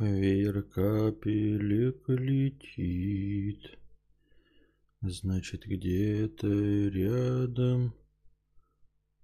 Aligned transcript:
Веер 0.00 0.62
капелек 0.62 2.08
летит. 2.08 3.78
Значит, 5.02 5.66
где-то 5.66 6.48
рядом 6.48 7.94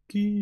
кит. 0.07 0.37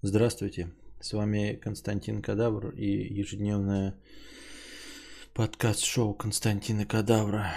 Здравствуйте. 0.00 0.72
С 1.00 1.12
вами 1.12 1.60
Константин 1.62 2.22
Кадавр 2.22 2.70
и 2.70 3.12
ежедневное 3.12 4.00
подкаст-шоу 5.34 6.14
Константина 6.14 6.86
Кадавра. 6.86 7.52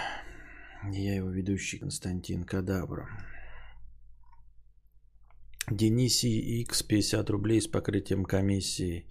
Я 0.84 1.14
его 1.14 1.30
ведущий 1.30 1.78
Константин 1.78 2.44
Кадавра. 2.44 3.08
Дениси 5.70 6.60
X 6.62 6.84
50 6.84 7.30
рублей 7.30 7.60
с 7.60 7.66
покрытием 7.66 8.24
комиссии. 8.24 9.06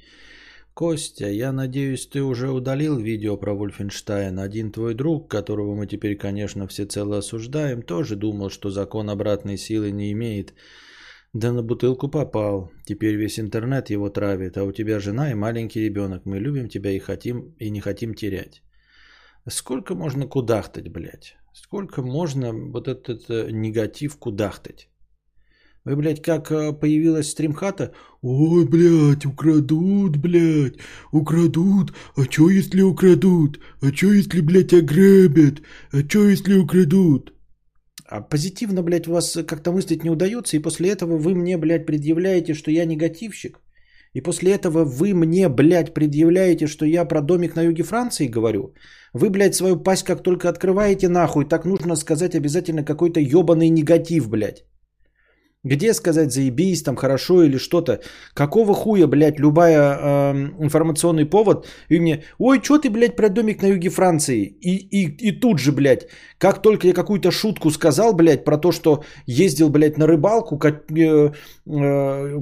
Костя, 0.73 1.27
я 1.27 1.51
надеюсь, 1.51 2.07
ты 2.07 2.21
уже 2.21 2.49
удалил 2.49 2.97
видео 2.97 3.37
про 3.37 3.53
Вольфенштайн. 3.53 4.39
Один 4.39 4.71
твой 4.71 4.93
друг, 4.93 5.29
которого 5.29 5.75
мы 5.75 5.85
теперь, 5.85 6.17
конечно, 6.17 6.67
всецело 6.67 7.17
осуждаем, 7.17 7.81
тоже 7.81 8.15
думал, 8.15 8.49
что 8.49 8.69
закон 8.69 9.09
обратной 9.09 9.57
силы 9.57 9.91
не 9.91 10.11
имеет. 10.13 10.53
Да 11.33 11.51
на 11.51 11.61
бутылку 11.61 12.07
попал. 12.07 12.71
Теперь 12.85 13.15
весь 13.15 13.37
интернет 13.37 13.89
его 13.89 14.09
травит, 14.09 14.57
а 14.57 14.63
у 14.63 14.71
тебя 14.71 14.99
жена 14.99 15.31
и 15.31 15.33
маленький 15.33 15.81
ребенок. 15.81 16.25
Мы 16.25 16.39
любим 16.39 16.69
тебя 16.69 16.91
и 16.91 16.99
хотим, 16.99 17.53
и 17.59 17.69
не 17.69 17.81
хотим 17.81 18.13
терять. 18.13 18.63
Сколько 19.47 19.93
можно 19.93 20.25
кудахтать, 20.25 20.87
блядь? 20.87 21.35
Сколько 21.53 22.01
можно 22.01 22.53
вот 22.53 22.87
этот 22.87 23.29
э, 23.29 23.51
негатив 23.51 24.17
кудахтать? 24.17 24.89
Вы, 25.85 25.95
блядь, 25.95 26.21
как 26.21 26.51
э, 26.51 26.73
появилась 26.73 27.29
стримхата? 27.29 27.91
Ой, 28.23 28.65
блядь, 28.65 29.25
украдут, 29.25 30.17
блядь, 30.17 30.79
украдут. 31.11 31.93
А 32.17 32.25
чё, 32.25 32.49
если 32.49 32.81
украдут? 32.81 33.59
А 33.81 33.91
чё, 33.91 34.11
если, 34.11 34.41
блядь, 34.41 34.73
ограбят? 34.73 35.61
А 35.91 36.01
чё, 36.01 36.27
если 36.29 36.55
украдут? 36.57 37.33
А 38.09 38.21
позитивно, 38.21 38.81
блядь, 38.81 39.07
у 39.07 39.11
вас 39.11 39.37
как-то 39.47 39.71
мыслить 39.71 40.03
не 40.03 40.09
удается, 40.09 40.57
и 40.57 40.61
после 40.61 40.89
этого 40.89 41.17
вы 41.19 41.35
мне, 41.35 41.57
блядь, 41.57 41.85
предъявляете, 41.85 42.55
что 42.55 42.71
я 42.71 42.85
негативщик. 42.85 43.59
И 44.13 44.21
после 44.21 44.53
этого 44.53 44.85
вы 44.85 45.13
мне, 45.13 45.49
блядь, 45.49 45.93
предъявляете, 45.93 46.67
что 46.67 46.85
я 46.85 47.05
про 47.05 47.21
домик 47.21 47.55
на 47.55 47.61
юге 47.61 47.83
Франции 47.83 48.27
говорю. 48.27 48.73
Вы, 49.13 49.29
блядь, 49.29 49.55
свою 49.55 49.83
пасть 49.83 50.03
как 50.03 50.23
только 50.23 50.49
открываете 50.49 51.09
нахуй, 51.09 51.45
так 51.45 51.65
нужно 51.65 51.95
сказать 51.95 52.33
обязательно 52.33 52.83
какой-то 52.83 53.19
ебаный 53.19 53.69
негатив, 53.69 54.29
блядь. 54.29 54.65
Где 55.65 55.95
сказать 55.95 56.31
заебись, 56.31 56.83
там 56.83 56.95
хорошо 56.95 57.41
или 57.41 57.57
что-то? 57.57 57.99
Какого 58.35 58.75
хуя, 58.75 59.07
блядь, 59.07 59.39
любая 59.39 59.97
э, 59.99 60.33
информационный 60.59 61.25
повод, 61.25 61.65
и 61.89 61.99
мне, 61.99 62.23
ой, 62.37 62.61
что 62.63 62.77
ты, 62.77 62.91
блядь, 62.91 63.15
про 63.15 63.29
домик 63.29 63.63
на 63.63 63.67
юге 63.67 63.89
Франции? 63.89 64.43
И, 64.43 64.75
и, 64.75 65.29
и 65.29 65.31
тут 65.31 65.57
же, 65.57 65.71
блядь, 65.71 66.07
как 66.37 66.61
только 66.61 66.85
я 66.87 66.93
какую-то 66.93 67.31
шутку 67.31 67.71
сказал, 67.71 68.13
блядь, 68.13 68.45
про 68.45 68.59
то, 68.59 68.71
что 68.71 69.03
ездил, 69.25 69.69
блядь, 69.69 69.97
на 69.97 70.05
рыбалку, 70.05 70.59
как, 70.59 70.83
э, 70.91 71.31
э, 71.65 72.41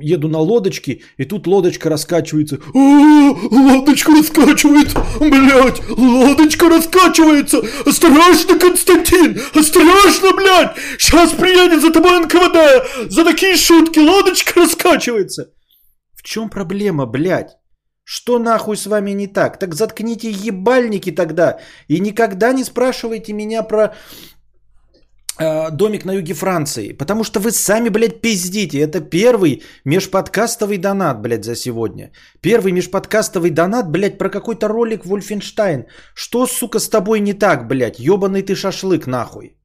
еду 0.00 0.28
на 0.28 0.38
лодочке, 0.38 1.00
и 1.16 1.24
тут 1.24 1.48
лодочка 1.48 1.90
раскачивается. 1.90 2.60
О, 2.72 3.36
лодочка 3.50 4.12
раскачивается, 4.12 5.04
блядь, 5.18 5.82
лодочка 5.90 6.68
раскачивается. 6.68 7.62
Осторожно, 7.84 8.60
Константин, 8.60 9.40
осторожно, 9.52 10.36
блядь, 10.36 10.76
сейчас 11.00 11.32
приедет 11.32 11.82
за 11.82 11.90
тобой 11.90 12.20
НКВД 12.20 12.43
вода! 12.48 12.84
За 13.08 13.24
такие 13.24 13.56
шутки 13.56 13.98
лодочка 13.98 14.60
раскачивается!» 14.60 15.50
В 16.14 16.22
чем 16.22 16.48
проблема, 16.48 17.06
блядь? 17.06 17.56
Что 18.04 18.38
нахуй 18.38 18.76
с 18.76 18.86
вами 18.86 19.12
не 19.12 19.26
так? 19.26 19.58
Так 19.58 19.74
заткните 19.74 20.30
ебальники 20.30 21.10
тогда 21.10 21.58
и 21.88 22.00
никогда 22.00 22.52
не 22.52 22.64
спрашивайте 22.64 23.32
меня 23.32 23.62
про 23.62 23.94
э, 25.38 25.70
домик 25.70 26.04
на 26.04 26.12
юге 26.12 26.34
Франции. 26.34 26.92
Потому 26.92 27.24
что 27.24 27.40
вы 27.40 27.50
сами, 27.50 27.88
блядь, 27.88 28.20
пиздите. 28.20 28.78
Это 28.78 29.00
первый 29.00 29.62
межподкастовый 29.86 30.78
донат, 30.78 31.22
блядь, 31.22 31.44
за 31.44 31.56
сегодня. 31.56 32.12
Первый 32.42 32.72
межподкастовый 32.72 33.50
донат, 33.50 33.90
блядь, 33.90 34.18
про 34.18 34.28
какой-то 34.28 34.68
ролик 34.68 35.06
Вольфенштайн. 35.06 35.86
Что, 36.14 36.46
сука, 36.46 36.80
с 36.80 36.88
тобой 36.88 37.20
не 37.20 37.32
так, 37.32 37.66
блядь? 37.66 37.98
Ебаный 37.98 38.42
ты 38.42 38.54
шашлык, 38.54 39.06
нахуй. 39.06 39.56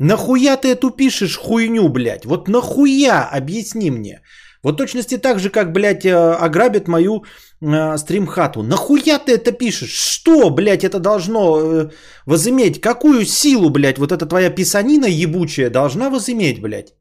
Нахуя 0.00 0.56
ты 0.56 0.68
эту 0.68 0.90
пишешь 0.90 1.36
хуйню, 1.36 1.88
блядь? 1.88 2.24
Вот 2.24 2.48
нахуя? 2.48 3.28
Объясни 3.30 3.90
мне. 3.90 4.22
Вот 4.62 4.78
точности 4.78 5.18
так 5.18 5.38
же, 5.38 5.50
как, 5.50 5.72
блядь, 5.72 6.06
э, 6.06 6.14
ограбят 6.14 6.88
мою 6.88 7.24
э, 7.60 7.98
стримхату. 7.98 8.62
Нахуя 8.62 9.18
ты 9.18 9.32
это 9.32 9.52
пишешь? 9.52 9.92
Что, 9.92 10.50
блядь, 10.50 10.84
это 10.84 10.98
должно 10.98 11.60
э, 11.60 11.90
возыметь? 12.24 12.80
Какую 12.80 13.26
силу, 13.26 13.68
блядь, 13.70 13.98
вот 13.98 14.10
эта 14.10 14.24
твоя 14.26 14.50
писанина 14.50 15.04
ебучая 15.06 15.68
должна 15.70 16.08
возыметь, 16.08 16.62
блядь? 16.62 16.94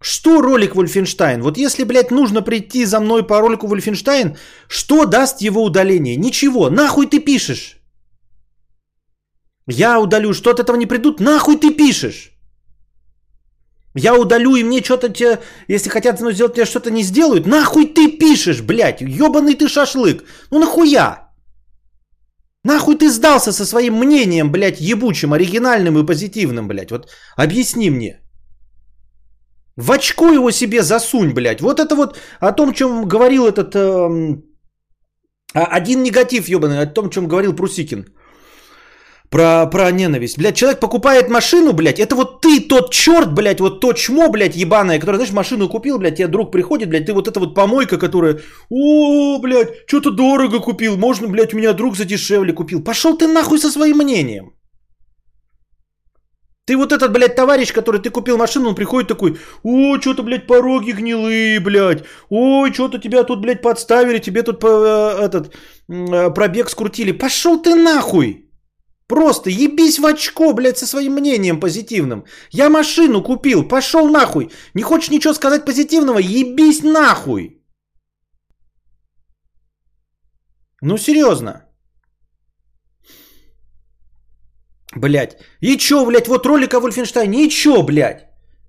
Что 0.00 0.40
ролик 0.42 0.76
Вольфенштайн? 0.76 1.42
Вот 1.42 1.58
если, 1.58 1.84
блядь, 1.84 2.12
нужно 2.12 2.42
прийти 2.42 2.84
за 2.84 3.00
мной 3.00 3.26
по 3.26 3.40
ролику 3.40 3.66
Вольфенштайн, 3.66 4.36
что 4.68 5.06
даст 5.06 5.42
его 5.42 5.64
удаление? 5.64 6.16
Ничего. 6.16 6.70
Нахуй 6.70 7.08
ты 7.08 7.18
пишешь? 7.18 7.79
Я 9.66 10.00
удалю, 10.00 10.32
что 10.32 10.50
от 10.50 10.60
этого 10.60 10.76
не 10.76 10.86
придут, 10.86 11.20
нахуй 11.20 11.56
ты 11.56 11.76
пишешь? 11.76 12.32
Я 13.94 14.14
удалю, 14.14 14.56
и 14.56 14.64
мне 14.64 14.82
что-то 14.82 15.08
тебе, 15.08 15.40
если 15.68 15.90
хотят 15.90 16.20
ну, 16.20 16.32
сделать, 16.32 16.54
тебе 16.54 16.64
что-то 16.64 16.90
не 16.90 17.02
сделают, 17.02 17.46
нахуй 17.46 17.86
ты 17.86 18.18
пишешь, 18.18 18.62
блядь, 18.62 19.00
ебаный 19.00 19.54
ты 19.54 19.68
шашлык. 19.68 20.24
Ну 20.50 20.58
нахуя? 20.60 21.30
Нахуй 22.64 22.96
ты 22.96 23.10
сдался 23.10 23.52
со 23.52 23.64
своим 23.64 23.98
мнением, 23.98 24.52
блядь, 24.52 24.80
ебучим, 24.80 25.32
оригинальным 25.32 25.98
и 25.98 26.06
позитивным, 26.06 26.68
блядь. 26.68 26.90
Вот 26.90 27.08
объясни 27.36 27.90
мне. 27.90 28.20
В 29.76 29.90
очко 29.92 30.32
его 30.32 30.50
себе 30.50 30.82
засунь, 30.82 31.32
блядь. 31.32 31.60
Вот 31.60 31.80
это 31.80 31.94
вот 31.96 32.18
о 32.40 32.52
том, 32.52 32.72
чем 32.72 33.08
говорил 33.08 33.46
этот... 33.46 33.74
Эм, 33.74 34.44
один 35.54 36.02
негатив, 36.02 36.48
ебаный, 36.48 36.80
о 36.80 36.86
том, 36.86 37.10
чем 37.10 37.26
говорил 37.26 37.56
Прусикин. 37.56 38.04
Про, 39.30 39.66
про 39.66 39.92
ненависть. 39.92 40.38
Блядь, 40.38 40.56
человек 40.56 40.80
покупает 40.80 41.28
машину, 41.30 41.72
блядь, 41.72 42.00
это 42.00 42.16
вот 42.16 42.40
ты 42.40 42.60
тот 42.60 42.92
черт, 42.92 43.32
блядь, 43.32 43.60
вот 43.60 43.80
то 43.80 43.92
чмо, 43.92 44.28
блядь, 44.28 44.56
ебаное, 44.56 44.98
который, 44.98 45.16
знаешь, 45.16 45.32
машину 45.32 45.68
купил, 45.68 45.98
блядь, 45.98 46.16
тебе 46.16 46.26
друг 46.26 46.50
приходит, 46.50 46.88
блядь, 46.88 47.06
ты 47.06 47.12
вот 47.12 47.28
эта 47.28 47.38
вот 47.38 47.54
помойка, 47.54 47.96
которая, 47.96 48.40
о, 48.70 49.38
блядь, 49.38 49.68
что-то 49.86 50.10
дорого 50.10 50.58
купил, 50.58 50.96
можно, 50.96 51.28
блядь, 51.28 51.54
у 51.54 51.56
меня 51.56 51.72
друг 51.72 51.96
задешевле 51.96 52.52
купил. 52.52 52.82
Пошел 52.82 53.16
ты 53.16 53.28
нахуй 53.28 53.60
со 53.60 53.70
своим 53.70 53.98
мнением. 53.98 54.50
Ты 56.64 56.76
вот 56.76 56.92
этот, 56.92 57.12
блядь, 57.12 57.36
товарищ, 57.36 57.72
который 57.72 58.00
ты 58.00 58.10
купил 58.10 58.36
машину, 58.36 58.68
он 58.68 58.74
приходит 58.74 59.08
такой, 59.08 59.36
о, 59.62 60.00
что-то, 60.00 60.24
блядь, 60.24 60.48
пороги 60.48 60.90
гнилые, 60.90 61.60
блядь, 61.60 62.02
ой, 62.30 62.72
что-то 62.72 62.98
тебя 62.98 63.22
тут, 63.22 63.40
блядь, 63.40 63.62
подставили, 63.62 64.18
тебе 64.18 64.42
тут 64.42 64.64
э, 64.64 65.18
этот 65.20 65.54
э, 65.88 66.30
пробег 66.30 66.68
скрутили. 66.68 67.12
Пошел 67.12 67.62
ты 67.62 67.76
нахуй. 67.76 68.49
Просто 69.10 69.50
ебись 69.50 69.98
в 69.98 70.06
очко, 70.06 70.52
блядь, 70.52 70.78
со 70.78 70.86
своим 70.86 71.14
мнением 71.14 71.60
позитивным. 71.60 72.24
Я 72.52 72.70
машину 72.70 73.22
купил, 73.22 73.68
пошел 73.68 74.08
нахуй. 74.08 74.50
Не 74.74 74.82
хочешь 74.82 75.10
ничего 75.10 75.34
сказать 75.34 75.64
позитивного, 75.64 76.18
ебись 76.18 76.84
нахуй. 76.84 77.60
Ну 80.82 80.96
серьезно. 80.98 81.64
Блять. 84.94 85.38
И 85.60 85.76
чё, 85.76 86.06
блядь, 86.06 86.28
вот 86.28 86.46
ролик 86.46 86.74
о 86.74 86.80
Вольфенштайне, 86.80 87.48
чё, 87.48 87.82
блядь? 87.82 88.28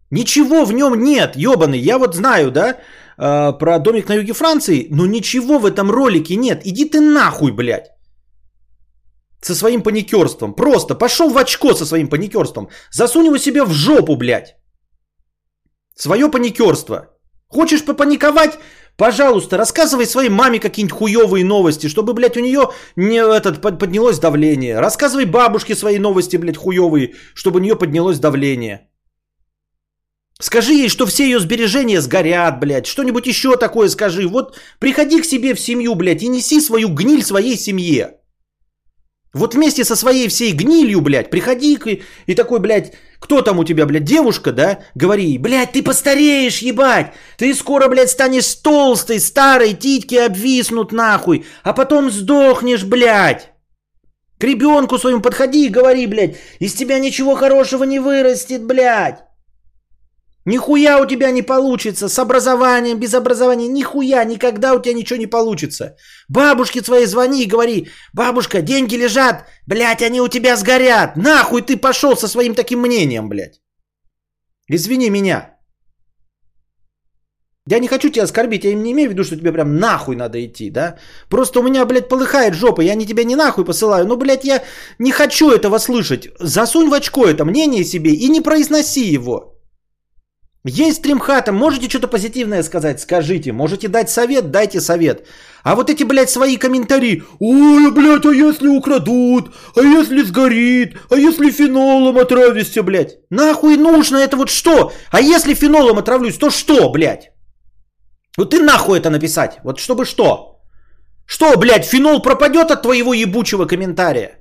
Ничего 0.10 0.66
в 0.66 0.74
нем 0.74 1.04
нет, 1.04 1.36
ебаный. 1.36 1.80
Я 1.80 2.00
вот 2.00 2.16
знаю, 2.16 2.52
да, 2.52 2.78
э, 3.18 3.58
про 3.60 3.78
домик 3.78 4.10
на 4.10 4.16
юге 4.16 4.34
Франции, 4.34 4.88
но 4.90 5.06
ничего 5.06 5.60
в 5.60 5.68
этом 5.68 5.92
ролике 5.92 6.36
нет. 6.36 6.62
Иди 6.66 6.86
ты 6.86 7.00
нахуй, 7.00 7.52
блядь 7.52 7.92
со 9.42 9.56
своим 9.56 9.82
паникерством. 9.84 10.54
Просто 10.54 10.96
пошел 10.96 11.30
в 11.30 11.38
очко 11.38 11.74
со 11.74 11.86
своим 11.86 12.08
паникерством. 12.08 12.70
Засунь 12.92 13.26
его 13.26 13.38
себе 13.38 13.64
в 13.64 13.72
жопу, 13.72 14.16
блядь. 14.16 14.56
Свое 15.96 16.30
паникерство. 16.30 17.08
Хочешь 17.48 17.84
попаниковать? 17.84 18.58
Пожалуйста, 18.98 19.58
рассказывай 19.58 20.06
своей 20.06 20.30
маме 20.30 20.60
какие-нибудь 20.60 20.98
хуевые 20.98 21.44
новости, 21.44 21.88
чтобы, 21.88 22.14
блядь, 22.14 22.38
у 22.38 22.40
нее 22.40 22.70
не, 22.96 23.18
этот, 23.18 23.62
поднялось 23.62 24.20
давление. 24.20 24.80
Рассказывай 24.80 25.26
бабушке 25.26 25.76
свои 25.76 26.00
новости, 26.00 26.38
блядь, 26.38 26.58
хуевые, 26.58 27.14
чтобы 27.34 27.60
у 27.60 27.64
нее 27.64 27.76
поднялось 27.76 28.20
давление. 28.20 28.88
Скажи 30.40 30.74
ей, 30.74 30.90
что 30.90 31.06
все 31.06 31.24
ее 31.24 31.40
сбережения 31.40 32.02
сгорят, 32.02 32.60
блядь. 32.60 32.88
Что-нибудь 32.88 33.28
еще 33.28 33.58
такое 33.58 33.90
скажи. 33.90 34.28
Вот 34.28 34.58
приходи 34.80 35.22
к 35.22 35.26
себе 35.26 35.54
в 35.54 35.60
семью, 35.60 35.96
блядь, 35.96 36.24
и 36.24 36.30
неси 36.30 36.62
свою 36.62 36.90
гниль 36.90 37.24
своей 37.24 37.58
семье. 37.58 38.21
Вот 39.34 39.54
вместе 39.54 39.86
со 39.86 39.96
своей 39.96 40.28
всей 40.28 40.52
гнилью, 40.52 41.00
блядь, 41.00 41.30
приходи 41.30 41.80
и, 41.86 42.04
и 42.26 42.36
такой, 42.36 42.60
блядь, 42.60 42.94
кто 43.18 43.42
там 43.42 43.60
у 43.60 43.64
тебя, 43.64 43.86
блядь, 43.86 44.04
девушка, 44.04 44.52
да? 44.52 44.80
Говори, 44.94 45.38
блядь, 45.38 45.72
ты 45.72 45.82
постареешь, 45.82 46.60
ебать. 46.60 47.14
Ты 47.38 47.54
скоро, 47.54 47.88
блядь, 47.88 48.10
станешь 48.10 48.54
толстой, 48.56 49.22
старой, 49.22 49.74
титьки 49.74 50.16
обвиснут 50.16 50.92
нахуй. 50.92 51.46
А 51.64 51.72
потом 51.72 52.12
сдохнешь, 52.12 52.84
блядь. 52.84 53.52
К 54.38 54.44
ребенку 54.44 54.98
своему 54.98 55.22
подходи 55.22 55.68
и 55.68 55.70
говори, 55.70 56.08
блядь, 56.08 56.36
из 56.60 56.74
тебя 56.74 57.00
ничего 57.00 57.36
хорошего 57.36 57.86
не 57.86 58.00
вырастет, 58.00 58.64
блядь. 58.66 59.20
Нихуя 60.46 61.00
у 61.00 61.06
тебя 61.06 61.32
не 61.32 61.44
получится 61.44 62.10
с 62.10 62.18
образованием, 62.18 63.00
без 63.00 63.14
образования, 63.14 63.68
нихуя, 63.68 64.24
никогда 64.26 64.74
у 64.74 64.82
тебя 64.82 64.96
ничего 64.96 65.20
не 65.20 65.28
получится. 65.28 65.96
Бабушке 66.30 66.84
своей 66.84 67.06
звони 67.06 67.44
и 67.44 67.48
говори, 67.48 67.90
бабушка, 68.14 68.62
деньги 68.62 68.96
лежат, 68.96 69.46
блядь, 69.68 70.02
они 70.02 70.20
у 70.22 70.28
тебя 70.28 70.58
сгорят. 70.58 71.16
Нахуй 71.16 71.62
ты 71.62 71.78
пошел 71.78 72.18
со 72.18 72.28
своим 72.28 72.56
таким 72.56 72.80
мнением, 72.80 73.30
блядь. 73.30 73.62
Извини 74.68 75.10
меня. 75.10 75.58
Я 77.68 77.80
не 77.80 77.88
хочу 77.88 78.10
тебя 78.10 78.24
оскорбить, 78.24 78.64
я 78.64 78.74
не 78.74 78.92
имею 78.92 79.10
в 79.10 79.12
виду, 79.12 79.24
что 79.24 79.36
тебе 79.36 79.52
прям 79.52 79.76
нахуй 79.76 80.16
надо 80.16 80.44
идти, 80.44 80.72
да? 80.72 80.98
Просто 81.30 81.60
у 81.60 81.64
меня, 81.64 81.86
блядь, 81.86 82.10
полыхает 82.10 82.56
жопа, 82.56 82.82
я 82.82 82.96
не 82.96 83.06
тебя 83.06 83.24
не 83.24 83.36
нахуй 83.36 83.64
посылаю, 83.64 84.08
но, 84.08 84.18
блядь, 84.18 84.44
я 84.44 84.64
не 84.98 85.12
хочу 85.12 85.52
этого 85.52 85.78
слышать. 85.78 86.30
Засунь 86.40 86.90
в 86.90 86.94
очко 86.94 87.28
это 87.28 87.46
мнение 87.46 87.84
себе 87.84 88.12
и 88.12 88.28
не 88.30 88.42
произноси 88.42 89.14
его. 89.14 89.61
Есть 90.64 90.98
стримхата, 90.98 91.52
можете 91.52 91.90
что-то 91.90 92.08
позитивное 92.08 92.64
сказать, 92.64 93.00
скажите. 93.00 93.52
Можете 93.52 93.88
дать 93.88 94.10
совет, 94.10 94.52
дайте 94.52 94.80
совет. 94.80 95.28
А 95.64 95.76
вот 95.76 95.90
эти, 95.90 96.04
блядь, 96.04 96.30
свои 96.30 96.58
комментарии. 96.58 97.24
Ой, 97.40 97.92
блядь, 97.92 98.26
а 98.26 98.32
если 98.32 98.68
украдут? 98.68 99.52
А 99.76 99.82
если 99.82 100.22
сгорит? 100.22 100.98
А 101.10 101.16
если 101.16 101.50
фенолом 101.50 102.18
отравишься, 102.18 102.84
блядь? 102.84 103.18
Нахуй 103.32 103.76
нужно 103.78 104.18
это 104.18 104.38
вот 104.38 104.50
что? 104.50 104.92
А 105.12 105.20
если 105.20 105.56
фенолом 105.56 105.98
отравлюсь, 105.98 106.38
то 106.38 106.52
что, 106.52 106.92
блядь? 106.92 107.32
Вот 108.38 108.52
ты 108.52 108.60
нахуй 108.60 109.00
это 109.00 109.10
написать. 109.10 109.60
Вот 109.64 109.80
чтобы 109.80 110.06
что? 110.06 110.62
Что, 111.26 111.58
блядь, 111.58 111.86
фенол 111.86 112.22
пропадет 112.22 112.70
от 112.70 112.84
твоего 112.84 113.14
ебучего 113.14 113.66
комментария? 113.66 114.38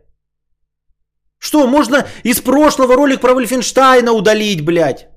Что, 1.39 1.67
можно 1.67 2.07
из 2.25 2.41
прошлого 2.41 2.95
ролик 2.97 3.21
про 3.23 3.33
Вольфенштайна 3.33 4.13
удалить, 4.13 4.65
блядь? 4.65 5.10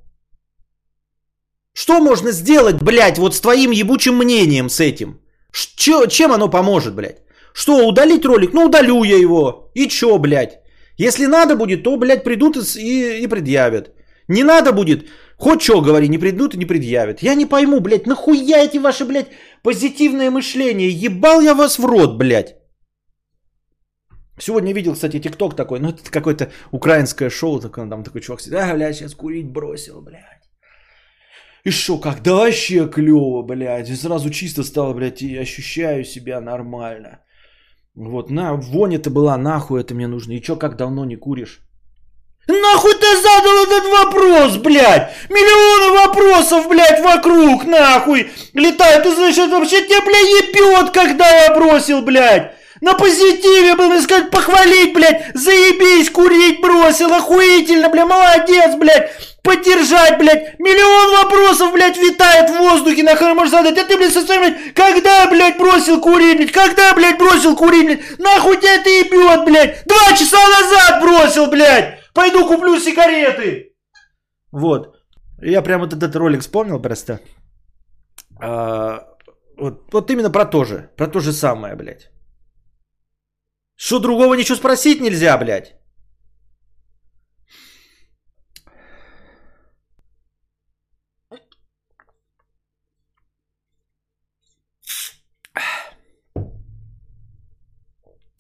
Что 1.75 1.99
можно 1.99 2.31
сделать, 2.31 2.81
блядь, 2.81 3.17
вот 3.17 3.35
с 3.35 3.41
твоим 3.41 3.71
ебучим 3.71 4.15
мнением 4.17 4.69
с 4.69 4.79
этим? 4.79 5.19
Ч- 5.51 6.07
чем 6.09 6.31
оно 6.31 6.49
поможет, 6.49 6.95
блядь? 6.95 7.21
Что, 7.53 7.87
удалить 7.87 8.25
ролик? 8.25 8.53
Ну, 8.53 8.65
удалю 8.65 9.03
я 9.03 9.17
его. 9.17 9.71
И 9.75 9.87
чё, 9.87 10.17
блядь? 10.17 10.59
Если 10.97 11.25
надо 11.25 11.55
будет, 11.55 11.83
то, 11.83 11.97
блядь, 11.97 12.23
придут 12.23 12.57
и, 12.75 13.23
и 13.23 13.27
предъявят. 13.27 13.91
Не 14.27 14.43
надо 14.43 14.71
будет, 14.71 15.09
хоть 15.37 15.61
что 15.61 15.81
говори, 15.81 16.07
не 16.07 16.17
придут 16.19 16.53
и 16.53 16.57
не 16.57 16.65
предъявят. 16.65 17.23
Я 17.23 17.35
не 17.35 17.45
пойму, 17.45 17.79
блядь, 17.79 18.07
нахуя 18.07 18.63
эти 18.63 18.77
ваши, 18.77 19.05
блядь, 19.05 19.27
позитивное 19.63 20.31
мышление? 20.31 20.89
Ебал 20.89 21.41
я 21.41 21.53
вас 21.55 21.79
в 21.79 21.85
рот, 21.85 22.17
блядь. 22.17 22.55
Сегодня 24.39 24.73
видел, 24.73 24.93
кстати, 24.93 25.19
тикток 25.19 25.55
такой, 25.55 25.79
ну 25.79 25.89
это 25.89 26.09
какое-то 26.11 26.51
украинское 26.71 27.29
шоу, 27.29 27.59
такое, 27.59 27.89
там 27.89 28.03
такой 28.03 28.21
чувак 28.21 28.41
сидит, 28.41 28.59
а, 28.59 28.73
блядь, 28.73 28.95
сейчас 28.95 29.13
курить 29.13 29.51
бросил, 29.51 30.01
блядь. 30.01 30.42
И 31.63 31.71
шо, 31.71 31.98
когда 31.98 32.36
вообще 32.36 32.88
клево, 32.89 33.42
блядь. 33.42 33.89
И 33.89 33.95
сразу 33.95 34.30
чисто 34.30 34.63
стало, 34.63 34.94
блядь, 34.94 35.21
и 35.21 35.38
ощущаю 35.38 36.04
себя 36.04 36.42
нормально. 36.42 37.19
Вот, 37.95 38.30
на, 38.30 38.54
вонь 38.54 38.95
это 38.95 39.10
была, 39.10 39.38
нахуй 39.38 39.80
это 39.80 39.95
мне 39.95 40.07
нужно. 40.07 40.33
И 40.33 40.42
чё, 40.42 40.56
как 40.57 40.75
давно 40.75 41.06
не 41.06 41.15
куришь? 41.15 41.62
Нахуй 42.48 42.94
ты 42.95 43.15
задал 43.15 43.63
этот 43.63 43.86
вопрос, 43.86 44.57
блядь? 44.57 45.13
Миллионы 45.30 46.00
вопросов, 46.06 46.68
блядь, 46.68 47.01
вокруг, 47.01 47.63
нахуй. 47.63 48.30
Летают, 48.54 49.04
ты 49.04 49.15
знаешь, 49.15 49.38
это 49.38 49.57
вообще 49.57 49.86
тебя, 49.86 50.01
блядь, 50.01 50.50
ебет, 50.50 50.92
когда 50.92 51.45
я 51.45 51.56
бросил, 51.56 52.01
блядь. 52.01 52.54
На 52.83 52.95
позитиве, 52.95 53.75
блядь, 53.75 54.03
сказать, 54.03 54.30
похвалить, 54.30 54.94
блядь. 54.94 55.31
Заебись, 55.33 56.09
курить 56.09 56.59
бросил, 56.59 57.13
охуительно, 57.13 57.88
блядь, 57.88 58.07
молодец, 58.07 58.75
блядь 58.75 59.09
поддержать, 59.41 60.18
блядь. 60.18 60.59
Миллион 60.59 61.24
вопросов, 61.24 61.71
блядь, 61.71 61.97
витает 61.97 62.50
в 62.50 62.57
воздухе, 62.57 63.03
нахуй 63.03 63.33
можешь 63.33 63.51
задать. 63.51 63.77
А 63.77 63.85
ты, 63.85 63.95
блядь, 63.95 64.12
со 64.12 64.21
своим, 64.21 64.41
блядь, 64.41 64.74
когда, 64.74 65.27
блядь, 65.30 65.57
бросил 65.57 66.01
курить, 66.01 66.38
блядь, 66.38 66.51
когда, 66.51 66.94
блядь, 66.94 67.18
бросил 67.18 67.56
курить, 67.56 67.85
блядь, 67.85 68.19
нахуй 68.19 68.57
тебя 68.57 68.75
это 68.75 68.89
ебет, 68.89 69.45
блядь. 69.45 69.86
Два 69.86 70.18
часа 70.18 70.38
назад 70.38 71.01
бросил, 71.01 71.47
блядь. 71.47 72.00
Пойду 72.13 72.45
куплю 72.45 72.77
сигареты. 72.79 73.74
Вот. 74.51 74.97
Я 75.41 75.62
прям 75.62 75.79
вот 75.79 75.94
этот 75.94 76.13
ролик 76.18 76.41
вспомнил 76.41 76.81
просто. 76.81 77.21
А, 78.41 79.07
вот, 79.57 79.94
вот 79.94 80.12
именно 80.12 80.29
про 80.29 80.44
то 80.44 80.65
же. 80.65 80.89
Про 80.97 81.07
то 81.07 81.21
же 81.21 81.31
самое, 81.31 81.75
блядь. 81.75 82.12
Что 83.75 83.99
другого 83.99 84.35
ничего 84.35 84.57
спросить 84.57 85.01
нельзя, 85.01 85.37
блядь? 85.37 85.75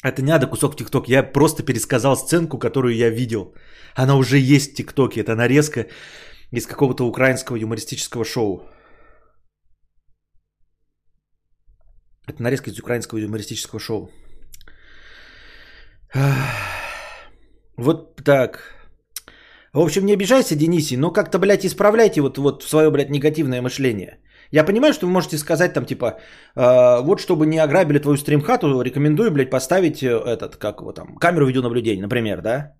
Это 0.03 0.21
не 0.21 0.31
надо 0.31 0.47
кусок 0.47 0.75
ТикТок. 0.75 1.07
Я 1.07 1.23
просто 1.23 1.63
пересказал 1.63 2.17
сценку, 2.17 2.59
которую 2.59 2.95
я 2.95 3.09
видел. 3.09 3.55
Она 3.95 4.15
уже 4.15 4.37
есть 4.37 4.71
в 4.71 4.75
ТикТоке. 4.75 5.21
Это 5.21 5.35
нарезка 5.35 5.87
из 6.51 6.67
какого-то 6.67 7.07
украинского 7.07 7.55
юмористического 7.55 8.25
шоу. 8.25 8.69
Это 12.27 12.43
нарезка 12.43 12.69
из 12.69 12.79
украинского 12.79 13.19
юмористического 13.19 13.79
шоу. 13.79 14.09
Вот 17.77 18.23
так. 18.23 18.59
В 19.73 19.79
общем, 19.79 20.05
не 20.05 20.13
обижайся, 20.13 20.55
Дениси, 20.55 20.97
но 20.97 21.11
как-то, 21.11 21.39
блядь, 21.39 21.65
исправляйте 21.65 22.21
вот, 22.21 22.37
вот 22.37 22.63
свое, 22.63 22.91
блядь, 22.91 23.09
негативное 23.09 23.61
мышление. 23.61 24.19
Я 24.51 24.63
понимаю, 24.63 24.93
что 24.93 25.07
вы 25.07 25.11
можете 25.11 25.37
сказать 25.37 25.73
там 25.73 25.85
типа, 25.85 26.19
э, 26.55 27.01
вот 27.01 27.19
чтобы 27.19 27.47
не 27.47 27.57
ограбили 27.57 27.97
твою 27.97 28.17
стримхату, 28.17 28.81
рекомендую, 28.83 29.31
блядь, 29.31 29.49
поставить 29.49 30.03
э, 30.03 30.09
этот, 30.09 30.57
как 30.57 30.81
его 30.81 30.93
там, 30.93 31.17
камеру 31.17 31.47
видеонаблюдения, 31.47 32.03
например, 32.03 32.41
да? 32.41 32.75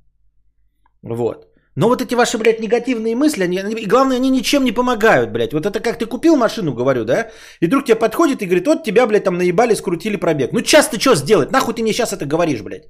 Вот. 1.02 1.48
Но 1.76 1.88
вот 1.88 2.02
эти 2.02 2.14
ваши, 2.14 2.38
блядь, 2.38 2.60
негативные 2.60 3.16
мысли, 3.16 3.44
они, 3.44 3.58
и 3.58 3.88
главное, 3.88 4.18
они 4.18 4.30
ничем 4.30 4.64
не 4.64 4.72
помогают, 4.72 5.32
блядь. 5.32 5.54
Вот 5.54 5.66
это 5.66 5.80
как 5.80 5.98
ты 5.98 6.06
купил 6.06 6.36
машину, 6.36 6.74
говорю, 6.74 7.06
да? 7.06 7.32
И 7.60 7.66
вдруг 7.66 7.86
тебе 7.86 7.96
подходит 7.96 8.44
и 8.44 8.46
говорит, 8.46 8.68
вот 8.68 8.84
тебя, 8.84 9.08
блядь, 9.08 9.24
там 9.24 9.38
наебали, 9.38 9.74
скрутили 9.74 10.18
пробег. 10.18 10.52
Ну 10.54 10.60
сейчас 10.60 10.90
ты 10.90 11.00
что 11.00 11.16
сделать? 11.16 11.52
Нахуй 11.52 11.74
ты 11.74 11.82
мне 11.82 11.94
сейчас 11.94 12.14
это 12.14 12.28
говоришь, 12.28 12.62
блядь? 12.62 12.84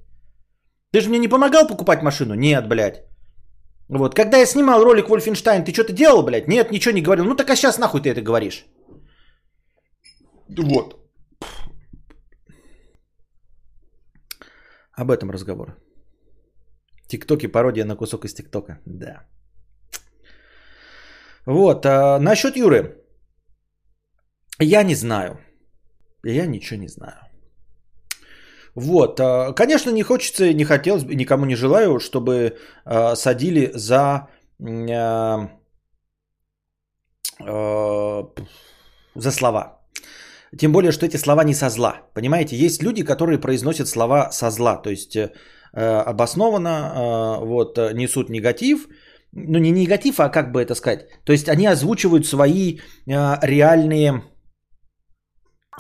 Ты 0.93 1.01
же 1.01 1.09
мне 1.09 1.19
не 1.19 1.27
помогал 1.27 1.67
покупать 1.67 2.03
машину? 2.03 2.35
Нет, 2.35 2.67
блядь. 2.67 3.03
Вот, 3.89 4.15
когда 4.15 4.38
я 4.38 4.45
снимал 4.45 4.83
ролик 4.83 5.09
Вольфенштайн, 5.09 5.63
ты 5.63 5.73
что-то 5.73 5.93
делал, 5.93 6.23
блядь? 6.23 6.47
Нет, 6.47 6.71
ничего 6.71 6.93
не 6.93 7.01
говорил. 7.01 7.25
Ну 7.25 7.35
так 7.35 7.50
а 7.50 7.55
сейчас 7.55 7.79
нахуй 7.79 8.01
ты 8.01 8.09
это 8.09 8.21
говоришь? 8.21 8.65
Вот. 10.50 11.00
Об 14.91 15.09
этом 15.09 15.31
разговор. 15.31 15.77
Тиктоки 17.07 17.47
пародия 17.47 17.85
на 17.85 17.95
кусок 17.95 18.25
из 18.25 18.35
ТикТока. 18.35 18.79
Да. 18.85 19.27
Вот. 21.47 21.85
А 21.85 22.19
насчет 22.19 22.55
Юры. 22.55 23.03
Я 24.59 24.83
не 24.83 24.95
знаю. 24.95 25.39
Я 26.23 26.45
ничего 26.45 26.79
не 26.79 26.88
знаю. 26.88 27.32
Вот. 28.75 29.19
А, 29.19 29.53
конечно, 29.53 29.91
не 29.91 30.03
хочется, 30.03 30.53
не 30.53 30.65
хотелось, 30.65 31.03
никому 31.03 31.45
не 31.45 31.55
желаю, 31.55 31.99
чтобы 31.99 32.57
а, 32.85 33.15
садили 33.15 33.71
за 33.75 34.27
а, 34.59 35.49
за 39.15 39.31
слова. 39.31 39.79
Тем 40.57 40.71
более, 40.71 40.91
что 40.91 41.05
эти 41.05 41.17
слова 41.17 41.43
не 41.43 41.53
со 41.53 41.69
зла. 41.69 42.01
Понимаете, 42.13 42.55
есть 42.55 42.83
люди, 42.83 43.03
которые 43.03 43.39
произносят 43.39 43.87
слова 43.87 44.31
со 44.31 44.51
зла. 44.51 44.77
То 44.77 44.89
есть 44.89 45.15
э, 45.15 45.31
обоснованно 45.73 46.69
э, 46.69 47.45
вот, 47.45 47.77
несут 47.93 48.29
негатив. 48.29 48.87
Ну, 49.31 49.57
не 49.57 49.71
негатив, 49.71 50.19
а 50.19 50.29
как 50.29 50.51
бы 50.51 50.61
это 50.61 50.75
сказать. 50.75 51.07
То 51.25 51.33
есть 51.33 51.49
они 51.49 51.65
озвучивают 51.65 52.27
свои 52.27 52.77
э, 53.07 53.35
реальные 53.41 54.23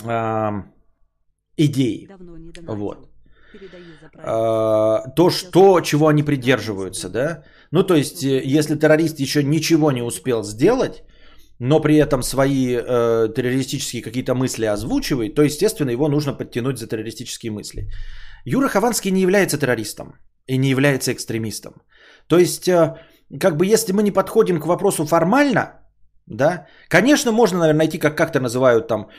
э, 0.03 0.49
идеи. 1.57 2.07
Вот. 2.67 3.09
Э, 4.15 5.13
то, 5.15 5.29
что, 5.29 5.81
чего 5.81 6.07
они 6.07 6.23
придерживаются, 6.23 7.09
да. 7.09 7.43
Ну, 7.71 7.83
то 7.83 7.95
есть, 7.95 8.23
э, 8.23 8.41
если 8.43 8.75
террорист 8.75 9.19
еще 9.19 9.43
ничего 9.43 9.91
не 9.91 10.01
успел 10.01 10.43
сделать, 10.43 11.03
но 11.59 11.79
при 11.79 11.95
этом 11.95 12.23
свои 12.23 12.75
э, 12.75 13.29
террористические 13.35 14.01
какие-то 14.01 14.33
мысли 14.33 14.65
озвучивает, 14.65 15.35
то, 15.35 15.43
естественно, 15.43 15.91
его 15.91 16.09
нужно 16.09 16.33
подтянуть 16.33 16.77
за 16.77 16.87
террористические 16.87 17.51
мысли. 17.51 17.89
Юра 18.45 18.67
Хованский 18.67 19.11
не 19.11 19.21
является 19.21 19.57
террористом 19.57 20.15
и 20.47 20.57
не 20.57 20.69
является 20.69 21.13
экстремистом. 21.13 21.73
То 22.27 22.37
есть, 22.39 22.67
э, 22.67 22.95
как 23.39 23.57
бы 23.57 23.65
если 23.65 23.93
мы 23.93 24.03
не 24.03 24.11
подходим 24.11 24.59
к 24.59 24.65
вопросу 24.65 25.05
формально, 25.05 25.82
да, 26.25 26.67
конечно, 26.89 27.31
можно, 27.31 27.59
наверное, 27.59 27.79
найти, 27.79 27.97
как 27.99 28.17
как-то 28.17 28.39
называют 28.39 28.87
там 28.87 29.09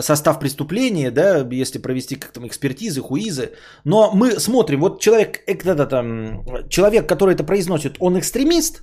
состав 0.00 0.38
преступления, 0.38 1.10
да, 1.10 1.46
если 1.52 1.78
провести 1.78 2.16
как 2.16 2.32
там 2.32 2.46
экспертизы, 2.46 3.00
хуизы, 3.00 3.52
но 3.84 4.10
мы 4.14 4.40
смотрим, 4.40 4.80
вот 4.80 5.00
человек, 5.00 5.40
это, 5.46 5.86
там, 5.86 6.44
человек, 6.68 7.08
который 7.08 7.34
это 7.34 7.44
произносит, 7.44 7.96
он 8.00 8.18
экстремист, 8.18 8.82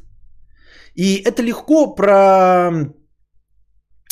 и 0.96 1.24
это 1.26 1.42
легко 1.42 1.96
про 1.96 2.94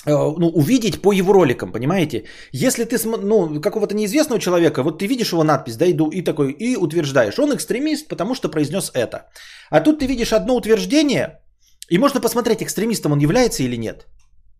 Э, 0.06 0.12
ну, 0.12 0.48
увидеть 0.50 1.02
по 1.02 1.12
его 1.12 1.34
роликам, 1.34 1.72
понимаете? 1.72 2.24
Если 2.54 2.86
ты, 2.86 2.98
ну, 3.06 3.62
какого-то 3.62 3.96
неизвестного 3.96 4.40
человека, 4.40 4.82
вот 4.82 5.00
ты 5.00 5.08
видишь 5.08 5.34
его 5.34 5.44
надпись, 5.44 5.76
да, 5.76 5.86
иду, 5.86 6.10
и 6.10 6.24
такой, 6.24 6.52
и 6.52 6.78
утверждаешь, 6.78 7.40
он 7.40 7.54
экстремист, 7.54 8.08
потому 8.08 8.34
что 8.34 8.50
произнес 8.50 8.92
это. 8.94 9.28
А 9.70 9.82
тут 9.82 10.00
ты 10.00 10.08
видишь 10.08 10.32
одно 10.32 10.56
утверждение, 10.56 11.42
и 11.90 11.98
можно 11.98 12.22
посмотреть, 12.22 12.62
экстремистом 12.62 13.12
он 13.12 13.20
является 13.20 13.64
или 13.64 13.78
нет. 13.78 14.08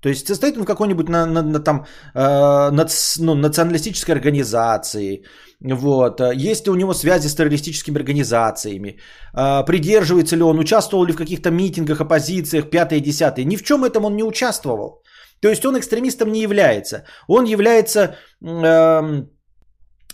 То 0.02 0.10
есть 0.10 0.28
состоит 0.28 0.58
он 0.58 0.64
в 0.64 0.66
какой-нибудь 0.66 1.10
на, 1.10 1.26
на, 1.26 1.42
на, 1.42 1.60
там, 1.60 1.86
э, 2.16 2.72
нац, 2.72 3.18
ну, 3.20 3.36
националистической 3.36 4.16
организации, 4.16 5.24
вот, 5.60 6.22
есть 6.22 6.66
ли 6.66 6.72
у 6.72 6.76
него 6.76 6.94
связи 6.94 7.28
с 7.28 7.36
террористическими 7.36 7.98
организациями, 7.98 8.98
э, 9.34 9.66
придерживается 9.66 10.38
ли 10.38 10.44
он, 10.44 10.60
участвовал 10.60 11.06
ли 11.06 11.12
в 11.12 11.18
каких-то 11.18 11.52
митингах, 11.52 12.00
оппозициях, 12.00 12.70
пятое, 12.70 13.02
десятое. 13.02 13.46
Ни 13.46 13.58
в 13.58 13.64
чем 13.64 13.84
этом 13.84 14.06
он 14.06 14.16
не 14.16 14.24
участвовал. 14.24 15.04
То 15.42 15.50
есть 15.50 15.66
он 15.66 15.78
экстремистом 15.78 16.32
не 16.32 16.42
является. 16.42 17.04
Он 17.28 17.46
является 17.46 18.16
э, 18.42 19.26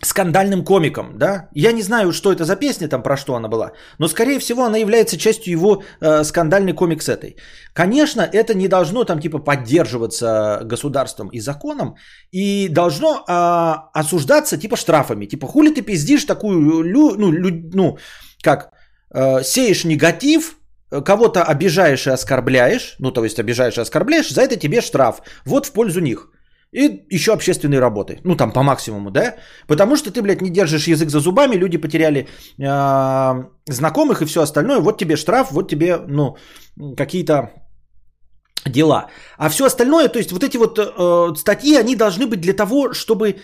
скандальным 0.01 0.63
комиком, 0.63 1.17
да? 1.17 1.49
Я 1.55 1.71
не 1.71 1.81
знаю, 1.81 2.11
что 2.11 2.31
это 2.31 2.43
за 2.43 2.55
песня, 2.55 2.87
там 2.87 3.03
про 3.03 3.17
что 3.17 3.35
она 3.35 3.47
была, 3.47 3.71
но 3.99 4.07
скорее 4.07 4.39
всего 4.39 4.63
она 4.63 4.77
является 4.77 5.17
частью 5.17 5.53
его 5.53 5.83
э, 6.01 6.23
скандальный 6.23 6.73
комик 6.73 7.01
с 7.01 7.09
этой. 7.09 7.37
Конечно, 7.73 8.21
это 8.21 8.53
не 8.53 8.67
должно 8.67 9.03
там 9.03 9.19
типа 9.19 9.39
поддерживаться 9.39 10.61
государством 10.63 11.29
и 11.29 11.39
законом, 11.39 11.95
и 12.31 12.67
должно 12.69 13.23
э, 13.27 13.99
осуждаться 13.99 14.57
типа 14.57 14.75
штрафами. 14.75 15.25
Типа 15.27 15.47
хули 15.47 15.69
ты 15.69 15.81
пиздишь 15.81 16.25
такую, 16.25 16.83
лю, 16.83 17.15
ну, 17.17 17.31
лю, 17.31 17.69
ну, 17.73 17.97
как, 18.43 18.71
э, 19.13 19.43
сеешь 19.43 19.85
негатив, 19.85 20.57
кого-то 20.89 21.43
обижаешь 21.43 22.07
и 22.07 22.11
оскорбляешь, 22.11 22.95
ну 22.99 23.11
то 23.11 23.23
есть 23.23 23.39
обижаешь 23.39 23.77
и 23.77 23.81
оскорбляешь, 23.81 24.29
за 24.29 24.41
это 24.41 24.55
тебе 24.55 24.81
штраф. 24.81 25.21
Вот 25.45 25.65
в 25.65 25.71
пользу 25.71 26.01
них. 26.01 26.29
И 26.75 27.05
еще 27.15 27.31
общественные 27.31 27.79
работы. 27.79 28.19
Ну 28.23 28.35
там 28.35 28.51
по 28.51 28.63
максимуму, 28.63 29.09
да? 29.09 29.35
Потому 29.67 29.95
что 29.95 30.11
ты, 30.11 30.21
блядь, 30.21 30.41
не 30.41 30.49
держишь 30.49 30.87
язык 30.87 31.09
за 31.09 31.19
зубами, 31.19 31.55
люди 31.55 31.77
потеряли 31.77 32.27
э, 32.59 33.43
знакомых 33.69 34.21
и 34.21 34.25
все 34.25 34.41
остальное. 34.41 34.79
Вот 34.79 34.97
тебе 34.97 35.15
штраф, 35.15 35.51
вот 35.51 35.69
тебе, 35.69 35.97
ну, 36.07 36.35
какие-то 36.97 37.49
дела. 38.65 39.07
А 39.37 39.49
все 39.49 39.65
остальное, 39.65 40.09
то 40.09 40.19
есть 40.19 40.31
вот 40.31 40.43
эти 40.43 40.57
вот 40.57 40.77
э, 40.77 41.35
статьи, 41.37 41.77
они 41.77 41.95
должны 41.95 42.27
быть 42.27 42.41
для 42.41 42.53
того, 42.53 42.93
чтобы 42.93 43.29
э, 43.29 43.35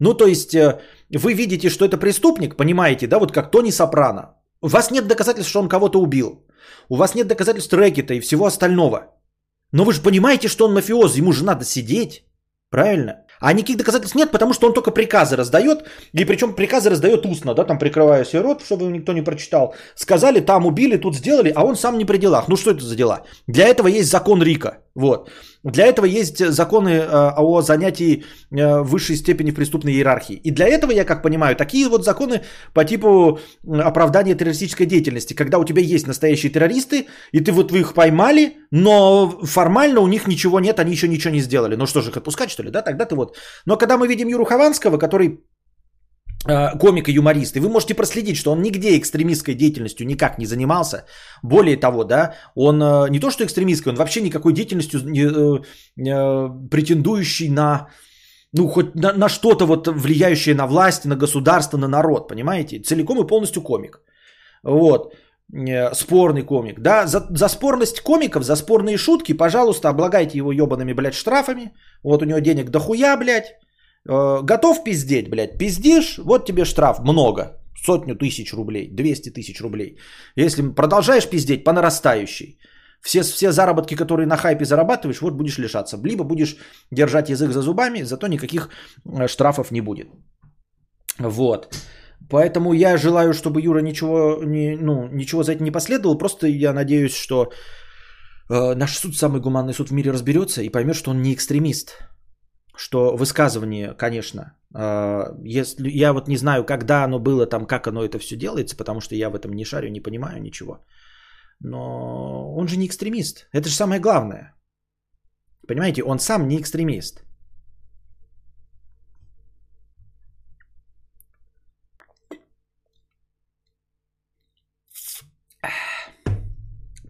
Ну, 0.00 0.14
то 0.14 0.26
есть 0.26 0.54
э, 0.54 0.80
вы 1.18 1.34
видите, 1.34 1.70
что 1.70 1.84
это 1.84 1.96
преступник, 1.96 2.56
понимаете, 2.56 3.06
да, 3.06 3.18
вот 3.18 3.32
как 3.32 3.50
Тони 3.50 3.70
Сопрано. 3.70 4.39
У 4.62 4.68
вас 4.68 4.90
нет 4.90 5.06
доказательств, 5.06 5.50
что 5.50 5.60
он 5.60 5.68
кого-то 5.68 6.00
убил. 6.00 6.44
У 6.88 6.96
вас 6.96 7.14
нет 7.14 7.26
доказательств 7.26 7.72
рэкета 7.72 8.14
и 8.14 8.20
всего 8.20 8.44
остального. 8.44 8.98
Но 9.72 9.84
вы 9.84 9.92
же 9.92 10.02
понимаете, 10.02 10.48
что 10.48 10.66
он 10.66 10.74
мафиоз, 10.74 11.16
ему 11.16 11.32
же 11.32 11.44
надо 11.44 11.64
сидеть. 11.64 12.24
Правильно? 12.70 13.24
А 13.40 13.52
никаких 13.52 13.78
доказательств 13.78 14.16
нет, 14.16 14.30
потому 14.30 14.52
что 14.52 14.66
он 14.66 14.74
только 14.74 14.90
приказы 14.90 15.34
раздает, 15.34 15.84
и 16.12 16.24
причем 16.26 16.54
приказы 16.54 16.90
раздает 16.90 17.26
устно, 17.26 17.54
да, 17.54 17.64
там 17.64 17.78
прикрывая 17.78 18.24
себе 18.24 18.42
рот, 18.42 18.62
чтобы 18.62 18.84
никто 18.92 19.12
не 19.12 19.22
прочитал. 19.22 19.74
Сказали, 19.94 20.40
там 20.40 20.66
убили, 20.66 20.98
тут 20.98 21.16
сделали, 21.16 21.52
а 21.56 21.64
он 21.64 21.74
сам 21.74 21.98
не 21.98 22.04
при 22.04 22.18
делах. 22.18 22.48
Ну 22.48 22.56
что 22.56 22.70
это 22.70 22.84
за 22.84 22.96
дела? 22.96 23.22
Для 23.46 23.66
этого 23.66 23.88
есть 23.88 24.10
закон 24.10 24.42
Рика. 24.42 24.78
Вот. 24.94 25.30
Для 25.62 25.86
этого 25.86 26.06
есть 26.06 26.38
законы 26.38 26.88
э, 26.88 27.32
о 27.36 27.62
занятии 27.62 28.24
э, 28.50 28.80
высшей 28.82 29.16
степени 29.16 29.50
в 29.50 29.54
преступной 29.54 29.92
иерархии. 29.92 30.34
И 30.34 30.50
для 30.50 30.66
этого, 30.66 30.90
я 30.90 31.04
как 31.04 31.22
понимаю, 31.22 31.54
такие 31.54 31.88
вот 31.88 32.04
законы 32.04 32.40
по 32.74 32.84
типу 32.84 33.38
оправдания 33.68 34.34
террористической 34.34 34.86
деятельности, 34.86 35.34
когда 35.34 35.58
у 35.58 35.64
тебя 35.64 35.82
есть 35.82 36.06
настоящие 36.06 36.50
террористы, 36.50 37.06
и 37.32 37.40
ты 37.40 37.52
вот 37.52 37.70
вы 37.70 37.80
их 37.80 37.94
поймали, 37.94 38.56
но 38.70 39.28
формально 39.44 40.00
у 40.00 40.08
них 40.08 40.26
ничего 40.26 40.60
нет, 40.60 40.80
они 40.80 40.92
еще 40.92 41.08
ничего 41.08 41.32
не 41.32 41.40
сделали. 41.40 41.76
Ну 41.76 41.86
что 41.86 42.00
же, 42.00 42.10
их 42.10 42.16
отпускать 42.16 42.50
что 42.50 42.62
ли, 42.62 42.70
да? 42.70 42.82
Тогда 42.82 43.04
ты 43.04 43.14
вот. 43.14 43.36
Но 43.66 43.76
когда 43.76 43.96
мы 43.96 44.08
видим 44.08 44.28
Юру 44.28 44.44
Хованского, 44.44 44.98
который 44.98 45.40
комик 46.44 47.08
и 47.08 47.12
юморист. 47.12 47.56
И 47.56 47.60
вы 47.60 47.68
можете 47.68 47.94
проследить, 47.94 48.36
что 48.36 48.52
он 48.52 48.62
нигде 48.62 48.96
экстремистской 48.96 49.54
деятельностью 49.54 50.06
никак 50.06 50.38
не 50.38 50.46
занимался. 50.46 51.04
Более 51.42 51.76
того, 51.76 52.04
да, 52.04 52.34
он 52.54 52.82
э, 52.82 53.10
не 53.10 53.20
то 53.20 53.30
что 53.30 53.44
экстремистской, 53.44 53.92
он 53.92 53.98
вообще 53.98 54.20
никакой 54.22 54.52
деятельностью 54.52 55.00
не, 55.04 55.24
э, 55.24 55.58
э, 55.98 56.68
претендующий 56.70 57.50
на, 57.50 57.88
ну, 58.52 58.68
хоть 58.68 58.94
на, 58.94 59.12
на 59.12 59.28
что-то 59.28 59.66
вот 59.66 59.88
влияющее 59.88 60.54
на 60.54 60.66
власть, 60.66 61.04
на 61.04 61.16
государство, 61.16 61.78
на 61.78 61.88
народ, 61.88 62.28
понимаете? 62.28 62.80
Целиком 62.80 63.20
и 63.20 63.26
полностью 63.26 63.62
комик. 63.62 64.00
Вот. 64.62 65.12
Э, 65.52 65.94
спорный 65.94 66.42
комик. 66.42 66.80
Да, 66.80 67.06
за, 67.06 67.26
за 67.30 67.48
спорность 67.48 68.00
комиков, 68.00 68.44
за 68.44 68.56
спорные 68.56 68.96
шутки, 68.96 69.36
пожалуйста, 69.36 69.88
облагайте 69.88 70.38
его 70.38 70.52
ебаными, 70.52 70.94
блядь, 70.94 71.14
штрафами. 71.14 71.72
Вот 72.02 72.22
у 72.22 72.24
него 72.24 72.38
денег 72.38 72.70
дохуя, 72.70 73.16
блядь. 73.16 73.56
Э, 74.08 74.42
готов 74.42 74.84
пиздеть, 74.84 75.28
блядь, 75.30 75.58
пиздишь, 75.58 76.18
вот 76.18 76.46
тебе 76.46 76.64
штраф, 76.64 77.00
много, 77.00 77.60
сотню 77.76 78.16
тысяч 78.16 78.52
рублей, 78.52 78.88
200 78.92 79.30
тысяч 79.30 79.60
рублей. 79.60 79.98
Если 80.36 80.62
продолжаешь 80.62 81.28
пиздеть 81.28 81.64
по 81.64 81.72
нарастающей, 81.72 82.58
все, 83.02 83.22
все 83.22 83.52
заработки, 83.52 83.96
которые 83.96 84.26
на 84.26 84.36
хайпе 84.36 84.64
зарабатываешь, 84.64 85.20
вот 85.20 85.34
будешь 85.34 85.58
лишаться. 85.58 85.98
Либо 86.04 86.24
будешь 86.24 86.56
держать 86.90 87.30
язык 87.30 87.52
за 87.52 87.62
зубами, 87.62 88.02
зато 88.02 88.26
никаких 88.26 88.68
э, 89.04 89.28
штрафов 89.28 89.70
не 89.70 89.80
будет. 89.80 90.08
Вот. 91.18 91.74
Поэтому 92.30 92.72
я 92.72 92.96
желаю, 92.96 93.32
чтобы 93.32 93.60
Юра 93.60 93.80
ничего, 93.80 94.44
не, 94.44 94.76
ну, 94.76 95.08
ничего 95.08 95.42
за 95.42 95.52
это 95.52 95.62
не 95.62 95.70
последовал. 95.70 96.18
Просто 96.18 96.46
я 96.46 96.72
надеюсь, 96.72 97.14
что 97.14 97.50
э, 98.50 98.74
наш 98.74 98.98
суд, 98.98 99.16
самый 99.16 99.40
гуманный 99.40 99.72
суд 99.72 99.88
в 99.88 99.92
мире, 99.92 100.12
разберется 100.12 100.62
и 100.62 100.68
поймет, 100.68 100.96
что 100.96 101.10
он 101.10 101.22
не 101.22 101.32
экстремист. 101.32 102.09
Что 102.76 103.16
высказывание, 103.16 103.94
конечно, 103.94 104.56
э, 104.74 105.34
если 105.44 105.88
я 105.88 106.12
вот 106.12 106.28
не 106.28 106.36
знаю, 106.36 106.64
когда 106.64 107.04
оно 107.04 107.18
было 107.18 107.46
там, 107.46 107.66
как 107.66 107.86
оно 107.86 108.04
это 108.04 108.18
все 108.18 108.36
делается, 108.36 108.76
потому 108.76 109.00
что 109.00 109.14
я 109.14 109.30
в 109.30 109.34
этом 109.34 109.52
не 109.52 109.64
шарю, 109.64 109.90
не 109.90 110.00
понимаю 110.00 110.40
ничего. 110.40 110.84
Но 111.60 112.54
он 112.54 112.68
же 112.68 112.76
не 112.76 112.86
экстремист. 112.86 113.48
Это 113.52 113.68
же 113.68 113.74
самое 113.74 114.00
главное. 114.00 114.54
Понимаете, 115.68 116.02
он 116.02 116.18
сам 116.18 116.48
не 116.48 116.58
экстремист. 116.58 117.22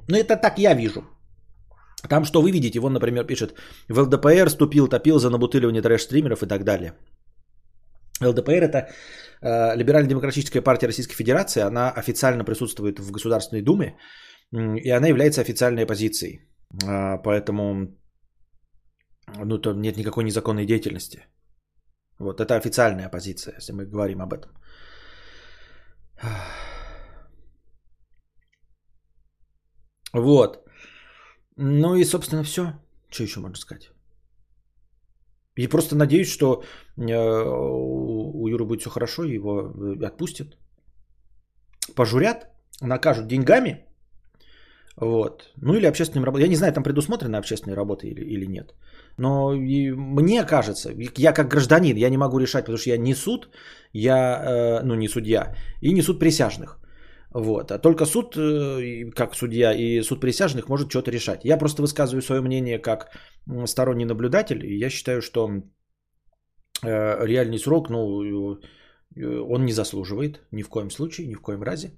Ну, 0.09 0.17
это 0.17 0.37
так 0.37 0.59
я 0.59 0.75
вижу. 0.75 1.05
Там 2.09 2.25
что 2.25 2.43
вы 2.43 2.51
видите? 2.51 2.81
Вон, 2.81 2.93
например, 2.93 3.27
пишет, 3.27 3.55
в 3.89 3.99
ЛДПР 3.99 4.51
ступил, 4.51 4.89
топил 4.89 5.19
за 5.19 5.31
набутыливание 5.31 5.83
трэш-стримеров 5.83 6.43
и 6.43 6.47
так 6.47 6.65
далее. 6.65 6.95
ЛДПР 8.23 8.63
это 8.63 8.79
э, 9.43 9.77
Либерально-демократическая 9.77 10.63
партия 10.63 10.87
Российской 10.87 11.17
Федерации, 11.17 11.63
она 11.63 11.91
официально 11.91 12.45
присутствует 12.45 12.99
в 12.99 13.11
Государственной 13.11 13.63
Думе, 13.63 13.97
и 14.53 14.91
она 14.91 15.09
является 15.09 15.41
официальной 15.41 15.85
оппозицией. 15.85 16.41
Э, 16.85 17.19
поэтому 17.23 17.97
ну, 19.45 19.59
там 19.59 19.81
нет 19.81 19.97
никакой 19.97 20.25
незаконной 20.25 20.67
деятельности. 20.67 21.27
Вот 22.19 22.41
это 22.41 22.57
официальная 22.57 23.09
позиция, 23.09 23.55
если 23.57 23.73
мы 23.73 23.87
говорим 23.87 24.21
об 24.21 24.33
этом. 24.33 24.51
Вот. 30.13 30.70
Ну 31.63 31.95
и, 31.95 32.05
собственно, 32.05 32.43
все. 32.43 32.73
Что 33.11 33.23
еще 33.23 33.41
можно 33.41 33.57
сказать? 33.57 33.91
И 35.59 35.69
просто 35.69 35.95
надеюсь, 35.95 36.31
что 36.31 36.63
э, 36.97 37.03
у 37.03 38.49
Юры 38.49 38.65
будет 38.65 38.81
все 38.81 38.91
хорошо, 38.91 39.25
его 39.25 39.61
э, 39.61 40.07
отпустят. 40.07 40.57
Пожурят, 41.95 42.47
накажут 42.81 43.27
деньгами. 43.27 43.85
Вот. 44.97 45.53
Ну 45.57 45.75
или 45.75 45.87
общественным 45.87 46.25
работой. 46.25 46.45
Я 46.45 46.49
не 46.49 46.57
знаю, 46.57 46.73
там 46.73 46.83
предусмотрены 46.83 47.37
общественные 47.37 47.77
работы 47.77 48.07
или, 48.07 48.23
или 48.23 48.47
нет. 48.47 48.75
Но 49.19 49.53
и 49.53 49.91
мне 49.91 50.45
кажется, 50.45 50.93
я 51.19 51.33
как 51.33 51.49
гражданин, 51.49 51.97
я 51.97 52.11
не 52.11 52.17
могу 52.17 52.39
решать, 52.39 52.65
потому 52.65 52.79
что 52.79 52.91
я 52.91 52.97
не 52.97 53.15
суд, 53.15 53.51
я, 53.93 54.17
э, 54.17 54.83
ну 54.83 54.95
не 54.95 55.09
судья, 55.09 55.55
и 55.83 55.93
не 55.93 56.03
суд 56.03 56.19
присяжных. 56.19 56.79
Вот. 57.35 57.71
А 57.71 57.79
только 57.79 58.07
суд, 58.07 58.37
э, 58.37 59.11
как 59.15 59.35
судья 59.35 59.73
и 59.73 60.03
суд 60.03 60.21
присяжных 60.21 60.69
может 60.69 60.91
что-то 60.91 61.11
решать. 61.11 61.45
Я 61.45 61.57
просто 61.59 61.83
высказываю 61.83 62.23
свое 62.23 62.41
мнение 62.41 62.79
как 62.79 63.11
сторонний 63.67 64.05
наблюдатель. 64.05 64.65
И 64.65 64.79
я 64.79 64.91
считаю, 64.91 65.23
что 65.23 65.49
э, 66.83 67.27
реальный 67.27 67.59
срок, 67.59 67.91
ну, 67.91 68.23
э, 68.25 69.41
он 69.49 69.65
не 69.65 69.73
заслуживает 69.73 70.41
ни 70.53 70.63
в 70.63 70.69
коем 70.69 70.91
случае, 70.91 71.29
ни 71.29 71.35
в 71.35 71.41
коем 71.41 71.63
разе. 71.63 71.93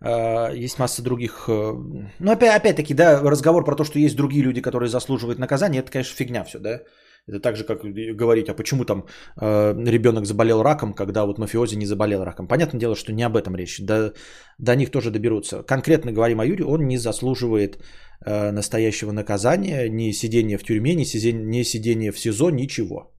А, 0.00 0.50
есть 0.50 0.78
масса 0.78 1.02
других... 1.02 1.44
Ну, 1.48 2.32
опять, 2.32 2.56
опять-таки, 2.56 2.94
да, 2.94 3.20
разговор 3.22 3.64
про 3.64 3.76
то, 3.76 3.84
что 3.84 4.00
есть 4.00 4.16
другие 4.16 4.42
люди, 4.42 4.60
которые 4.60 4.88
заслуживают 4.88 5.38
наказания, 5.38 5.78
это, 5.78 5.92
конечно, 5.92 6.16
фигня 6.16 6.44
все, 6.44 6.58
да. 6.58 6.80
Это 7.28 7.38
так 7.38 7.56
же, 7.56 7.64
как 7.64 7.82
говорить, 8.16 8.48
а 8.48 8.54
почему 8.54 8.84
там 8.84 9.06
э, 9.40 9.74
ребенок 9.86 10.26
заболел 10.26 10.62
раком, 10.62 10.92
когда 10.92 11.24
вот 11.24 11.38
мафиози 11.38 11.76
не 11.76 11.86
заболел 11.86 12.24
раком. 12.24 12.48
Понятное 12.48 12.80
дело, 12.80 12.96
что 12.96 13.12
не 13.12 13.22
об 13.22 13.36
этом 13.36 13.54
речь. 13.54 13.80
До, 13.80 14.12
до 14.58 14.74
них 14.74 14.90
тоже 14.90 15.10
доберутся. 15.10 15.62
Конкретно 15.62 16.12
говорим 16.12 16.40
о 16.40 16.44
Юре, 16.44 16.64
он 16.64 16.88
не 16.88 16.98
заслуживает 16.98 17.78
э, 18.26 18.50
настоящего 18.50 19.12
наказания, 19.12 19.88
ни 19.88 20.10
сидения 20.12 20.58
в 20.58 20.64
тюрьме, 20.64 20.96
ни 20.96 21.04
сидения, 21.04 21.44
ни 21.44 21.62
сидения 21.62 22.12
в 22.12 22.18
СИЗО, 22.18 22.50
ничего. 22.50 23.12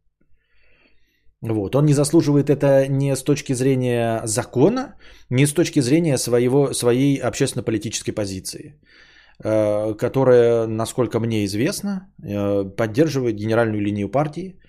Вот. 1.41 1.75
Он 1.75 1.85
не 1.85 1.93
заслуживает 1.93 2.49
это 2.49 2.87
не 2.89 3.15
с 3.15 3.23
точки 3.23 3.53
зрения 3.53 4.21
закона, 4.25 4.95
не 5.29 5.45
с 5.45 5.53
точки 5.53 5.81
зрения 5.81 6.17
своего, 6.17 6.73
своей 6.73 7.17
общественно-политической 7.17 8.11
позиции. 8.11 8.79
Э, 9.39 9.95
которая, 9.95 10.67
насколько 10.67 11.19
мне 11.19 11.43
известно, 11.45 12.07
э, 12.23 12.65
поддерживает 12.77 13.35
генеральную 13.35 13.81
линию 13.81 14.09
партии 14.09 14.59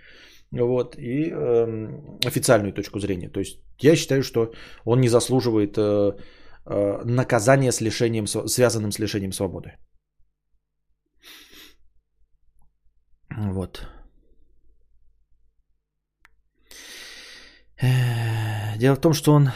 вот, 0.51 0.97
и 0.97 1.31
э, 1.31 2.27
официальную 2.27 2.73
точку 2.73 2.99
зрения. 2.99 3.29
То 3.29 3.41
есть 3.41 3.61
я 3.81 3.97
считаю, 3.97 4.23
что 4.23 4.53
он 4.85 5.01
не 5.01 5.09
заслуживает 5.09 5.77
э, 5.77 6.13
наказания 7.05 7.73
с 7.73 7.81
лишением, 7.81 8.27
связанным 8.27 8.91
с 8.91 8.99
лишением 8.99 9.33
свободы. 9.33 9.73
Вот. 13.37 13.87
Дело 18.79 18.97
в 18.97 19.01
том, 19.01 19.13
что 19.13 19.33
он 19.33 19.51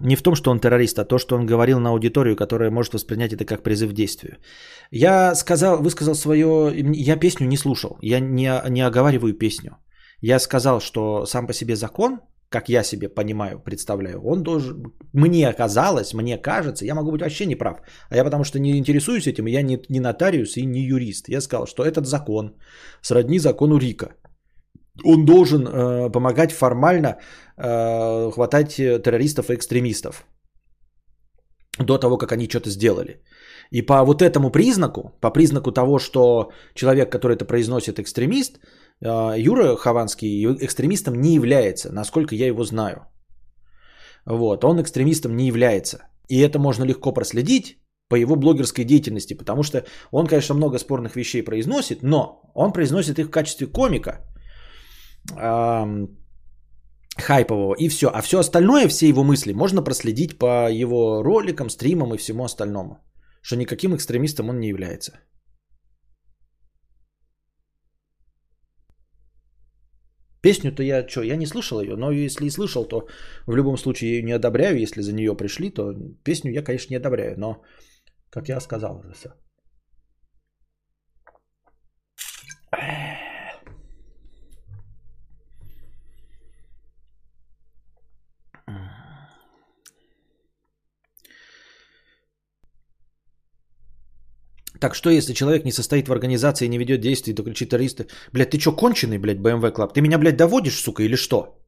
не 0.00 0.16
в 0.16 0.22
том, 0.22 0.34
что 0.34 0.50
он 0.50 0.60
террорист, 0.60 0.98
а 0.98 1.04
то, 1.04 1.18
что 1.18 1.36
он 1.36 1.46
говорил 1.46 1.80
на 1.80 1.90
аудиторию, 1.90 2.36
которая 2.36 2.70
может 2.70 2.94
воспринять 2.94 3.32
это 3.32 3.44
как 3.44 3.62
призыв 3.62 3.90
к 3.90 3.94
действию. 3.94 4.36
Я 4.90 5.34
сказал, 5.34 5.82
высказал 5.82 6.14
свое... 6.14 6.72
Я 6.94 7.16
песню 7.16 7.46
не 7.46 7.56
слушал. 7.56 7.98
Я 8.02 8.20
не, 8.20 8.50
не 8.68 8.86
оговариваю 8.86 9.34
песню. 9.34 9.76
Я 10.20 10.38
сказал, 10.38 10.80
что 10.80 11.26
сам 11.26 11.46
по 11.46 11.52
себе 11.52 11.76
закон, 11.76 12.20
как 12.48 12.68
я 12.68 12.82
себе 12.82 13.08
понимаю, 13.08 13.60
представляю, 13.60 14.20
он 14.24 14.42
должен... 14.42 14.92
Мне 15.12 15.48
оказалось, 15.48 16.14
мне 16.14 16.38
кажется, 16.38 16.84
я 16.84 16.94
могу 16.94 17.10
быть 17.10 17.20
вообще 17.20 17.46
не 17.46 17.56
прав. 17.56 17.80
А 18.10 18.16
я 18.16 18.24
потому 18.24 18.44
что 18.44 18.58
не 18.58 18.78
интересуюсь 18.78 19.26
этим, 19.26 19.46
я 19.46 19.62
не, 19.62 19.80
не 19.88 20.00
нотариус 20.00 20.56
и 20.56 20.64
не 20.64 20.80
юрист. 20.80 21.28
Я 21.28 21.40
сказал, 21.40 21.66
что 21.66 21.84
этот 21.84 22.06
закон 22.06 22.54
сродни 23.02 23.38
закону 23.38 23.78
Рика. 23.78 24.14
Он 25.04 25.24
должен 25.24 25.66
э, 25.66 26.10
помогать 26.10 26.52
формально 26.52 27.18
э, 27.56 28.30
хватать 28.30 28.76
террористов 28.76 29.50
и 29.50 29.54
экстремистов 29.54 30.24
до 31.78 31.98
того, 31.98 32.18
как 32.18 32.32
они 32.32 32.48
что-то 32.48 32.70
сделали. 32.70 33.22
И 33.70 33.82
по 33.82 34.04
вот 34.04 34.22
этому 34.22 34.50
признаку, 34.50 35.12
по 35.20 35.30
признаку 35.30 35.72
того, 35.72 35.98
что 35.98 36.50
человек, 36.74 37.12
который 37.12 37.36
это 37.36 37.44
произносит, 37.44 37.98
экстремист, 37.98 38.58
э, 39.00 39.34
Юра 39.38 39.76
Хованский 39.76 40.44
экстремистом 40.60 41.20
не 41.20 41.34
является, 41.34 41.92
насколько 41.92 42.34
я 42.34 42.46
его 42.46 42.64
знаю. 42.64 43.06
Вот, 44.26 44.64
он 44.64 44.80
экстремистом 44.80 45.36
не 45.36 45.46
является. 45.46 45.98
И 46.28 46.40
это 46.40 46.58
можно 46.58 46.84
легко 46.84 47.12
проследить 47.12 47.78
по 48.08 48.16
его 48.16 48.36
блогерской 48.36 48.84
деятельности, 48.84 49.34
потому 49.34 49.62
что 49.62 49.84
он, 50.10 50.26
конечно, 50.26 50.54
много 50.54 50.78
спорных 50.78 51.16
вещей 51.16 51.42
произносит, 51.42 52.02
но 52.02 52.40
он 52.54 52.72
произносит 52.72 53.18
их 53.18 53.26
в 53.26 53.30
качестве 53.30 53.66
комика– 53.66 54.24
хайпового, 57.16 57.74
и 57.78 57.88
все. 57.88 58.08
А 58.08 58.22
все 58.22 58.38
остальное, 58.38 58.88
все 58.88 59.08
его 59.08 59.24
мысли 59.24 59.52
можно 59.52 59.82
проследить 59.82 60.38
по 60.38 60.70
его 60.70 61.22
роликам, 61.22 61.70
стримам 61.70 62.14
и 62.14 62.18
всему 62.18 62.44
остальному. 62.44 62.98
Что 63.42 63.56
никаким 63.56 63.94
экстремистом 63.94 64.48
он 64.48 64.60
не 64.60 64.68
является. 64.68 65.12
Песню-то 70.40 70.82
я 70.82 71.08
что, 71.08 71.22
я 71.22 71.36
не 71.36 71.46
слышал 71.46 71.80
ее, 71.80 71.96
но 71.96 72.12
если 72.12 72.46
и 72.46 72.50
слышал, 72.50 72.84
то 72.84 73.08
в 73.46 73.56
любом 73.56 73.76
случае 73.76 74.10
ее 74.10 74.22
не 74.22 74.32
одобряю. 74.32 74.78
Если 74.78 75.02
за 75.02 75.12
нее 75.12 75.36
пришли, 75.36 75.70
то 75.70 75.94
песню 76.24 76.52
я, 76.52 76.62
конечно, 76.62 76.94
не 76.94 76.98
одобряю. 76.98 77.38
Но, 77.38 77.62
как 78.30 78.48
я 78.48 78.60
сказал 78.60 78.98
уже 78.98 79.12
все. 79.14 79.28
Так 94.80 94.94
что, 94.94 95.10
если 95.10 95.34
человек 95.34 95.64
не 95.64 95.72
состоит 95.72 96.08
в 96.08 96.12
организации 96.12 96.66
и 96.66 96.68
не 96.68 96.78
ведет 96.78 97.00
действий, 97.00 97.34
то 97.34 97.42
кричит 97.42 97.70
террористы. 97.70 98.06
Блядь, 98.32 98.50
ты 98.50 98.58
что, 98.58 98.72
конченый, 98.72 99.18
блядь, 99.18 99.38
BMW 99.38 99.72
Club? 99.72 99.92
Ты 99.94 100.00
меня, 100.00 100.18
блядь, 100.18 100.36
доводишь, 100.36 100.78
сука, 100.78 101.02
или 101.02 101.16
что? 101.16 101.58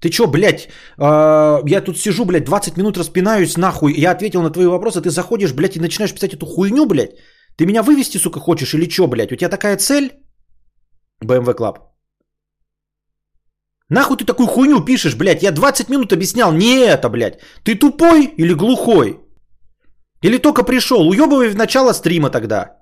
Ты 0.00 0.10
что, 0.10 0.26
блядь, 0.26 0.68
э, 0.98 1.62
я 1.66 1.80
тут 1.80 1.96
сижу, 1.96 2.24
блядь, 2.26 2.44
20 2.44 2.76
минут 2.76 2.98
распинаюсь 2.98 3.56
нахуй, 3.56 3.94
я 3.94 4.10
ответил 4.10 4.42
на 4.42 4.50
твои 4.50 4.66
вопросы, 4.66 5.00
ты 5.00 5.10
заходишь, 5.10 5.54
блядь, 5.54 5.76
и 5.76 5.80
начинаешь 5.80 6.12
писать 6.12 6.34
эту 6.34 6.46
хуйню, 6.46 6.86
блядь? 6.86 7.16
Ты 7.56 7.64
меня 7.64 7.82
вывести, 7.82 8.18
сука, 8.18 8.40
хочешь 8.40 8.74
или 8.74 8.88
что, 8.88 9.06
блядь? 9.06 9.32
У 9.32 9.36
тебя 9.36 9.48
такая 9.48 9.78
цель? 9.78 10.10
BMW 11.24 11.56
Club. 11.56 11.78
Нахуй 13.88 14.16
ты 14.16 14.24
такую 14.26 14.46
хуйню 14.46 14.84
пишешь, 14.84 15.16
блядь? 15.16 15.42
Я 15.42 15.52
20 15.52 15.88
минут 15.88 16.12
объяснял, 16.12 16.52
не 16.52 16.84
это, 16.84 17.08
блядь. 17.08 17.38
Ты 17.62 17.76
тупой 17.76 18.24
или 18.36 18.54
глухой? 18.54 19.23
Или 20.24 20.38
только 20.38 20.64
пришел? 20.64 21.06
Уебывай 21.08 21.50
в 21.50 21.56
начало 21.56 21.92
стрима 21.92 22.30
тогда. 22.30 22.78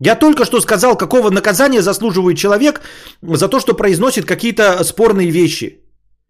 Я 0.00 0.14
только 0.18 0.44
что 0.44 0.60
сказал, 0.60 0.96
какого 0.96 1.30
наказания 1.30 1.82
заслуживает 1.82 2.38
человек 2.38 2.80
за 3.22 3.48
то, 3.48 3.60
что 3.60 3.76
произносит 3.76 4.24
какие-то 4.24 4.84
спорные 4.84 5.30
вещи, 5.30 5.82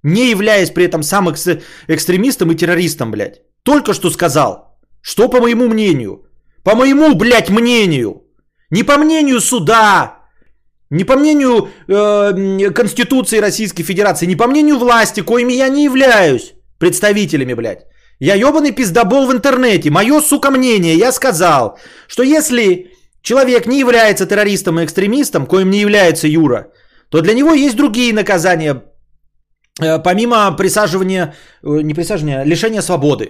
не 0.02 0.30
являясь 0.30 0.70
при 0.70 0.84
этом 0.84 1.02
сам 1.02 1.28
экс- 1.28 1.60
экстремистом 1.88 2.50
и 2.50 2.56
террористом, 2.56 3.10
блядь. 3.10 3.42
Только 3.62 3.94
что 3.94 4.10
сказал, 4.10 4.76
что 5.00 5.28
по 5.28 5.40
моему 5.40 5.68
мнению, 5.68 6.26
по 6.64 6.74
моему, 6.74 7.14
блядь, 7.14 7.50
мнению, 7.50 8.22
не 8.70 8.82
по 8.82 8.98
мнению 8.98 9.40
суда, 9.40 10.18
не 10.90 11.04
по 11.04 11.16
мнению 11.16 11.68
э, 11.86 12.72
Конституции 12.72 13.40
Российской 13.40 13.84
Федерации, 13.84 14.26
не 14.26 14.36
по 14.36 14.48
мнению 14.48 14.78
власти, 14.78 15.22
коими 15.22 15.52
я 15.52 15.68
не 15.68 15.84
являюсь 15.84 16.53
представителями, 16.84 17.54
блядь. 17.54 17.86
Я 18.20 18.34
ебаный 18.34 18.72
пиздобол 18.72 19.26
в 19.26 19.32
интернете. 19.32 19.90
Мое, 19.90 20.20
сука, 20.20 20.50
мнение. 20.50 20.94
Я 20.96 21.12
сказал, 21.12 21.78
что 22.08 22.22
если 22.22 22.90
человек 23.22 23.66
не 23.66 23.78
является 23.78 24.26
террористом 24.26 24.78
и 24.78 24.84
экстремистом, 24.84 25.46
коим 25.46 25.70
не 25.70 25.80
является 25.80 26.28
Юра, 26.28 26.66
то 27.10 27.20
для 27.20 27.34
него 27.34 27.54
есть 27.54 27.76
другие 27.76 28.12
наказания, 28.12 28.82
э, 29.80 30.02
помимо 30.02 30.56
присаживания, 30.56 31.34
э, 31.62 31.82
не 31.82 31.94
присаживания, 31.94 32.40
а 32.40 32.44
лишения 32.44 32.82
свободы. 32.82 33.24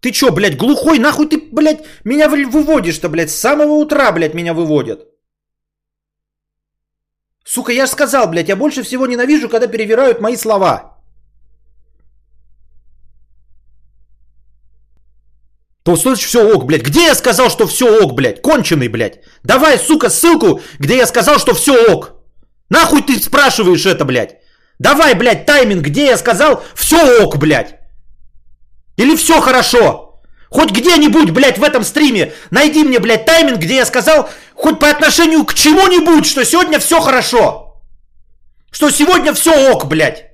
Ты 0.00 0.10
чё, 0.12 0.30
блядь, 0.32 0.56
глухой? 0.56 0.98
Нахуй 0.98 1.28
ты, 1.28 1.38
блядь, 1.52 1.84
меня 2.04 2.28
выводишь-то, 2.28 3.08
блядь, 3.08 3.30
с 3.30 3.40
самого 3.40 3.72
утра, 3.72 4.12
блядь, 4.12 4.34
меня 4.34 4.54
выводят. 4.54 5.00
Сука, 7.44 7.72
я 7.72 7.86
же 7.86 7.92
сказал, 7.92 8.28
блядь, 8.28 8.48
я 8.48 8.56
больше 8.56 8.82
всего 8.82 9.06
ненавижу, 9.06 9.48
когда 9.48 9.66
перевирают 9.66 10.20
мои 10.20 10.36
слова. 10.36 10.91
То 15.82 15.96
значит 15.96 16.28
все 16.28 16.54
ок, 16.54 16.64
блядь. 16.64 16.82
Где 16.82 17.06
я 17.06 17.14
сказал, 17.14 17.50
что 17.50 17.66
все 17.66 17.86
ок, 18.02 18.14
блядь? 18.14 18.40
Конченый, 18.40 18.88
блядь. 18.88 19.20
Давай, 19.42 19.78
сука, 19.78 20.10
ссылку, 20.10 20.60
где 20.78 20.96
я 20.96 21.06
сказал, 21.06 21.38
что 21.38 21.54
все 21.54 21.92
ок. 21.92 22.12
Нахуй 22.68 23.02
ты 23.02 23.20
спрашиваешь 23.20 23.86
это, 23.86 24.04
блядь? 24.04 24.36
Давай, 24.78 25.14
блядь, 25.14 25.44
тайминг, 25.44 25.82
где 25.82 26.06
я 26.06 26.16
сказал 26.16 26.62
все 26.74 27.22
ок, 27.22 27.36
блядь. 27.36 27.76
Или 28.96 29.16
все 29.16 29.40
хорошо. 29.40 30.20
Хоть 30.50 30.70
где-нибудь, 30.70 31.30
блядь, 31.30 31.58
в 31.58 31.64
этом 31.64 31.82
стриме 31.82 32.32
найди 32.50 32.84
мне, 32.84 32.98
блядь, 32.98 33.24
тайминг, 33.24 33.58
где 33.58 33.76
я 33.76 33.86
сказал 33.86 34.28
хоть 34.54 34.78
по 34.78 34.88
отношению 34.88 35.44
к 35.44 35.54
чему-нибудь, 35.54 36.26
что 36.26 36.44
сегодня 36.44 36.78
все 36.78 37.00
хорошо. 37.00 37.82
Что 38.70 38.90
сегодня 38.90 39.32
все 39.34 39.72
ок, 39.72 39.86
блядь. 39.86 40.31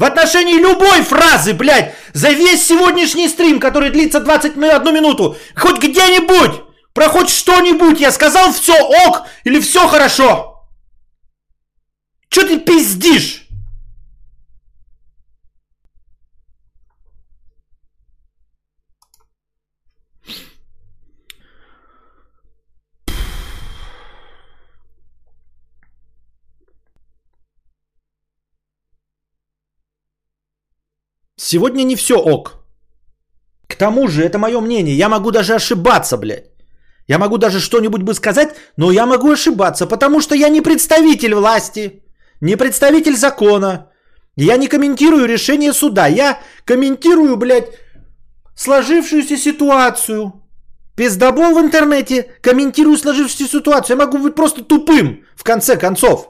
В 0.00 0.04
отношении 0.04 0.54
любой 0.54 1.02
фразы, 1.02 1.52
блядь, 1.52 1.94
за 2.14 2.30
весь 2.30 2.66
сегодняшний 2.66 3.28
стрим, 3.28 3.60
который 3.60 3.90
длится 3.90 4.18
21 4.18 4.94
минуту, 4.94 5.36
хоть 5.54 5.76
где-нибудь, 5.76 6.62
про 6.94 7.10
хоть 7.10 7.28
что-нибудь 7.28 8.00
я 8.00 8.10
сказал 8.10 8.50
все 8.50 8.72
ок 9.06 9.24
или 9.44 9.60
все 9.60 9.86
хорошо. 9.88 10.64
Че 12.30 12.44
ты 12.44 12.60
пиздишь? 12.60 13.39
Сегодня 31.50 31.82
не 31.82 31.96
все 31.96 32.14
ок. 32.14 32.64
К 33.66 33.74
тому 33.74 34.06
же, 34.08 34.22
это 34.22 34.38
мое 34.38 34.60
мнение, 34.60 34.96
я 34.96 35.08
могу 35.08 35.30
даже 35.32 35.54
ошибаться, 35.54 36.16
блядь. 36.16 36.44
Я 37.08 37.18
могу 37.18 37.38
даже 37.38 37.58
что-нибудь 37.58 38.02
бы 38.02 38.14
сказать, 38.14 38.54
но 38.76 38.92
я 38.92 39.04
могу 39.04 39.32
ошибаться, 39.32 39.86
потому 39.88 40.20
что 40.20 40.34
я 40.36 40.48
не 40.48 40.60
представитель 40.60 41.34
власти, 41.34 42.04
не 42.40 42.56
представитель 42.56 43.16
закона. 43.16 43.90
Я 44.36 44.58
не 44.58 44.68
комментирую 44.68 45.26
решение 45.26 45.72
суда, 45.72 46.06
я 46.06 46.38
комментирую, 46.64 47.36
блядь, 47.36 47.74
сложившуюся 48.54 49.36
ситуацию. 49.36 50.32
Пиздобол 50.96 51.54
в 51.54 51.60
интернете, 51.60 52.30
комментирую 52.42 52.96
сложившуюся 52.96 53.48
ситуацию. 53.48 53.96
Я 53.98 54.04
могу 54.04 54.18
быть 54.18 54.36
просто 54.36 54.62
тупым, 54.62 55.24
в 55.34 55.42
конце 55.42 55.76
концов. 55.76 56.28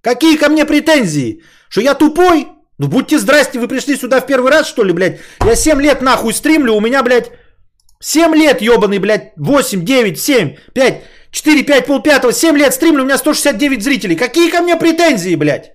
Какие 0.00 0.38
ко 0.38 0.48
мне 0.48 0.64
претензии? 0.64 1.42
Что 1.68 1.82
я 1.82 1.92
тупой? 1.92 2.53
Ну 2.78 2.88
будьте 2.88 3.18
здрасте, 3.18 3.58
вы 3.58 3.68
пришли 3.68 3.96
сюда 3.96 4.20
в 4.20 4.26
первый 4.26 4.50
раз, 4.50 4.66
что 4.66 4.82
ли, 4.82 4.92
блядь? 4.92 5.20
Я 5.44 5.54
7 5.54 5.80
лет 5.80 6.02
нахуй 6.02 6.34
стримлю, 6.34 6.74
у 6.74 6.80
меня, 6.80 7.02
блядь, 7.02 7.30
7 8.00 8.34
лет 8.34 8.60
ебаный, 8.60 8.98
блядь, 8.98 9.32
8, 9.36 9.84
9, 9.84 10.18
7, 10.18 10.56
5, 10.72 11.02
4, 11.30 11.62
5, 11.62 11.86
пол 11.86 12.02
пятого, 12.02 12.32
7 12.32 12.56
лет 12.56 12.74
стримлю, 12.74 13.02
у 13.02 13.06
меня 13.06 13.18
169 13.18 13.82
зрителей. 13.82 14.16
Какие 14.16 14.50
ко 14.50 14.60
мне 14.60 14.76
претензии, 14.76 15.36
блядь? 15.36 15.72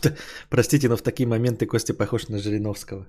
Простите, 0.50 0.88
но 0.88 0.96
в 0.96 1.02
такие 1.02 1.26
моменты 1.26 1.66
Костя 1.66 1.94
похож 1.94 2.28
на 2.28 2.38
Жириновского. 2.38 3.06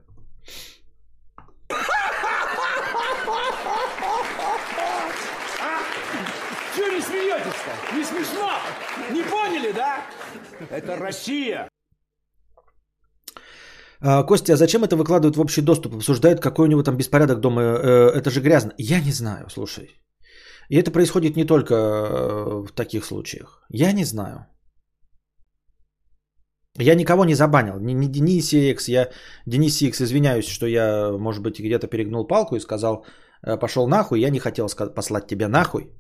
Чего 6.76 6.88
не 6.88 7.02
смеетесь-то? 7.02 7.95
Не 7.95 8.04
смешно? 8.04 8.52
Не 9.12 9.23
поняли, 9.23 9.71
да? 9.71 10.06
Это 10.69 10.95
Россия. 10.95 11.69
А, 14.00 14.23
Костя, 14.23 14.54
а 14.54 14.58
зачем 14.58 14.84
это 14.84 14.95
выкладывают 14.95 15.38
в 15.38 15.41
общий 15.41 15.62
доступ? 15.62 15.95
Обсуждают, 15.95 16.39
какой 16.39 16.67
у 16.67 16.69
него 16.69 16.84
там 16.84 16.97
беспорядок 16.97 17.39
дома. 17.39 17.62
Э, 17.62 18.10
это 18.15 18.30
же 18.30 18.41
грязно. 18.41 18.73
Я 18.78 19.00
не 19.00 19.12
знаю, 19.12 19.50
слушай. 19.50 19.89
И 20.69 20.76
это 20.76 20.91
происходит 20.91 21.36
не 21.36 21.45
только 21.45 21.73
э, 21.73 22.67
в 22.67 22.71
таких 22.76 23.06
случаях. 23.06 23.65
Я 23.69 23.91
не 23.93 24.06
знаю. 24.06 24.45
Я 26.80 26.96
никого 26.96 27.26
не 27.26 27.36
забанил, 27.36 27.80
не, 27.80 27.94
не 27.94 28.08
Денис 28.08 28.54
X, 28.54 28.88
я 28.88 29.10
Денис 29.46 29.82
X, 29.82 30.02
извиняюсь, 30.02 30.48
что 30.48 30.68
я, 30.68 31.12
может 31.18 31.42
быть, 31.42 31.60
где-то 31.60 31.88
перегнул 31.88 32.28
палку 32.28 32.56
и 32.56 32.60
сказал, 32.60 33.06
«Э, 33.44 33.58
пошел 33.58 33.88
нахуй, 33.88 34.20
я 34.20 34.30
не 34.30 34.40
хотел 34.40 34.68
послать 34.96 35.28
тебя 35.28 35.48
нахуй. 35.48 35.92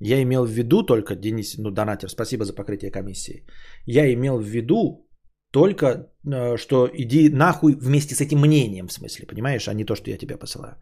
Я 0.00 0.22
имел 0.22 0.44
в 0.44 0.50
виду 0.50 0.82
только, 0.82 1.16
Денис, 1.16 1.58
ну, 1.58 1.70
донатер, 1.70 2.08
спасибо 2.08 2.44
за 2.44 2.54
покрытие 2.54 2.90
комиссии. 2.90 3.44
Я 3.86 4.12
имел 4.12 4.38
в 4.38 4.44
виду 4.44 5.08
только, 5.50 5.86
э, 6.24 6.56
что 6.56 6.88
иди 6.92 7.28
нахуй 7.28 7.74
вместе 7.74 8.14
с 8.14 8.20
этим 8.20 8.38
мнением, 8.38 8.86
в 8.86 8.92
смысле, 8.92 9.26
понимаешь, 9.26 9.68
а 9.68 9.74
не 9.74 9.84
то, 9.84 9.96
что 9.96 10.10
я 10.10 10.18
тебя 10.18 10.38
посылаю. 10.38 10.76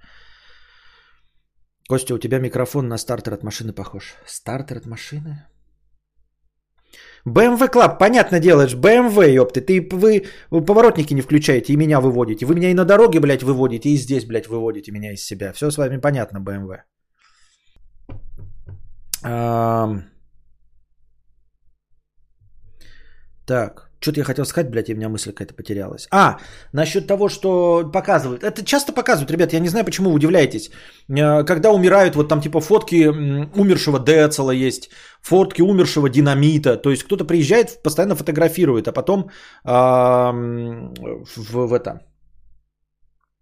Костя, 1.88 2.14
у 2.14 2.18
тебя 2.18 2.38
микрофон 2.38 2.88
на 2.88 2.98
стартер 2.98 3.32
от 3.32 3.42
машины 3.42 3.72
похож. 3.72 4.14
Стартер 4.26 4.76
от 4.76 4.86
машины? 4.86 5.46
BMW 7.28 7.70
Club, 7.70 7.98
понятно 7.98 8.40
делаешь, 8.40 8.74
BMW, 8.74 9.32
ёпты, 9.32 9.60
ты, 9.60 9.88
вы, 9.92 10.24
поворотники 10.50 11.14
не 11.14 11.22
включаете 11.22 11.72
и 11.72 11.76
меня 11.76 12.00
выводите. 12.00 12.46
Вы 12.46 12.54
меня 12.54 12.70
и 12.70 12.74
на 12.74 12.84
дороге, 12.84 13.20
блядь, 13.20 13.42
выводите, 13.42 13.88
и 13.88 13.96
здесь, 13.96 14.24
блядь, 14.24 14.48
выводите 14.48 14.92
меня 14.92 15.12
из 15.12 15.24
себя. 15.24 15.52
Все 15.52 15.70
с 15.70 15.78
вами 15.78 16.00
понятно, 16.00 16.38
BMW. 16.38 16.82
Так. 23.46 23.87
Что-то 24.00 24.20
я 24.20 24.24
хотел 24.24 24.44
сказать, 24.44 24.70
блядь, 24.70 24.88
и 24.88 24.94
у 24.94 24.96
меня 24.96 25.08
мысль 25.08 25.32
какая-то 25.32 25.54
потерялась. 25.54 26.06
А, 26.10 26.38
насчет 26.72 27.06
того, 27.06 27.28
что 27.28 27.90
показывают. 27.92 28.44
Это 28.44 28.64
часто 28.64 28.92
показывают, 28.92 29.30
ребят, 29.30 29.52
я 29.52 29.60
не 29.60 29.68
знаю, 29.68 29.84
почему 29.84 30.10
вы 30.10 30.16
удивляетесь. 30.16 30.70
Э, 31.08 31.44
когда 31.44 31.72
умирают, 31.72 32.14
вот 32.14 32.28
там 32.28 32.40
типа 32.40 32.60
фотки 32.60 33.08
умершего 33.08 33.98
Децела 33.98 34.52
есть, 34.52 34.90
фотки 35.20 35.62
умершего 35.62 36.08
Динамита. 36.08 36.76
То 36.76 36.90
есть 36.90 37.04
кто-то 37.04 37.24
приезжает, 37.24 37.82
постоянно 37.82 38.14
фотографирует, 38.14 38.86
а 38.88 38.92
потом 38.92 39.30
а, 39.64 40.32
в, 40.32 41.66
в 41.66 41.72
это 41.72 42.00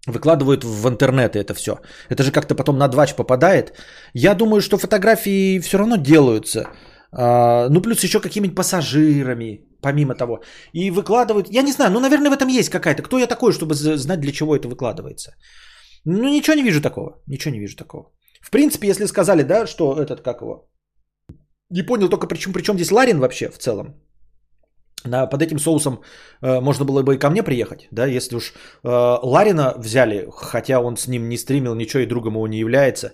выкладывают 0.06 0.64
в 0.64 0.88
интернет 0.88 1.36
это 1.36 1.54
все. 1.54 1.80
Это 2.08 2.22
же 2.22 2.32
как-то 2.32 2.54
потом 2.54 2.78
на 2.78 2.88
двач 2.88 3.14
попадает. 3.14 3.72
Я 4.14 4.34
думаю, 4.34 4.60
что 4.60 4.78
фотографии 4.78 5.58
все 5.60 5.78
равно 5.78 5.96
делаются. 5.96 6.68
А, 7.12 7.68
ну, 7.68 7.80
плюс 7.80 8.04
еще 8.04 8.20
какими-нибудь 8.20 8.56
пассажирами, 8.56 9.65
помимо 9.80 10.14
того. 10.14 10.40
И 10.72 10.90
выкладывают, 10.90 11.48
я 11.50 11.62
не 11.62 11.72
знаю, 11.72 11.90
ну, 11.90 12.00
наверное, 12.00 12.30
в 12.30 12.36
этом 12.36 12.48
есть 12.48 12.70
какая-то. 12.70 13.02
Кто 13.02 13.18
я 13.18 13.26
такой, 13.26 13.52
чтобы 13.52 13.74
знать, 13.74 14.20
для 14.20 14.32
чего 14.32 14.56
это 14.56 14.68
выкладывается? 14.68 15.34
Ну, 16.04 16.28
ничего 16.28 16.56
не 16.56 16.62
вижу 16.62 16.80
такого. 16.80 17.22
Ничего 17.26 17.54
не 17.54 17.60
вижу 17.60 17.76
такого. 17.76 18.12
В 18.40 18.50
принципе, 18.50 18.88
если 18.88 19.06
сказали, 19.06 19.42
да, 19.42 19.66
что 19.66 19.96
этот, 20.00 20.20
как 20.20 20.40
его, 20.40 20.68
не 21.70 21.82
понял 21.82 22.08
только, 22.08 22.26
причем, 22.28 22.52
причем 22.52 22.74
здесь 22.74 22.92
Ларин 22.92 23.18
вообще 23.18 23.50
в 23.50 23.58
целом. 23.58 23.86
На, 25.04 25.26
под 25.26 25.42
этим 25.42 25.58
соусом 25.58 26.02
э, 26.42 26.60
можно 26.60 26.84
было 26.84 27.02
бы 27.02 27.14
и 27.14 27.18
ко 27.18 27.30
мне 27.30 27.42
приехать, 27.42 27.88
да, 27.92 28.06
если 28.06 28.36
уж 28.36 28.52
э, 28.82 28.88
Ларина 29.22 29.74
взяли, 29.78 30.26
хотя 30.32 30.80
он 30.80 30.96
с 30.96 31.06
ним 31.06 31.28
не 31.28 31.38
стримил 31.38 31.74
ничего 31.74 32.02
и 32.02 32.06
другом 32.06 32.34
его 32.34 32.48
не 32.48 32.58
является, 32.58 33.12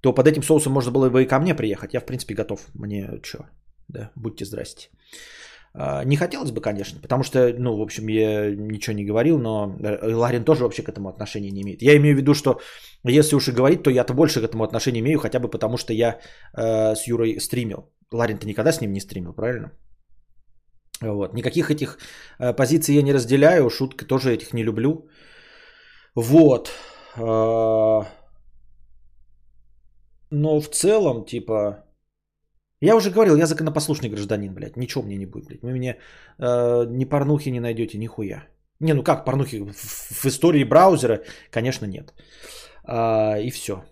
то 0.00 0.14
под 0.14 0.26
этим 0.26 0.42
соусом 0.42 0.72
можно 0.72 0.92
было 0.92 1.10
бы 1.10 1.22
и 1.22 1.26
ко 1.26 1.38
мне 1.38 1.54
приехать. 1.54 1.94
Я, 1.94 2.00
в 2.00 2.06
принципе, 2.06 2.34
готов. 2.34 2.60
Мне 2.74 3.20
что, 3.22 3.38
да, 3.88 4.10
будьте 4.14 4.44
здрасте. 4.44 4.88
Э, 5.76 6.04
не 6.04 6.16
хотелось 6.16 6.50
бы, 6.50 6.60
конечно, 6.60 7.00
потому 7.00 7.22
что, 7.22 7.54
ну, 7.58 7.76
в 7.76 7.82
общем, 7.82 8.08
я 8.08 8.50
ничего 8.50 8.96
не 8.96 9.04
говорил, 9.04 9.38
но 9.38 9.76
Ларин 10.02 10.44
тоже 10.44 10.64
вообще 10.64 10.82
к 10.82 10.88
этому 10.88 11.08
отношения 11.08 11.50
не 11.50 11.62
имеет. 11.62 11.82
Я 11.82 11.96
имею 11.96 12.16
в 12.16 12.18
виду, 12.18 12.34
что 12.34 12.60
если 13.04 13.36
уж 13.36 13.48
и 13.48 13.52
говорить, 13.52 13.82
то 13.82 13.90
я-то 13.90 14.14
больше 14.14 14.40
к 14.40 14.44
этому 14.44 14.64
отношения 14.64 15.00
имею, 15.00 15.18
хотя 15.18 15.38
бы 15.38 15.48
потому, 15.48 15.76
что 15.76 15.92
я 15.92 16.18
э, 16.56 16.94
с 16.94 17.06
Юрой 17.06 17.40
стримил. 17.40 17.90
Ларин-то 18.12 18.46
никогда 18.46 18.72
с 18.72 18.80
ним 18.80 18.92
не 18.92 19.00
стримил, 19.00 19.32
правильно? 19.32 19.72
Вот. 21.02 21.34
Никаких 21.34 21.70
этих 21.70 21.98
э, 22.38 22.52
позиций 22.54 22.94
я 22.94 23.02
не 23.02 23.12
разделяю, 23.12 23.70
шутки 23.70 24.04
тоже 24.04 24.32
этих 24.32 24.54
не 24.54 24.64
люблю. 24.64 25.08
Вот. 26.14 26.70
Э, 27.16 28.02
но 30.30 30.60
в 30.60 30.68
целом, 30.70 31.24
типа, 31.26 31.85
я 32.80 32.96
уже 32.96 33.10
говорил, 33.10 33.36
я 33.36 33.46
законопослушный 33.46 34.10
гражданин, 34.10 34.54
блядь. 34.54 34.76
Ничего 34.76 35.02
мне 35.02 35.16
не 35.16 35.26
будет, 35.26 35.46
блядь. 35.46 35.62
Вы 35.62 35.72
мне 35.72 35.96
э, 36.38 36.86
ни 36.88 37.04
порнухи 37.04 37.50
не 37.50 37.60
найдете, 37.60 37.98
нихуя. 37.98 38.46
Не, 38.80 38.94
ну 38.94 39.02
как 39.02 39.24
порнухи 39.24 39.56
в, 39.56 39.72
в 39.74 40.24
истории 40.26 40.64
браузера? 40.64 41.22
Конечно, 41.50 41.86
нет. 41.86 42.12
А, 42.84 43.38
и 43.38 43.50
все. 43.50 43.84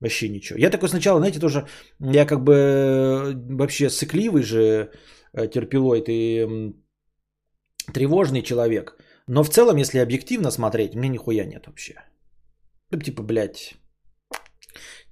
Вообще 0.00 0.28
ничего. 0.28 0.58
Я 0.58 0.70
такой 0.70 0.88
сначала, 0.88 1.18
знаете, 1.18 1.40
тоже, 1.40 1.66
я 2.00 2.26
как 2.26 2.44
бы 2.44 2.52
э, 2.52 3.32
вообще 3.56 3.88
сыкливый 3.90 4.42
же 4.42 4.90
Э, 5.36 5.48
терпилоид 5.48 6.08
и 6.08 6.72
тревожный 7.92 8.42
человек. 8.42 8.96
Но 9.26 9.44
в 9.44 9.50
целом, 9.50 9.76
если 9.76 9.98
объективно 9.98 10.50
смотреть, 10.50 10.94
мне 10.94 11.08
нихуя 11.08 11.44
нет 11.44 11.66
вообще. 11.66 11.94
Ну, 12.90 12.98
типа, 12.98 13.22
блядь, 13.22 13.74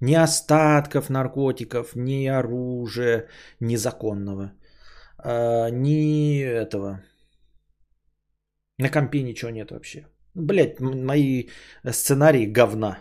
ни 0.05 0.15
остатков 0.15 1.11
наркотиков, 1.11 1.97
ни 1.97 2.27
оружия 2.27 3.29
незаконного, 3.61 4.53
э, 5.25 5.71
ни 5.71 6.41
этого. 6.43 7.01
На 8.79 8.91
компе 8.91 9.23
ничего 9.23 9.51
нет 9.51 9.71
вообще. 9.71 10.07
Блять, 10.35 10.81
мои 10.81 11.49
сценарии 11.91 12.53
говна. 12.53 12.99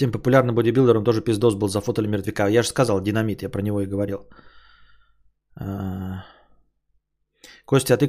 тем 0.00 0.12
популярным 0.12 0.54
бодибилдером 0.54 1.04
тоже 1.04 1.20
пиздос 1.20 1.54
был, 1.54 1.68
зафотали 1.68 2.08
мертвяка. 2.08 2.48
Я 2.48 2.62
же 2.62 2.68
сказал, 2.68 3.02
динамит, 3.02 3.42
я 3.42 3.50
про 3.50 3.62
него 3.62 3.80
и 3.82 3.86
говорил. 3.86 4.28
А. 5.56 6.24
Костя, 7.70 7.94
а 7.94 7.96
ты 7.96 8.06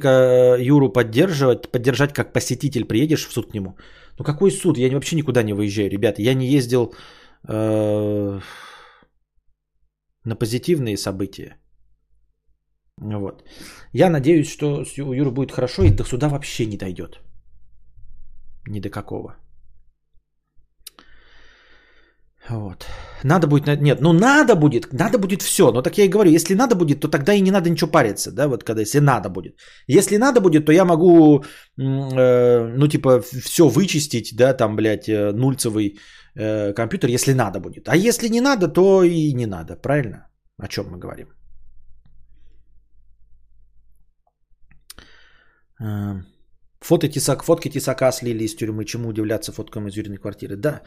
Юру 0.60 0.92
поддерживать, 0.92 1.70
поддержать 1.70 2.12
как 2.12 2.32
посетитель 2.32 2.84
приедешь 2.84 3.28
в 3.28 3.32
суд 3.32 3.50
к 3.50 3.54
нему? 3.54 3.76
Ну 4.18 4.24
какой 4.24 4.50
суд? 4.50 4.76
Я 4.76 4.90
вообще 4.90 5.14
никуда 5.14 5.44
не 5.44 5.52
выезжаю, 5.52 5.88
ребята. 5.88 6.20
Я 6.20 6.34
не 6.34 6.46
ездил 6.56 6.92
э, 7.48 8.40
на 10.24 10.36
позитивные 10.36 10.96
события. 10.96 11.56
Вот. 13.00 13.44
Я 13.92 14.10
надеюсь, 14.10 14.50
что 14.50 14.84
у 14.98 15.12
Юры 15.12 15.30
будет 15.30 15.52
хорошо 15.52 15.84
и 15.84 15.96
до 15.96 16.02
суда 16.04 16.28
вообще 16.28 16.66
не 16.66 16.76
дойдет. 16.76 17.20
Ни 18.66 18.80
до 18.80 18.90
какого. 18.90 19.36
Вот. 22.50 22.86
Надо 23.24 23.46
будет, 23.46 23.80
нет, 23.80 24.00
ну 24.00 24.12
надо 24.12 24.56
будет, 24.56 24.92
надо 24.92 25.18
будет 25.18 25.42
все. 25.42 25.70
Но 25.72 25.82
так 25.82 25.98
я 25.98 26.04
и 26.04 26.08
говорю, 26.08 26.30
если 26.30 26.54
надо 26.54 26.74
будет, 26.74 27.00
то 27.00 27.08
тогда 27.08 27.34
и 27.34 27.40
не 27.40 27.50
надо 27.50 27.70
ничего 27.70 27.90
париться, 27.90 28.32
да, 28.32 28.48
вот 28.48 28.64
когда, 28.64 28.82
если 28.82 29.00
надо 29.00 29.28
будет. 29.28 29.60
Если 29.86 30.16
надо 30.18 30.40
будет, 30.40 30.66
то 30.66 30.72
я 30.72 30.84
могу, 30.84 31.44
э, 31.78 32.76
ну 32.76 32.88
типа, 32.88 33.20
все 33.20 33.68
вычистить, 33.68 34.34
да, 34.36 34.54
там, 34.54 34.76
блядь, 34.76 35.08
э, 35.08 35.32
нульцевый 35.32 35.98
э, 36.34 36.72
компьютер, 36.72 37.10
если 37.10 37.32
надо 37.32 37.60
будет. 37.60 37.88
А 37.88 37.96
если 37.96 38.28
не 38.28 38.40
надо, 38.40 38.68
то 38.68 39.04
и 39.04 39.32
не 39.34 39.46
надо, 39.46 39.76
правильно? 39.76 40.26
О 40.58 40.66
чем 40.68 40.90
мы 40.90 40.98
говорим? 40.98 41.28
Фото 46.82 47.08
тесак, 47.08 47.44
фотки 47.44 47.68
тесака 47.68 48.12
слили 48.12 48.44
из 48.44 48.54
тюрьмы. 48.56 48.84
Чему 48.84 49.08
удивляться 49.08 49.52
фоткам 49.52 49.86
из 49.86 49.96
Юриной 49.96 50.18
квартиры? 50.18 50.56
Да. 50.56 50.80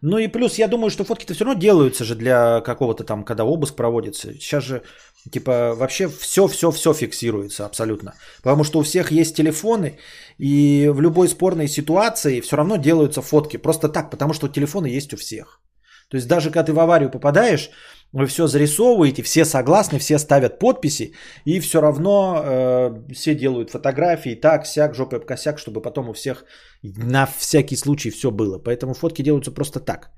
Ну 0.00 0.18
и 0.18 0.28
плюс, 0.28 0.58
я 0.58 0.68
думаю, 0.68 0.90
что 0.90 1.04
фотки-то 1.04 1.34
все 1.34 1.44
равно 1.44 1.60
делаются 1.60 2.04
же 2.04 2.14
для 2.14 2.60
какого-то 2.60 3.04
там, 3.04 3.24
когда 3.24 3.44
обыск 3.44 3.76
проводится. 3.76 4.32
Сейчас 4.32 4.64
же, 4.64 4.82
типа, 5.30 5.74
вообще 5.74 6.08
все-все-все 6.08 6.94
фиксируется 6.94 7.66
абсолютно. 7.66 8.14
Потому 8.42 8.64
что 8.64 8.78
у 8.78 8.82
всех 8.82 9.12
есть 9.12 9.36
телефоны, 9.36 9.98
и 10.38 10.88
в 10.88 11.00
любой 11.00 11.28
спорной 11.28 11.68
ситуации 11.68 12.40
все 12.40 12.56
равно 12.56 12.76
делаются 12.76 13.20
фотки. 13.20 13.58
Просто 13.58 13.88
так, 13.88 14.10
потому 14.10 14.32
что 14.32 14.48
телефоны 14.48 14.86
есть 14.86 15.12
у 15.12 15.16
всех. 15.16 15.60
То 16.08 16.16
есть 16.16 16.28
даже 16.28 16.50
когда 16.50 16.64
ты 16.64 16.72
в 16.72 16.78
аварию 16.78 17.10
попадаешь, 17.10 17.70
вы 18.12 18.26
все 18.26 18.46
зарисовываете, 18.46 19.22
все 19.22 19.44
согласны, 19.44 19.98
все 19.98 20.18
ставят 20.18 20.58
подписи, 20.58 21.14
и 21.46 21.60
все 21.60 21.80
равно 21.80 22.42
э, 22.44 23.14
все 23.14 23.34
делают 23.34 23.70
фотографии, 23.70 24.40
так, 24.40 24.66
сяк, 24.66 24.94
жопой 24.94 25.18
об 25.18 25.24
косяк, 25.24 25.58
чтобы 25.58 25.80
потом 25.80 26.08
у 26.08 26.12
всех 26.12 26.44
на 26.82 27.26
всякий 27.26 27.76
случай 27.76 28.10
все 28.10 28.30
было. 28.30 28.58
Поэтому 28.58 28.94
фотки 28.94 29.22
делаются 29.22 29.50
просто 29.50 29.80
так. 29.80 30.10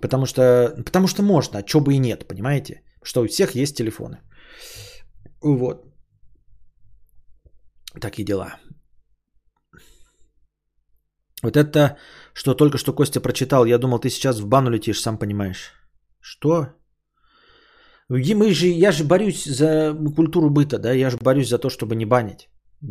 Потому 0.00 0.26
что, 0.26 0.74
потому 0.84 1.06
что 1.06 1.22
можно, 1.22 1.58
а 1.58 1.66
что 1.66 1.80
бы 1.80 1.94
и 1.94 1.98
нет, 1.98 2.28
понимаете? 2.28 2.82
Что 3.02 3.22
у 3.22 3.26
всех 3.26 3.54
есть 3.54 3.76
телефоны. 3.76 4.18
Вот. 5.40 5.84
Такие 8.00 8.24
дела. 8.24 8.56
Вот 11.42 11.56
это, 11.56 11.96
что 12.34 12.54
только 12.54 12.78
что 12.78 12.92
Костя 12.92 13.20
прочитал, 13.20 13.66
я 13.66 13.78
думал, 13.78 13.98
ты 13.98 14.10
сейчас 14.10 14.40
в 14.40 14.46
бану 14.46 14.70
летишь, 14.70 15.00
сам 15.00 15.18
понимаешь. 15.18 15.72
Что? 16.20 16.68
Мы 18.08 18.52
же, 18.52 18.66
я 18.66 18.92
же 18.92 19.04
борюсь 19.04 19.44
за 19.44 19.94
культуру 20.16 20.50
быта, 20.50 20.78
да, 20.78 20.92
я 20.92 21.10
же 21.10 21.16
борюсь 21.16 21.48
за 21.48 21.58
то, 21.58 21.70
чтобы 21.70 21.96
не 21.96 22.06
банить. 22.06 22.48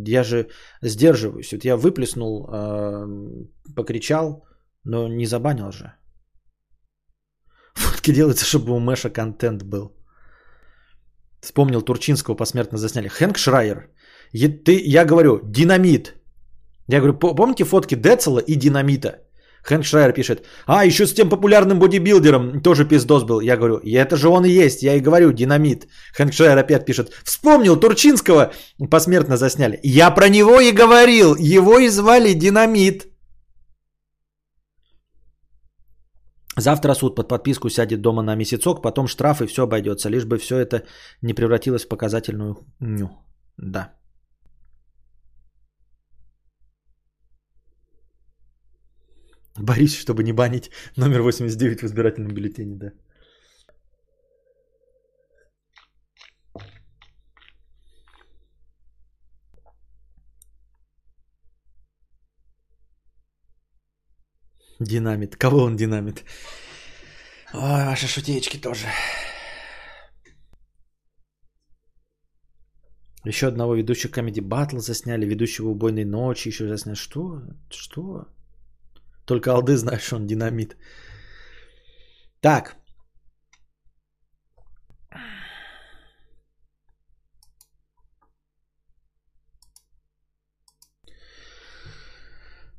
Я 0.08 0.24
же 0.24 0.48
сдерживаюсь. 0.82 1.52
Вот 1.52 1.66
я 1.66 1.78
выплеснул, 1.78 2.50
э, 2.50 3.08
покричал, 3.76 4.46
но 4.84 5.08
не 5.08 5.26
забанил 5.26 5.72
же. 5.72 5.94
Фотки 7.76 8.14
делаются, 8.14 8.46
чтобы 8.46 8.74
у 8.74 8.80
Мэша 8.80 9.10
контент 9.10 9.64
был. 9.64 9.96
Вспомнил 11.42 11.82
Турчинского, 11.82 12.36
посмертно 12.36 12.78
засняли. 12.78 13.08
Хэнк 13.08 13.38
Шрайер. 13.38 13.90
Ты, 14.32 14.82
я 14.86 15.06
говорю, 15.06 15.42
динамит. 15.44 16.16
Я 16.88 17.00
говорю, 17.00 17.14
помните 17.14 17.66
фотки 17.66 17.96
Децела 17.96 18.40
и 18.40 18.56
динамита? 18.56 19.20
Хэнк 19.64 19.86
Шрайер 19.86 20.14
пишет, 20.14 20.46
а, 20.66 20.86
еще 20.86 21.06
с 21.06 21.14
тем 21.14 21.30
популярным 21.30 21.80
бодибилдером 21.80 22.62
тоже 22.62 22.86
пиздос 22.86 23.24
был. 23.24 23.42
Я 23.42 23.56
говорю, 23.58 23.78
это 23.78 24.18
же 24.18 24.28
он 24.28 24.46
и 24.46 24.50
есть, 24.50 24.84
я 24.84 24.96
и 24.96 25.02
говорю, 25.02 25.32
динамит. 25.32 25.88
Хэнк 26.18 26.34
Шрайер 26.34 26.58
опять 26.58 26.86
пишет, 26.86 27.12
вспомнил 27.24 27.80
Турчинского, 27.80 28.52
посмертно 28.90 29.38
засняли. 29.38 29.80
Я 29.84 30.12
про 30.12 30.30
него 30.30 30.60
и 30.60 30.72
говорил, 30.72 31.36
его 31.36 31.80
и 31.80 31.90
звали 31.90 32.34
динамит. 32.34 33.08
Завтра 36.58 36.94
суд 36.94 37.16
под 37.16 37.28
подписку 37.28 37.70
сядет 37.70 38.02
дома 38.02 38.22
на 38.22 38.36
месяцок, 38.36 38.82
потом 38.82 39.08
штраф 39.08 39.42
и 39.42 39.48
все 39.48 39.64
обойдется, 39.64 40.10
лишь 40.10 40.26
бы 40.26 40.38
все 40.38 40.58
это 40.58 40.84
не 41.22 41.34
превратилось 41.34 41.86
в 41.86 41.88
показательную 41.88 42.56
ню. 42.80 43.10
Да. 43.58 43.94
Борис, 49.58 49.96
чтобы 49.96 50.24
не 50.24 50.34
банить 50.34 50.72
номер 50.98 51.22
89 51.22 51.82
в 51.82 51.86
избирательном 51.86 52.34
бюллетене, 52.34 52.76
да. 52.76 52.92
Динамит. 64.80 65.36
Кого 65.36 65.64
он 65.64 65.76
динамит? 65.78 66.24
Ой, 67.54 67.86
ваши 67.86 68.08
шутечки 68.08 68.58
тоже. 68.58 68.88
Еще 73.26 73.48
одного 73.48 73.76
ведущего 73.76 74.12
Comedy 74.12 74.42
Battle 74.42 74.80
засняли, 74.80 75.26
ведущего 75.26 75.70
убойной 75.70 76.06
ночи 76.06 76.50
еще 76.50 76.68
засняли. 76.68 76.96
Что? 76.96 77.42
Что? 77.70 78.28
Только 79.26 79.52
Алды 79.52 79.78
знаешь, 79.78 80.14
он 80.14 80.28
динамит. 80.28 80.76
Так. 82.42 82.76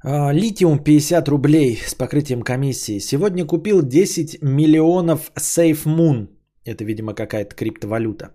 А, 0.06 0.32
Литиум 0.32 0.78
50 0.84 1.28
рублей 1.28 1.78
с 1.86 1.94
покрытием 1.94 2.42
комиссии. 2.42 2.98
Сегодня 3.00 3.46
купил 3.46 3.82
10 3.82 4.42
миллионов 4.42 5.32
Safe 5.36 5.86
Moon. 5.86 6.28
Это, 6.66 6.84
видимо, 6.84 7.14
какая-то 7.14 7.54
криптовалюта. 7.54 8.34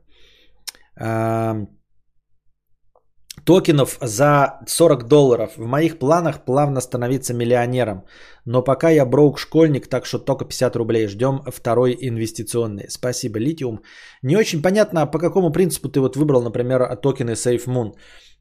А, 3.49 3.51
Токенов 3.51 3.97
за 4.01 4.59
40 4.67 5.07
долларов. 5.07 5.51
В 5.57 5.65
моих 5.65 5.97
планах 5.99 6.45
плавно 6.45 6.81
становиться 6.81 7.33
миллионером. 7.33 8.03
Но 8.45 8.63
пока 8.63 8.89
я 8.89 9.05
броук-школьник, 9.05 9.87
так 9.87 10.05
что 10.05 10.19
только 10.19 10.45
50 10.45 10.75
рублей. 10.75 11.07
Ждем 11.07 11.41
второй 11.47 11.97
инвестиционный. 11.99 12.85
Спасибо, 12.89 13.39
Литиум. 13.39 13.79
Не 14.23 14.37
очень 14.37 14.61
понятно, 14.61 15.07
по 15.07 15.19
какому 15.19 15.51
принципу 15.51 15.89
ты 15.89 15.99
вот 15.99 16.15
выбрал, 16.15 16.43
например, 16.43 16.95
токены 17.01 17.31
SafeMoon. 17.31 17.93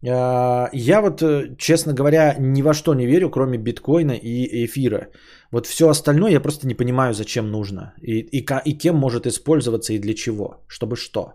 А, 0.09 0.69
я 0.73 1.01
вот, 1.01 1.23
э, 1.23 1.57
честно 1.59 1.95
говоря, 1.95 2.37
ни 2.39 2.63
во 2.63 2.75
что 2.75 2.95
не 2.95 3.07
верю, 3.07 3.31
кроме 3.31 3.59
биткоина 3.59 4.13
и 4.13 4.65
эфира. 4.65 5.09
Вот 5.53 5.67
все 5.67 5.89
остальное 5.89 6.33
я 6.33 6.41
просто 6.41 6.67
не 6.67 6.75
понимаю, 6.75 7.15
зачем 7.15 7.51
нужно. 7.51 7.95
И, 8.03 8.21
и, 8.21 8.45
и 8.65 8.79
кем 8.79 8.97
может 8.97 9.27
использоваться 9.27 9.93
и 9.93 9.99
для 9.99 10.15
чего. 10.15 10.65
Чтобы 10.69 10.97
что. 10.97 11.33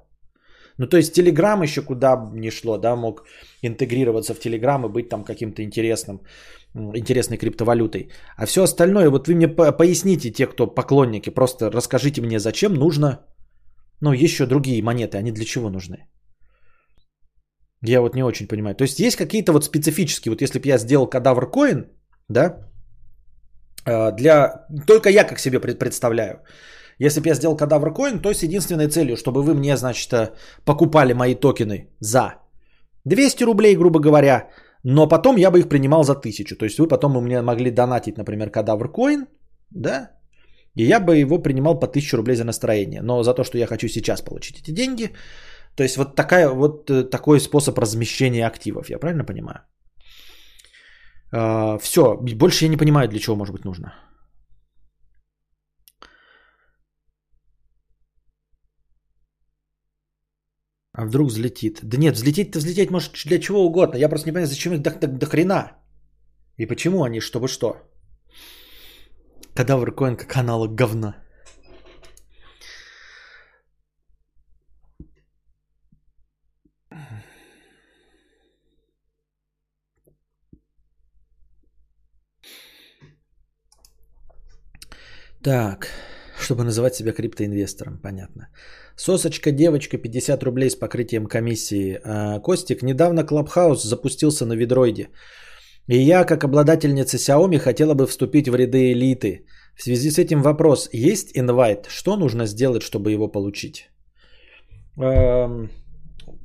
Ну, 0.78 0.88
то 0.88 0.98
есть 0.98 1.18
Telegram 1.18 1.62
еще 1.64 1.82
куда 1.82 2.30
не 2.34 2.52
шло, 2.52 2.78
да, 2.78 2.96
мог 2.96 3.26
интегрироваться 3.62 4.34
в 4.34 4.40
Telegram 4.40 4.86
и 4.86 4.90
быть 4.90 5.10
там 5.10 5.24
каким-то 5.24 5.62
интересным, 5.62 6.22
интересной 6.96 7.38
криптовалютой. 7.38 8.10
А 8.38 8.46
все 8.46 8.64
остальное, 8.64 9.10
вот 9.10 9.28
вы 9.28 9.36
мне 9.36 9.48
поясните, 9.48 10.32
те, 10.32 10.48
кто 10.48 10.68
поклонники, 10.68 11.30
просто 11.30 11.72
расскажите 11.72 12.22
мне, 12.22 12.40
зачем 12.40 12.74
нужно, 12.74 13.20
ну, 14.02 14.14
еще 14.14 14.46
другие 14.46 14.82
монеты, 14.84 15.18
они 15.18 15.32
для 15.32 15.46
чего 15.46 15.70
нужны? 15.70 15.98
Я 17.86 18.02
вот 18.02 18.16
не 18.16 18.24
очень 18.24 18.48
понимаю. 18.48 18.76
То 18.76 18.84
есть 18.84 19.00
есть 19.00 19.18
какие-то 19.18 19.52
вот 19.52 19.66
специфические, 19.66 20.32
вот 20.32 20.42
если 20.42 20.60
бы 20.60 20.68
я 20.68 20.78
сделал 20.78 21.08
кадавр 21.08 21.52
коин, 21.52 21.86
да, 22.30 22.58
э, 23.86 24.12
для, 24.16 24.66
только 24.88 25.10
я 25.10 25.24
как 25.24 25.40
себе 25.40 25.60
представляю, 25.60 26.42
если 27.06 27.22
бы 27.22 27.28
я 27.28 27.36
сделал 27.36 27.58
кадавр 27.58 27.94
коин, 27.94 28.20
то 28.20 28.34
с 28.34 28.44
единственной 28.44 28.88
целью, 28.88 29.16
чтобы 29.18 29.44
вы 29.44 29.54
мне, 29.54 29.78
значит, 29.78 30.14
э, 30.14 30.32
покупали 30.66 31.14
мои 31.14 31.36
токены 31.36 31.90
за 32.00 32.36
200 33.06 33.44
рублей, 33.44 33.76
грубо 33.76 34.00
говоря, 34.00 34.50
но 34.84 35.08
потом 35.08 35.38
я 35.38 35.52
бы 35.52 35.60
их 35.60 35.70
принимал 35.70 36.04
за 36.04 36.14
1000. 36.14 36.56
То 36.56 36.66
есть 36.66 36.80
вы 36.80 36.88
потом 36.88 37.18
у 37.18 37.22
меня 37.22 37.42
могли 37.42 37.72
донатить, 37.72 38.18
например, 38.18 38.50
кадавр 38.50 38.92
коин, 38.92 39.28
да, 39.72 40.12
и 40.76 40.84
я 40.84 41.00
бы 41.00 41.18
его 41.18 41.44
принимал 41.44 41.80
по 41.80 41.88
1000 41.88 42.18
рублей 42.18 42.36
за 42.36 42.46
настроение. 42.46 43.02
Но 43.02 43.24
за 43.24 43.34
то, 43.34 43.44
что 43.44 43.58
я 43.58 43.68
хочу 43.68 43.88
сейчас 43.88 44.22
получить 44.22 44.62
эти 44.62 44.72
деньги, 44.72 45.12
то 45.76 45.84
есть 45.84 45.98
вот, 45.98 46.16
такая, 46.16 46.50
вот 46.50 46.90
э, 46.90 47.04
такой 47.10 47.40
способ 47.40 47.78
размещения 47.80 48.48
активов, 48.48 48.90
я 48.90 49.00
правильно 49.00 49.26
понимаю? 49.26 49.60
Uh, 51.34 51.80
все, 51.80 52.16
больше 52.16 52.66
я 52.66 52.70
не 52.70 52.78
понимаю, 52.78 53.10
для 53.10 53.20
чего 53.20 53.36
может 53.36 53.54
быть 53.54 53.66
нужно. 53.66 53.94
А 60.94 61.06
вдруг 61.06 61.30
взлетит? 61.30 61.80
Да 61.84 61.98
нет, 61.98 62.16
взлететь-то 62.16 62.60
взлететь 62.60 62.92
может 62.92 63.14
для 63.26 63.40
чего 63.40 63.66
угодно. 63.66 63.98
Я 63.98 64.10
просто 64.10 64.28
не 64.28 64.34
понимаю, 64.34 64.48
зачем 64.48 64.74
их 64.74 64.82
до, 64.82 64.92
до, 64.92 65.08
до 65.08 65.26
хрена. 65.26 65.72
И 66.58 66.68
почему 66.68 67.04
они, 67.04 67.20
чтобы 67.20 67.48
что? 67.48 67.78
Кадавр 69.56 69.92
коин 69.92 70.16
как 70.16 70.38
аналог 70.38 70.76
говна. 70.76 71.16
Так, 85.44 85.90
чтобы 86.44 86.64
называть 86.64 86.96
себя 86.96 87.14
криптоинвестором, 87.14 87.98
понятно. 87.98 88.48
Сосочка 88.96 89.52
девочка 89.52 89.98
50 89.98 90.44
рублей 90.44 90.70
с 90.70 90.76
покрытием 90.76 91.26
комиссии. 91.26 92.00
А, 92.04 92.40
Костик, 92.40 92.84
недавно 92.84 93.24
Клабхаус 93.24 93.84
запустился 93.84 94.46
на 94.46 94.54
Видроиде. 94.54 95.10
И 95.88 95.98
я, 95.98 96.24
как 96.24 96.44
обладательница 96.44 97.18
Xiaomi, 97.18 97.58
хотела 97.58 97.94
бы 97.94 98.08
вступить 98.08 98.48
в 98.48 98.56
ряды 98.56 98.92
элиты. 98.92 99.46
В 99.76 99.82
связи 99.82 100.12
с 100.12 100.18
этим 100.18 100.42
вопрос, 100.42 100.90
есть 100.94 101.32
инвайт? 101.38 101.88
Что 101.88 102.16
нужно 102.16 102.46
сделать, 102.46 102.84
чтобы 102.84 103.12
его 103.12 103.28
получить? 103.28 103.90
Эм, 104.98 105.70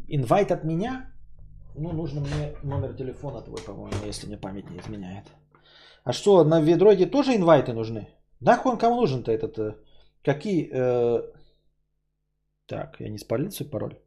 инвайт 0.08 0.50
от 0.50 0.64
меня? 0.64 1.12
Ну, 1.76 1.92
нужно 1.92 2.20
мне 2.20 2.54
номер 2.64 2.94
телефона 2.94 3.42
твой, 3.42 3.60
по-моему, 3.66 4.06
если 4.06 4.26
мне 4.26 4.36
память 4.36 4.70
не 4.70 4.78
изменяет. 4.78 5.24
А 6.04 6.12
что, 6.12 6.44
на 6.44 6.60
Видроиде 6.60 7.06
тоже 7.06 7.36
инвайты 7.36 7.72
нужны? 7.72 8.08
Да, 8.40 8.60
он 8.64 8.78
кому 8.78 8.96
нужен-то 8.96 9.30
этот? 9.30 9.78
Какие... 10.28 10.68
Э, 10.70 11.22
так, 12.66 13.00
я 13.00 13.08
не 13.08 13.18
спалил 13.18 13.50
свой 13.50 13.70
пароль? 13.70 13.98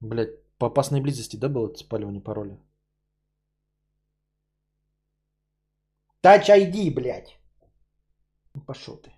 Блять, 0.00 0.30
по 0.58 0.68
опасной 0.68 1.02
близости, 1.02 1.36
да, 1.36 1.50
было 1.50 1.74
спаливание 1.74 2.22
пароля? 2.22 2.58
Touch 6.22 6.48
ID, 6.48 6.94
блядь. 6.94 7.38
Ну, 8.54 8.62
пошел 8.64 8.96
ты. 8.96 9.12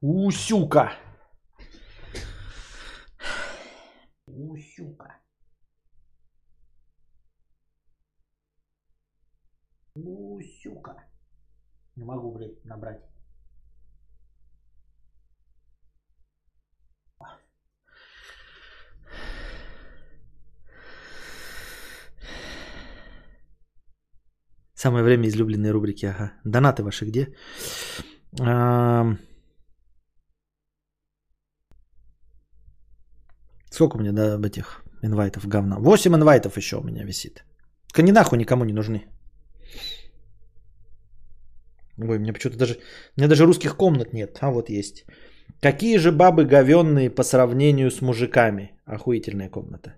Усюка. 0.00 0.92
Усюка. 4.26 5.21
Усюка. 9.94 10.96
Не 11.96 12.04
могу, 12.04 12.32
блядь, 12.32 12.64
набрать. 12.64 13.02
Самое 24.74 25.04
время 25.04 25.28
излюбленной 25.28 25.70
рубрики, 25.70 26.06
ага. 26.06 26.32
Донаты 26.44 26.82
ваши 26.82 27.04
где? 27.04 27.28
Сколько 33.70 33.96
у 33.96 34.00
меня 34.00 34.12
да, 34.12 34.38
этих 34.48 34.82
инвайтов 35.02 35.46
говна? 35.46 35.78
8 35.78 36.14
инвайтов 36.14 36.56
еще 36.56 36.76
у 36.76 36.82
меня 36.82 37.04
висит. 37.04 37.44
Только 37.86 38.02
нахуй 38.12 38.38
никому 38.38 38.64
не 38.64 38.72
нужны. 38.72 39.06
Ой, 41.98 42.18
мне 42.18 42.32
почему-то 42.32 42.58
даже... 42.58 42.74
У 43.16 43.20
меня 43.20 43.28
даже 43.28 43.44
русских 43.44 43.76
комнат 43.76 44.12
нет. 44.12 44.38
А 44.40 44.50
вот 44.50 44.68
есть. 44.68 45.04
Какие 45.60 45.98
же 45.98 46.10
бабы 46.10 46.44
говенные 46.44 47.10
по 47.10 47.22
сравнению 47.22 47.90
с 47.90 48.00
мужиками? 48.00 48.80
Охуительная 48.84 49.48
комната. 49.48 49.96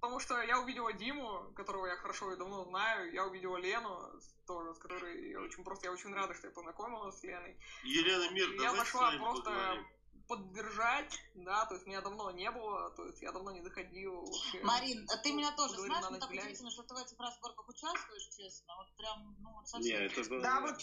Потому 0.00 0.20
что 0.20 0.40
я 0.42 0.60
увидела 0.60 0.92
Диму, 0.92 1.52
которого 1.54 1.86
я 1.86 1.96
хорошо 1.96 2.32
и 2.32 2.38
давно 2.38 2.64
знаю. 2.64 3.12
Я 3.12 3.26
увидела 3.26 3.56
Лену, 3.56 3.98
тоже, 4.46 4.74
с 4.74 4.78
которой 4.78 5.30
я 5.30 5.40
очень 5.40 5.64
просто, 5.64 5.86
я 5.86 5.92
очень 5.92 6.12
рада, 6.12 6.34
что 6.34 6.48
я 6.48 6.52
познакомилась 6.52 7.18
с 7.18 7.22
Леной. 7.22 7.56
Елена 7.84 8.34
Мир, 8.34 8.48
Я 8.60 8.74
пошла 8.74 9.12
просто 9.18 9.50
поговорим 9.50 9.86
поддержать, 10.32 11.18
да, 11.34 11.66
то 11.66 11.74
есть 11.74 11.86
меня 11.86 12.00
давно 12.00 12.30
не 12.30 12.50
было, 12.50 12.90
то 12.96 13.04
есть 13.04 13.20
я 13.20 13.32
давно 13.32 13.52
не 13.52 13.60
заходил 13.60 14.24
вообще. 14.24 14.60
Марин, 14.62 15.06
а 15.10 15.18
ты 15.18 15.32
меня 15.32 15.52
тоже 15.52 15.74
знаешь, 15.74 16.10
мне 16.10 16.18
так 16.18 16.30
удивительно, 16.30 16.70
что 16.70 16.82
ты 16.84 16.94
в 16.94 16.98
этих 16.98 17.18
разборках 17.18 17.68
участвуешь, 17.68 18.28
честно, 18.34 18.74
вот 18.76 18.96
прям, 18.96 19.36
ну, 19.40 19.52
вот 19.52 19.68
совсем. 19.68 20.00
Нет, 20.00 20.12
это 20.12 20.30
был 20.30 20.40
да, 20.40 20.60
вот, 20.60 20.80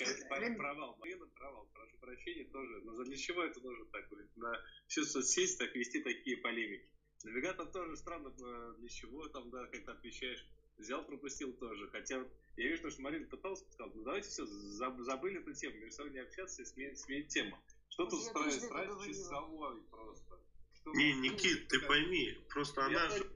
провал, 0.57 0.95
Марина, 0.99 1.25
провал, 1.27 1.67
прошу 1.73 1.97
прощения 1.97 2.45
тоже, 2.45 2.81
но 2.83 3.03
для 3.03 3.17
чего 3.17 3.43
это 3.43 3.59
нужно 3.61 3.85
так, 3.85 4.05
на 4.35 4.53
всю 4.87 5.03
соцсеть 5.03 5.57
так 5.57 5.73
вести 5.73 6.01
такие 6.03 6.37
полемики? 6.37 6.87
Навигатор 7.23 7.65
тоже 7.71 7.97
странно, 7.97 8.29
э, 8.29 8.73
для 8.77 8.89
чего 8.89 9.27
там, 9.29 9.49
да, 9.49 9.65
как 9.65 9.83
ты 9.83 9.91
отвечаешь, 9.91 10.45
взял, 10.77 11.03
пропустил 11.03 11.53
тоже. 11.53 11.89
Хотя 11.89 12.23
я 12.55 12.69
вижу, 12.69 12.89
что 12.89 13.01
Марина 13.01 13.25
пыталась, 13.25 13.59
сказала, 13.71 13.91
ну 13.93 14.03
давайте 14.03 14.29
все, 14.29 14.45
забыли 14.45 15.41
эту 15.41 15.53
тему, 15.53 15.75
между 15.79 15.95
собой 15.95 16.11
не 16.13 16.19
общаться 16.19 16.61
и 16.61 16.65
сменить, 16.65 16.99
сменить 16.99 17.27
тему. 17.27 17.59
Что 17.99 18.05
тут 18.05 18.23
страсть? 18.23 18.63
Страсть 18.63 19.07
часовой 19.07 19.81
просто. 19.91 20.39
Что 20.71 20.91
не, 20.91 21.11
Никит, 21.15 21.67
ты 21.67 21.81
пойми, 21.81 22.29
просто 22.47 22.85
она 22.85 23.09
же... 23.09 23.29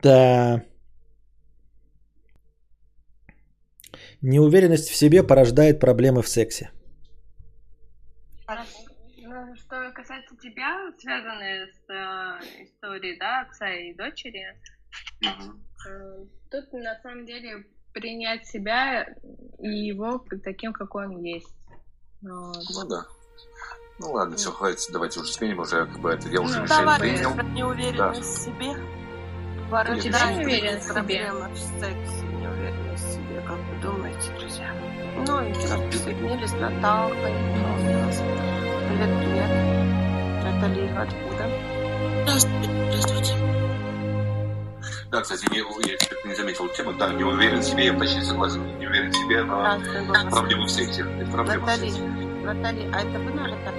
Да. 0.00 0.64
Неуверенность 4.22 4.88
в 4.88 4.94
себе 4.94 5.22
порождает 5.22 5.80
проблемы 5.80 6.22
в 6.22 6.28
сексе. 6.28 6.70
Ну, 9.18 9.54
что 9.56 9.92
касается 9.92 10.23
тебя, 10.44 10.92
связанные 10.98 11.66
с 11.66 11.90
э, 11.90 12.64
историей, 12.64 13.18
да, 13.18 13.42
отца 13.42 13.68
и 13.70 13.94
дочери, 13.94 14.44
э, 15.22 16.24
тут 16.50 16.72
на 16.72 17.00
самом 17.02 17.24
деле 17.24 17.66
принять 17.92 18.46
себя 18.46 19.04
и 19.58 19.68
его 19.68 20.24
таким, 20.42 20.72
какой 20.72 21.06
он 21.06 21.22
есть. 21.22 21.56
Вот. 22.22 22.56
Ну 22.74 22.88
да. 22.88 23.06
Ну 24.00 24.12
ладно, 24.12 24.36
все, 24.36 24.50
хватит, 24.50 24.88
давайте 24.92 25.20
уже 25.20 25.32
сменим 25.32 25.60
уже, 25.60 25.86
как 25.86 26.00
бы 26.00 26.10
это, 26.10 26.28
я 26.28 26.40
уже 26.40 26.58
Ну, 26.58 26.64
решение 26.64 26.84
давай, 26.84 27.00
принял. 27.00 27.34
Про 27.34 27.42
неуверенность 27.44 28.20
в 28.20 28.44
себе. 28.44 28.70
У 29.66 30.00
тебя 30.00 30.32
не 30.32 30.44
уверен 30.44 30.78
в 30.78 30.82
себе? 30.82 30.92
Проблема 30.94 31.48
в 31.48 31.58
сексе, 31.58 32.26
неуверенность 32.26 33.04
в 33.04 33.12
себе. 33.12 33.40
Как 33.46 33.58
вы 33.58 33.80
думаете, 33.80 34.38
друзья? 34.38 34.74
Ну, 35.26 35.40
ничего, 35.48 35.88
присоединились, 35.88 36.52
Наталка, 36.54 37.30
Николас. 37.30 38.18
Привет, 38.88 39.08
привет. 39.20 39.73
Натали, 40.64 40.88
откуда? 40.96 41.50
Здравствуйте. 42.24 43.34
Да, 45.10 45.20
кстати, 45.20 45.46
не, 45.52 45.58
я 45.58 45.96
теперь 45.98 46.18
не 46.24 46.34
заметил 46.34 46.68
тему. 46.70 46.94
Да, 46.94 47.12
не 47.12 47.22
уверен 47.22 47.58
в 47.58 47.64
себе, 47.64 47.86
я 47.86 47.92
почти 47.92 48.22
согласен. 48.22 48.62
Не 48.78 48.86
уверен 48.86 49.10
в 49.10 49.14
себе, 49.14 49.42
но 49.44 49.60
Здравствуй, 49.60 50.06
голос. 50.06 50.24
проблема 50.32 50.64
в 50.64 50.70
сексе. 50.70 51.06
Это 51.20 51.30
проблема 51.30 51.66
Натали, 51.66 51.90
сексе. 51.90 52.02
Натали, 52.02 52.90
а 52.92 53.00
это 53.00 53.18
вы, 53.18 53.30
наверное, 53.32 53.64
так? 53.64 53.74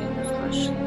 Я 0.00 0.08
не 0.08 0.52
слышу. 0.52 0.83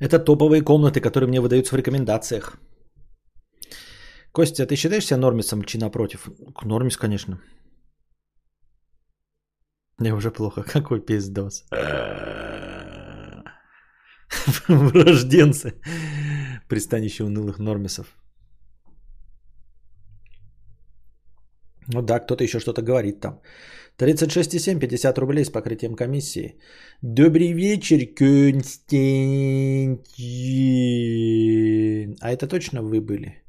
Это 0.00 0.18
топовые 0.18 0.62
комнаты, 0.62 1.00
которые 1.00 1.28
мне 1.28 1.40
выдаются 1.40 1.74
в 1.74 1.78
рекомендациях. 1.78 2.56
Костя, 4.32 4.66
ты 4.66 4.76
считаешь 4.76 5.06
себя 5.06 5.18
нормисом 5.18 5.64
чи 5.64 5.78
напротив? 5.78 6.28
Нормис, 6.64 6.96
конечно. 6.96 7.40
Мне 9.98 10.14
уже 10.14 10.30
плохо. 10.30 10.62
Какой 10.72 11.00
пиздос. 11.00 11.64
Врожденцы. 14.68 15.74
Пристанище 16.68 17.24
унылых 17.24 17.58
нормисов. 17.58 18.06
Ну 21.92 22.02
да, 22.02 22.20
кто-то 22.20 22.44
еще 22.44 22.60
что-то 22.60 22.82
говорит 22.82 23.20
там. 23.20 23.40
36,7, 23.98 24.78
50 24.78 25.18
рублей 25.18 25.44
с 25.44 25.50
покрытием 25.50 25.94
комиссии. 25.94 26.54
Добрый 27.02 27.52
вечер, 27.52 28.06
Константин. 28.14 29.98
А 32.20 32.32
это 32.32 32.46
точно 32.46 32.82
вы 32.82 33.00
были? 33.00 33.42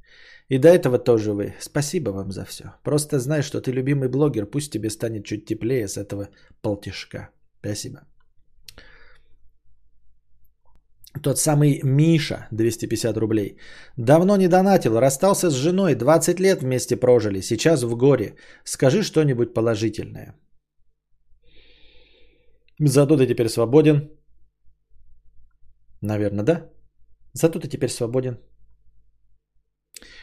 И 0.49 0.57
до 0.57 0.67
этого 0.67 0.97
тоже 0.97 1.31
вы. 1.31 1.53
Спасибо 1.59 2.09
вам 2.09 2.31
за 2.31 2.45
все. 2.45 2.63
Просто 2.83 3.19
знай, 3.19 3.41
что 3.41 3.61
ты 3.61 3.71
любимый 3.71 4.09
блогер. 4.09 4.45
Пусть 4.45 4.71
тебе 4.71 4.89
станет 4.89 5.23
чуть 5.23 5.45
теплее 5.45 5.87
с 5.87 5.97
этого 5.97 6.27
полтишка. 6.61 7.29
Спасибо. 7.61 7.99
Тот 11.19 11.37
самый 11.37 11.81
Миша, 11.83 12.47
250 12.51 13.17
рублей. 13.17 13.57
Давно 13.97 14.37
не 14.37 14.47
донатил, 14.47 14.99
расстался 14.99 15.49
с 15.49 15.53
женой, 15.53 15.95
20 15.95 16.39
лет 16.39 16.61
вместе 16.61 16.95
прожили, 16.95 17.41
сейчас 17.41 17.83
в 17.83 17.95
горе. 17.95 18.35
Скажи 18.63 19.03
что-нибудь 19.03 19.53
положительное. 19.53 20.35
Зато 22.79 23.17
ты 23.17 23.27
теперь 23.27 23.49
свободен. 23.49 24.09
Наверное, 26.01 26.45
да? 26.45 26.69
Зато 27.33 27.59
ты 27.59 27.67
теперь 27.67 27.89
свободен. 27.89 28.37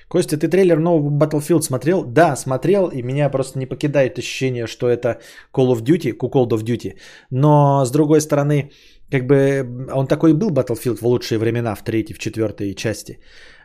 Костя, 0.09 0.39
ты 0.39 0.49
трейлер 0.49 0.79
нового 0.79 1.11
Battlefield 1.11 1.63
смотрел? 1.63 2.05
Да, 2.05 2.37
смотрел, 2.37 2.89
и 2.89 3.03
меня 3.03 3.31
просто 3.31 3.59
не 3.59 3.67
покидает 3.67 4.19
ощущение, 4.19 4.67
что 4.67 4.89
это 4.89 5.21
Call 5.53 5.73
of 5.73 5.83
Duty, 5.83 6.17
Call 6.17 6.49
of 6.49 6.65
Duty. 6.65 6.99
Но, 7.31 7.85
с 7.85 7.91
другой 7.91 8.21
стороны, 8.21 8.71
как 9.11 9.27
бы 9.27 9.89
он 9.93 10.07
такой 10.07 10.31
и 10.31 10.35
был 10.35 10.51
Battlefield 10.51 10.97
в 10.97 11.07
лучшие 11.07 11.39
времена, 11.39 11.75
в 11.75 11.83
третьей, 11.83 12.15
в 12.15 12.19
четвертой 12.19 12.75
части, 12.75 13.19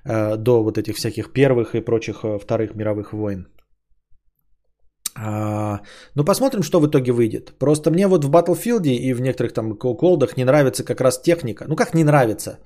э, 0.06 0.38
до 0.38 0.64
вот 0.64 0.78
этих 0.78 0.96
всяких 0.96 1.34
первых 1.34 1.76
и 1.76 1.82
прочих 1.82 2.24
э, 2.24 2.39
вторых 2.39 2.76
мировых 2.76 3.14
войн. 3.14 3.48
А, 5.16 5.82
ну, 6.16 6.26
посмотрим, 6.26 6.64
что 6.64 6.80
в 6.80 6.88
итоге 6.88 7.12
выйдет. 7.12 7.54
Просто 7.60 7.91
мне 7.91 8.08
вот 8.08 8.26
в 8.26 8.32
Battlefield 8.32 8.88
и 8.88 9.14
в 9.14 9.22
некоторых 9.22 9.54
там 9.54 9.78
колдах 9.78 10.38
не 10.38 10.46
нравится 10.46 10.84
как 10.84 11.02
раз 11.02 11.22
техника. 11.22 11.66
Ну, 11.68 11.76
как 11.76 11.94
не 11.94 12.04
нравится? 12.04 12.60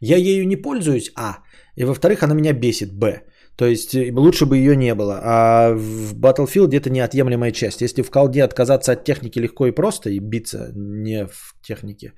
Я 0.00 0.16
ею 0.16 0.46
не 0.46 0.56
пользуюсь, 0.56 1.10
а. 1.14 1.38
И 1.76 1.84
во-вторых, 1.84 2.22
она 2.22 2.34
меня 2.34 2.52
бесит, 2.52 2.92
б. 2.92 3.22
То 3.56 3.64
есть 3.66 3.94
э, 3.94 4.12
лучше 4.12 4.46
бы 4.46 4.56
ее 4.56 4.76
не 4.76 4.94
было. 4.94 5.20
А 5.22 5.72
в 5.74 6.14
Battlefield 6.14 6.74
это 6.74 6.90
неотъемлемая 6.90 7.52
часть. 7.52 7.80
Если 7.82 8.02
в 8.02 8.10
колде 8.10 8.44
отказаться 8.44 8.92
от 8.92 9.04
техники 9.04 9.38
легко 9.40 9.66
и 9.66 9.72
просто 9.72 10.10
и 10.10 10.20
биться 10.20 10.72
не 10.74 11.26
в 11.26 11.54
технике, 11.62 12.12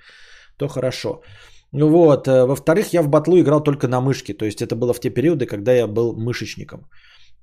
то 0.57 0.69
хорошо. 0.69 1.23
Вот. 1.73 2.27
э, 2.29 2.45
Во-вторых, 2.45 2.93
я 2.93 3.03
в 3.03 3.09
батлу 3.09 3.39
играл 3.39 3.63
только 3.63 3.89
на 3.89 4.01
мышке. 4.01 4.35
То 4.35 4.45
есть 4.45 4.63
это 4.63 4.77
было 4.77 4.93
в 4.93 5.01
те 5.01 5.11
периоды, 5.11 5.47
когда 5.47 5.73
я 5.73 5.87
был 5.87 6.17
мышечником. 6.17 6.81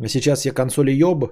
Сейчас 0.07 0.45
я 0.45 0.51
консоли 0.51 0.91
ёб. 0.91 1.31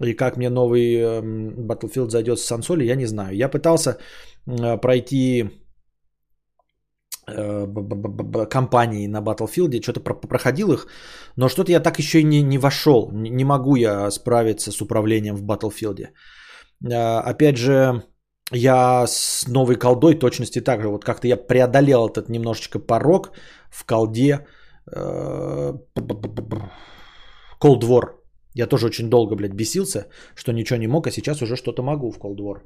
И 0.00 0.14
как 0.14 0.36
мне 0.36 0.48
новый 0.48 0.94
эм, 0.94 1.66
Battlefield 1.68 2.08
зайдет 2.08 2.38
с 2.38 2.48
консоли, 2.48 2.86
я 2.86 2.96
не 2.96 3.06
знаю. 3.06 3.36
Я 3.36 3.48
пытался 3.48 3.98
э, 4.46 4.78
пройти 4.78 5.50
э, 7.26 8.46
компании 8.50 9.08
на 9.08 9.20
Battlefield, 9.20 9.82
что-то 9.82 10.00
про- 10.00 10.14
проходил 10.14 10.72
их, 10.72 10.86
но 11.36 11.48
что-то 11.48 11.72
я 11.72 11.80
так 11.80 11.98
еще 11.98 12.20
и 12.20 12.24
не, 12.24 12.42
не 12.42 12.58
вошел. 12.58 13.10
Не, 13.12 13.44
могу 13.44 13.76
я 13.76 14.10
справиться 14.10 14.70
с 14.70 14.80
управлением 14.80 15.36
в 15.36 15.44
Battlefield. 15.44 16.08
Э, 16.84 17.20
Опять 17.30 17.56
же, 17.56 18.02
я 18.52 19.06
с 19.06 19.46
новой 19.48 19.76
колдой 19.76 20.18
точности 20.18 20.60
так 20.60 20.82
же. 20.82 20.88
Вот 20.88 21.04
как-то 21.04 21.28
я 21.28 21.36
преодолел 21.36 22.08
этот 22.08 22.28
немножечко 22.28 22.78
порог 22.78 23.30
в 23.70 23.84
колде 23.84 24.46
э, 24.92 25.72
Cold 27.60 27.82
War. 27.82 28.02
Я 28.54 28.66
тоже 28.66 28.86
очень 28.86 29.10
долго, 29.10 29.34
блядь, 29.34 29.54
бесился, 29.54 30.06
что 30.36 30.52
ничего 30.52 30.78
не 30.78 30.86
мог, 30.86 31.06
а 31.06 31.10
сейчас 31.10 31.42
уже 31.42 31.56
что-то 31.56 31.82
могу 31.82 32.10
в 32.10 32.18
Cold 32.18 32.40
War. 32.40 32.62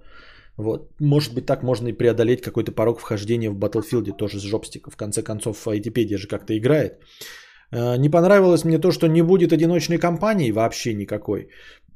Вот. 0.58 0.90
Может 1.00 1.34
быть, 1.34 1.46
так 1.46 1.62
можно 1.62 1.88
и 1.88 1.92
преодолеть 1.92 2.42
какой-то 2.42 2.72
порог 2.72 3.00
вхождения 3.00 3.50
в 3.50 3.56
Battlefield 3.56 4.16
тоже 4.16 4.38
с 4.38 4.42
жопстика. 4.42 4.90
В 4.90 4.96
конце 4.96 5.22
концов, 5.22 5.66
ITpedia 5.66 6.18
же 6.18 6.26
как-то 6.28 6.52
играет. 6.58 6.92
Э, 7.72 7.96
Не 7.96 8.10
понравилось 8.10 8.64
мне 8.64 8.78
то, 8.78 8.90
что 8.90 9.06
не 9.06 9.22
будет 9.22 9.52
одиночной 9.52 9.98
кампании 9.98 10.50
вообще 10.52 10.94
никакой. 10.94 11.48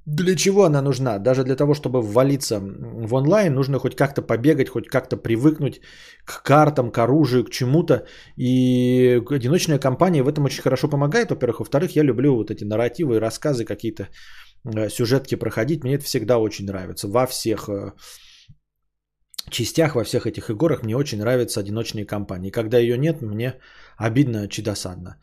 Для 0.07 0.35
чего 0.37 0.65
она 0.65 0.83
нужна? 0.83 1.19
Даже 1.19 1.45
для 1.45 1.57
того, 1.57 1.75
чтобы 1.75 2.03
ввалиться 2.03 2.61
в 2.61 3.15
онлайн, 3.15 3.55
нужно 3.55 3.79
хоть 3.79 3.97
как-то 3.97 4.23
побегать, 4.23 4.69
хоть 4.69 4.89
как-то 4.89 5.17
привыкнуть 5.17 5.81
к 6.25 6.43
картам, 6.43 6.91
к 6.91 6.99
оружию, 6.99 7.45
к 7.45 7.51
чему-то. 7.51 8.07
И 8.37 9.21
одиночная 9.31 9.79
кампания 9.79 10.23
в 10.23 10.29
этом 10.29 10.45
очень 10.45 10.63
хорошо 10.63 10.89
помогает, 10.89 11.31
во-первых. 11.31 11.61
Во-вторых, 11.61 11.97
я 11.97 12.05
люблю 12.05 12.35
вот 12.37 12.51
эти 12.51 12.65
нарративы 12.65 13.21
рассказы, 13.21 13.65
какие-то 13.65 14.09
э, 14.65 14.89
сюжетки 14.89 15.37
проходить. 15.37 15.85
Мне 15.85 15.95
это 15.95 16.05
всегда 16.05 16.39
очень 16.39 16.67
нравится. 16.67 17.09
Во 17.09 17.27
всех 17.27 17.69
э, 17.69 17.93
частях, 19.51 19.95
во 19.95 20.05
всех 20.05 20.27
этих 20.27 20.51
играх 20.51 20.83
мне 20.83 20.97
очень 20.97 21.19
нравятся 21.19 21.61
одиночные 21.61 22.07
кампании. 22.07 22.51
Когда 22.51 22.79
ее 22.79 22.99
нет, 22.99 23.23
мне 23.23 23.55
обидно, 23.97 24.49
чи 24.49 24.63
досадно. 24.63 25.17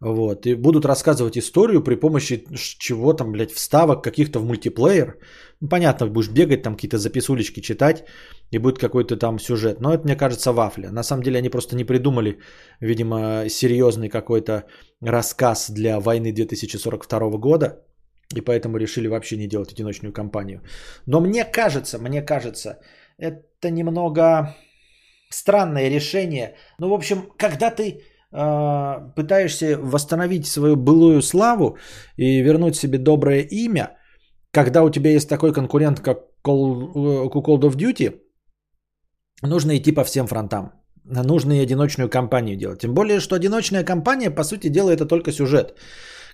Вот. 0.00 0.46
И 0.46 0.54
будут 0.54 0.84
рассказывать 0.84 1.36
историю 1.36 1.84
при 1.84 1.94
помощи 1.94 2.44
чего 2.78 3.12
там, 3.12 3.32
блядь, 3.32 3.52
вставок 3.52 4.02
каких-то 4.02 4.40
в 4.40 4.44
мультиплеер. 4.44 5.18
Ну, 5.60 5.68
понятно, 5.68 6.06
будешь 6.06 6.30
бегать, 6.30 6.62
там 6.62 6.74
какие-то 6.74 6.96
записулечки 6.96 7.60
читать, 7.60 8.04
и 8.50 8.58
будет 8.58 8.78
какой-то 8.78 9.16
там 9.16 9.38
сюжет. 9.38 9.80
Но 9.80 9.92
это, 9.92 10.04
мне 10.04 10.16
кажется, 10.16 10.52
вафля. 10.52 10.90
На 10.90 11.02
самом 11.02 11.22
деле 11.22 11.38
они 11.38 11.50
просто 11.50 11.76
не 11.76 11.84
придумали, 11.84 12.38
видимо, 12.80 13.48
серьезный 13.48 14.08
какой-то 14.08 14.64
рассказ 15.02 15.70
для 15.70 16.00
войны 16.00 16.32
2042 16.32 17.38
года. 17.38 17.84
И 18.34 18.40
поэтому 18.40 18.78
решили 18.78 19.08
вообще 19.08 19.36
не 19.36 19.48
делать 19.48 19.72
одиночную 19.72 20.12
кампанию. 20.12 20.62
Но 21.06 21.20
мне 21.20 21.44
кажется, 21.44 21.98
мне 21.98 22.22
кажется, 22.22 22.78
это 23.18 23.42
немного 23.68 24.54
странное 25.30 25.90
решение. 25.90 26.54
Ну, 26.78 26.88
в 26.88 26.94
общем, 26.94 27.22
когда 27.36 27.70
ты 27.70 28.02
э, 28.32 29.12
пытаешься 29.16 29.78
восстановить 29.78 30.46
свою 30.46 30.76
былую 30.76 31.22
славу 31.22 31.76
и 32.16 32.42
вернуть 32.42 32.76
себе 32.76 32.98
доброе 32.98 33.42
имя, 33.42 33.96
когда 34.52 34.82
у 34.82 34.90
тебя 34.90 35.10
есть 35.10 35.28
такой 35.28 35.52
конкурент, 35.52 36.00
как 36.00 36.18
Call, 36.44 36.92
э, 36.94 37.28
Call 37.28 37.60
of 37.60 37.76
Duty, 37.76 38.20
нужно 39.42 39.76
идти 39.76 39.92
по 39.92 40.04
всем 40.04 40.26
фронтам. 40.26 40.72
нужно 41.04 41.52
и 41.52 41.62
одиночную 41.62 42.08
кампанию 42.10 42.56
делать. 42.56 42.80
Тем 42.80 42.94
более, 42.94 43.20
что 43.20 43.36
одиночная 43.36 43.84
кампания, 43.84 44.30
по 44.30 44.44
сути 44.44 44.68
дела, 44.68 44.90
это 44.90 45.06
только 45.06 45.32
сюжет. 45.32 45.74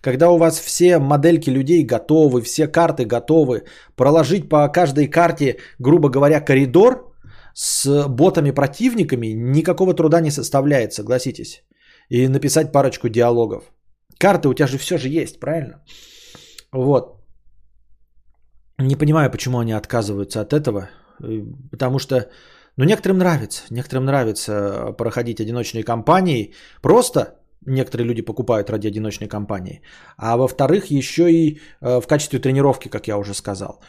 Когда 0.03 0.31
у 0.31 0.39
вас 0.39 0.61
все 0.61 0.99
модельки 0.99 1.51
людей 1.51 1.85
готовы, 1.85 2.43
все 2.43 2.66
карты 2.68 3.05
готовы, 3.05 3.64
проложить 3.97 4.49
по 4.49 4.68
каждой 4.68 5.09
карте, 5.09 5.57
грубо 5.79 6.09
говоря, 6.09 6.41
коридор 6.41 7.05
с 7.59 8.07
ботами-противниками 8.09 9.28
никакого 9.28 9.94
труда 9.94 10.20
не 10.20 10.30
составляет, 10.30 10.92
согласитесь. 10.92 11.64
И 12.11 12.28
написать 12.28 12.72
парочку 12.72 13.09
диалогов. 13.09 13.72
Карты 14.18 14.48
у 14.48 14.54
тебя 14.54 14.66
же 14.66 14.76
все 14.78 14.98
же 14.98 15.09
есть, 15.09 15.40
правильно? 15.40 15.82
Вот. 16.72 17.24
Не 18.78 18.96
понимаю, 18.96 19.30
почему 19.30 19.59
они 19.59 19.72
отказываются 19.72 20.42
от 20.42 20.52
этого. 20.52 20.90
Э, 21.22 21.42
потому 21.70 21.98
что, 21.98 22.28
ну, 22.76 22.84
некоторым 22.84 23.18
нравится. 23.18 23.62
Некоторым 23.70 24.04
нравится 24.04 24.92
проходить 24.98 25.40
одиночные 25.40 25.82
кампании. 25.82 26.52
Просто 26.82 27.40
некоторые 27.66 28.07
люди 28.07 28.20
покупают 28.20 28.68
ради 28.68 28.88
одиночной 28.88 29.28
кампании. 29.28 29.80
А 30.18 30.36
во-вторых, 30.36 30.90
еще 30.90 31.32
и 31.32 31.59
э, 31.80 32.00
в 32.00 32.07
качестве 32.07 32.38
тренировки, 32.38 32.88
как 32.88 33.09
я 33.09 33.16
уже 33.16 33.32
сказал. 33.32 33.80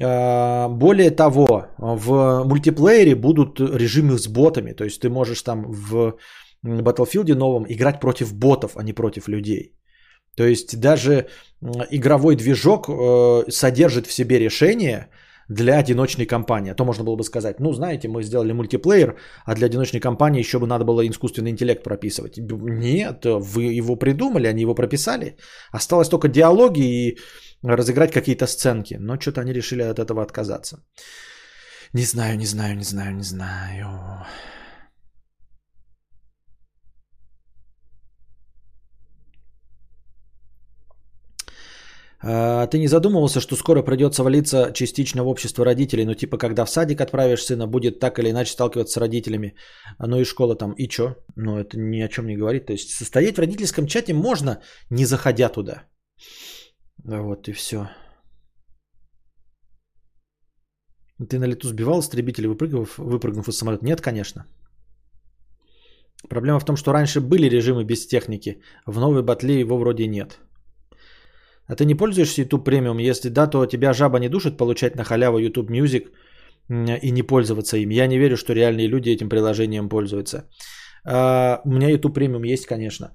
Э, 0.00 0.68
более 0.68 1.10
того, 1.10 1.66
в 1.78 2.44
мультиплеере 2.44 3.14
будут 3.14 3.60
режимы 3.60 4.18
с 4.18 4.28
ботами. 4.28 4.72
То 4.72 4.84
есть 4.84 5.00
ты 5.00 5.08
можешь 5.08 5.42
там 5.42 5.64
в 5.68 6.16
Battlefield 6.64 7.34
новом 7.34 7.64
играть 7.68 8.00
против 8.00 8.34
ботов, 8.34 8.72
а 8.76 8.82
не 8.82 8.92
против 8.92 9.28
людей. 9.28 9.74
То 10.36 10.44
есть 10.44 10.80
даже 10.80 11.26
игровой 11.90 12.36
движок 12.36 12.88
э, 12.88 13.50
содержит 13.50 14.06
в 14.06 14.12
себе 14.12 14.38
решение 14.38 15.08
для 15.48 15.78
одиночной 15.78 16.26
кампании. 16.26 16.70
А 16.70 16.74
то 16.74 16.84
можно 16.84 17.04
было 17.04 17.16
бы 17.16 17.24
сказать, 17.24 17.60
ну 17.60 17.72
знаете, 17.72 18.08
мы 18.08 18.22
сделали 18.22 18.52
мультиплеер, 18.52 19.16
а 19.46 19.54
для 19.54 19.66
одиночной 19.66 20.00
кампании 20.00 20.40
еще 20.40 20.58
бы 20.58 20.66
надо 20.66 20.84
было 20.84 21.06
искусственный 21.06 21.50
интеллект 21.50 21.82
прописывать. 21.82 22.38
Нет, 22.38 23.24
вы 23.24 23.78
его 23.78 23.96
придумали, 23.96 24.46
они 24.46 24.62
его 24.62 24.74
прописали. 24.74 25.36
Осталось 25.72 26.08
только 26.08 26.28
диалоги 26.28 26.80
и 26.80 27.18
разыграть 27.62 28.12
какие-то 28.12 28.46
сценки. 28.46 28.96
Но 29.00 29.18
что-то 29.18 29.40
они 29.40 29.52
решили 29.52 29.82
от 29.82 29.98
этого 29.98 30.22
отказаться. 30.22 30.84
Не 31.94 32.02
знаю, 32.02 32.36
не 32.36 32.46
знаю, 32.46 32.76
не 32.76 32.84
знаю, 32.84 33.16
не 33.16 33.24
знаю. 33.24 34.26
А, 42.20 42.66
ты 42.66 42.78
не 42.78 42.88
задумывался, 42.88 43.40
что 43.40 43.56
скоро 43.56 43.82
придется 43.82 44.22
валиться 44.22 44.72
частично 44.72 45.24
в 45.24 45.28
общество 45.28 45.64
родителей, 45.64 46.04
ну 46.04 46.14
типа 46.14 46.36
когда 46.36 46.64
в 46.64 46.70
садик 46.70 47.00
отправишь 47.00 47.44
сына, 47.44 47.66
будет 47.66 48.00
так 48.00 48.18
или 48.18 48.30
иначе 48.30 48.52
сталкиваться 48.52 48.92
с 48.92 49.00
родителями, 49.00 49.54
ну 50.00 50.20
и 50.20 50.24
школа 50.24 50.56
там, 50.56 50.72
и 50.72 50.88
чё? 50.88 51.14
Ну 51.36 51.58
это 51.58 51.78
ни 51.78 52.00
о 52.00 52.08
чем 52.08 52.26
не 52.26 52.36
говорит. 52.36 52.66
То 52.66 52.72
есть 52.72 52.90
состоять 52.90 53.36
в 53.36 53.40
родительском 53.40 53.86
чате 53.86 54.14
можно, 54.14 54.60
не 54.90 55.04
заходя 55.04 55.48
туда. 55.48 55.84
Вот 57.04 57.48
и 57.48 57.52
все. 57.52 57.88
Ты 61.28 61.38
на 61.38 61.46
лету 61.46 61.68
сбивал 61.68 62.00
истребители, 62.00 62.46
выпрыгнув, 62.46 62.98
выпрыгнув 62.98 63.48
из 63.48 63.58
самолета? 63.58 63.84
Нет, 63.84 64.00
конечно. 64.00 64.46
Проблема 66.28 66.60
в 66.60 66.64
том, 66.64 66.76
что 66.76 66.92
раньше 66.92 67.20
были 67.20 67.48
режимы 67.48 67.84
без 67.84 68.06
техники, 68.06 68.60
в 68.86 68.98
новой 68.98 69.22
батле 69.22 69.60
его 69.60 69.78
вроде 69.78 70.06
нет. 70.06 70.38
А 71.68 71.74
ты 71.76 71.84
не 71.84 71.94
пользуешься 71.94 72.42
YouTube 72.42 72.64
премиум? 72.64 72.98
Если 72.98 73.28
да, 73.28 73.46
то 73.46 73.66
тебя 73.66 73.92
жаба 73.92 74.18
не 74.18 74.28
душит 74.28 74.56
получать 74.56 74.96
на 74.96 75.04
халяву 75.04 75.38
YouTube 75.38 75.70
Music 75.70 76.08
и 77.02 77.10
не 77.10 77.22
пользоваться 77.22 77.76
им. 77.76 77.90
Я 77.90 78.06
не 78.06 78.18
верю, 78.18 78.36
что 78.36 78.54
реальные 78.54 78.88
люди 78.88 79.10
этим 79.10 79.28
приложением 79.28 79.88
пользуются. 79.88 80.48
А, 81.04 81.60
у 81.64 81.70
меня 81.70 81.88
YouTube 81.88 82.14
премиум 82.14 82.44
есть, 82.44 82.66
конечно. 82.66 83.12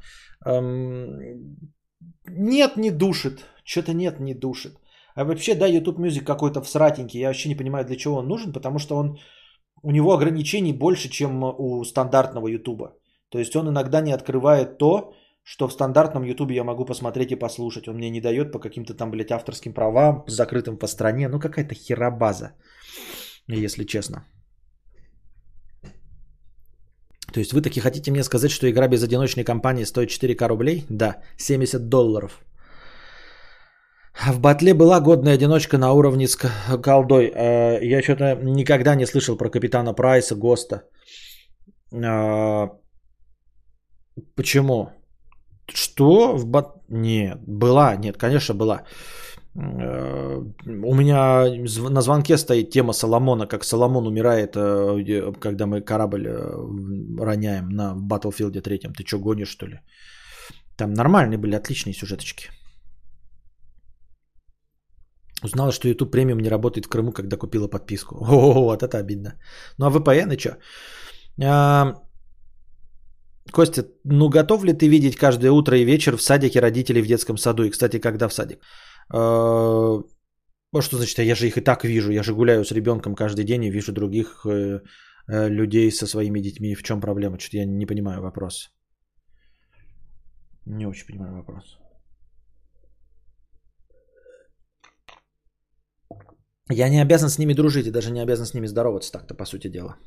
Нет, 2.28 2.78
не 2.78 2.92
душит. 2.92 3.46
Что-то 3.64 3.94
нет, 3.94 4.20
не 4.20 4.34
душит. 4.34 4.74
А 5.16 5.24
вообще, 5.26 5.56
да, 5.56 5.68
YouTube 5.68 6.00
Music 6.00 6.24
какой-то 6.24 6.62
всратенький. 6.62 7.20
Я 7.20 7.28
вообще 7.28 7.50
не 7.50 7.56
понимаю, 7.56 7.86
для 7.86 7.96
чего 7.96 8.18
он 8.18 8.28
нужен, 8.28 8.54
потому 8.54 8.80
что 8.80 8.96
он 8.96 9.18
у 9.84 9.92
него 9.92 10.14
ограничений 10.14 10.74
больше, 10.74 11.10
чем 11.10 11.44
у 11.44 11.84
стандартного 11.84 12.48
YouTube. 12.48 12.94
То 13.30 13.40
есть 13.40 13.56
он 13.56 13.68
иногда 13.70 14.02
не 14.02 14.14
открывает 14.14 14.78
то, 14.78 15.14
что 15.44 15.68
в 15.68 15.74
стандартном 15.74 16.24
ютубе 16.24 16.56
я 16.56 16.64
могу 16.64 16.86
посмотреть 16.86 17.32
и 17.32 17.36
послушать. 17.36 17.88
Он 17.88 17.96
мне 17.96 18.10
не 18.10 18.22
дает 18.22 18.52
по 18.52 18.60
каким-то 18.60 18.94
там, 18.94 19.12
блядь, 19.12 19.32
авторским 19.32 19.74
правам, 19.74 20.24
закрытым 20.28 20.78
по 20.78 20.88
стране. 20.88 21.28
Ну, 21.28 21.40
какая-то 21.40 21.76
херабаза, 21.76 22.54
если 23.48 23.84
честно. 23.84 24.26
То 27.34 27.40
есть 27.40 27.52
вы 27.54 27.62
таки 27.62 27.80
хотите 27.80 28.12
мне 28.12 28.24
сказать, 28.24 28.52
что 28.52 28.70
игра 28.70 28.88
без 28.88 29.04
одиночной 29.04 29.44
кампании 29.44 29.86
стоит 29.86 30.10
4к 30.10 30.48
рублей? 30.48 30.86
Да, 30.90 31.22
70 31.38 31.90
долларов. 31.90 32.46
В 34.28 34.40
батле 34.40 34.74
была 34.74 35.00
годная 35.00 35.34
одиночка 35.34 35.78
на 35.78 35.92
уровне 35.94 36.28
с 36.28 36.38
колдой. 36.84 37.32
Э, 37.34 37.80
я 37.82 38.02
что-то 38.04 38.36
никогда 38.36 38.96
не 38.96 39.08
слышал 39.08 39.36
про 39.38 39.50
капитана 39.50 39.94
Прайса, 39.94 40.36
ГОСТа. 40.36 40.84
Э, 41.92 42.70
почему? 44.36 44.90
Что? 45.68 46.36
В 46.38 46.46
бат... 46.46 46.66
Нет, 46.90 47.40
была, 47.48 47.96
нет, 47.96 48.18
конечно, 48.18 48.56
была. 48.56 48.84
Э, 49.56 50.44
у 50.68 50.96
меня 50.96 51.46
на 51.90 52.02
звонке 52.02 52.38
стоит 52.38 52.70
тема 52.72 52.94
Соломона, 52.94 53.48
как 53.48 53.64
Соломон 53.64 54.08
умирает, 54.08 54.56
э, 54.56 55.32
когда 55.40 55.66
мы 55.66 55.82
корабль 55.82 56.28
э, 56.28 56.34
роняем 57.20 57.70
на 57.70 57.96
Battlefield 57.96 58.62
3. 58.62 58.80
Ты 58.98 59.06
что, 59.06 59.20
гонишь, 59.20 59.50
что 59.50 59.68
ли? 59.68 59.80
Там 60.78 60.94
нормальные 60.94 61.38
были, 61.38 61.56
отличные 61.56 61.94
сюжеточки. 61.94 62.50
Узнала, 65.44 65.72
что 65.72 65.88
YouTube 65.88 66.12
премиум 66.12 66.40
не 66.40 66.50
работает 66.50 66.86
в 66.86 66.90
Крыму, 66.90 67.12
когда 67.12 67.38
купила 67.38 67.68
подписку. 67.68 68.16
О, 68.28 68.64
вот 68.64 68.84
это 68.84 68.98
обидно. 68.98 69.34
Ну 69.78 69.86
а 69.86 69.92
VPN 69.92 70.34
и 70.34 70.38
что? 70.38 70.58
Костя, 73.52 73.86
ну 74.06 74.30
готов 74.30 74.64
ли 74.64 74.74
ты 74.74 74.88
видеть 74.88 75.16
каждое 75.16 75.52
утро 75.52 75.78
и 75.78 75.86
вечер 75.86 76.16
в 76.16 76.22
садике 76.22 76.62
родителей 76.62 77.02
в 77.02 77.08
детском 77.08 77.38
саду? 77.38 77.64
И, 77.64 77.70
кстати, 77.70 78.00
когда 78.00 78.28
в 78.28 78.34
садик? 78.34 78.60
А 80.74 80.82
что 80.82 80.98
значит, 80.98 81.20
я 81.20 81.36
же 81.36 81.48
их 81.48 81.58
и 81.58 81.62
так 81.62 81.84
вижу. 81.84 82.12
Я 82.12 82.24
же 82.24 82.34
гуляю 82.34 82.64
с 82.66 82.72
ребенком 82.72 83.16
каждый 83.16 83.46
день 83.46 83.64
и 83.64 83.72
вижу 83.72 83.92
других 83.92 84.46
э, 84.46 84.80
э, 85.28 85.50
людей 85.50 85.92
со 85.92 86.08
своими 86.08 86.40
детьми. 86.42 86.76
В 86.76 86.82
чем 86.82 87.00
проблема? 87.00 87.38
Что-то 87.40 87.58
я 87.58 87.66
не 87.66 87.86
понимаю 87.86 88.22
вопрос. 88.22 88.72
Не 90.66 90.88
очень 90.88 91.06
понимаю 91.06 91.36
вопрос. 91.36 91.78
Я 96.72 96.90
не 96.90 97.02
обязан 97.02 97.30
с 97.30 97.38
ними 97.38 97.54
дружить 97.54 97.88
и 97.88 97.92
даже 97.92 98.12
не 98.12 98.24
обязан 98.24 98.46
с 98.46 98.54
ними 98.54 98.68
здороваться 98.68 99.12
так-то, 99.12 99.36
по 99.36 99.46
сути 99.46 99.68
дела. 99.68 99.98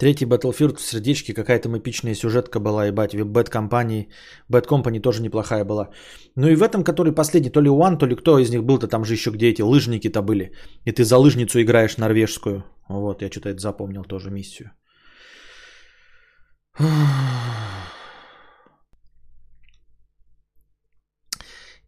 Третий 0.00 0.24
Battlefield 0.24 0.76
в 0.78 0.80
сердечке, 0.80 1.34
какая-то 1.34 1.68
эпичная 1.68 2.14
сюжетка 2.14 2.58
была, 2.58 2.86
ебать, 2.86 3.14
Bad 3.14 3.50
Company, 3.52 4.08
Bad 4.50 4.66
Company 4.66 5.00
тоже 5.00 5.22
неплохая 5.22 5.64
была. 5.64 5.90
Ну 6.36 6.48
и 6.48 6.56
в 6.56 6.62
этом, 6.62 6.84
который 6.84 7.12
последний, 7.12 7.50
то 7.50 7.60
ли 7.60 7.68
One, 7.68 7.98
то 7.98 8.06
ли 8.06 8.16
кто 8.16 8.38
из 8.38 8.50
них 8.50 8.64
был-то, 8.64 8.88
там 8.88 9.04
же 9.04 9.12
еще 9.12 9.30
где 9.30 9.50
эти 9.50 9.60
лыжники-то 9.60 10.22
были. 10.22 10.54
И 10.86 10.92
ты 10.92 11.04
за 11.04 11.18
лыжницу 11.18 11.60
играешь 11.60 11.98
норвежскую. 11.98 12.64
Вот, 12.88 13.20
я 13.20 13.30
что-то 13.30 13.50
это 13.50 13.60
запомнил 13.60 14.04
тоже 14.04 14.30
миссию. 14.30 14.70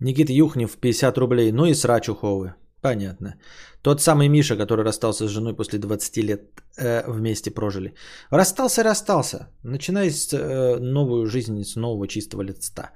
Никита 0.01 0.33
Юхнев, 0.33 0.77
50 0.77 1.19
рублей. 1.19 1.53
Ну 1.53 1.65
и 1.65 1.75
срач 1.75 2.09
уховы. 2.11 2.55
Понятно. 2.83 3.37
Тот 3.83 4.01
самый 4.01 4.29
Миша, 4.29 4.57
который 4.57 4.85
расстался 4.85 5.27
с 5.27 5.31
женой 5.31 5.55
после 5.55 5.79
20 5.79 6.17
лет 6.17 6.41
э, 6.77 7.05
вместе 7.09 7.51
прожили. 7.51 7.95
Расстался, 8.31 8.83
расстался. 8.83 9.49
Начинай 9.63 10.11
с, 10.11 10.33
э, 10.33 10.79
новую 10.81 11.27
жизнь 11.27 11.63
с 11.63 11.77
нового 11.77 12.09
чистого 12.09 12.43
лица. 12.43 12.91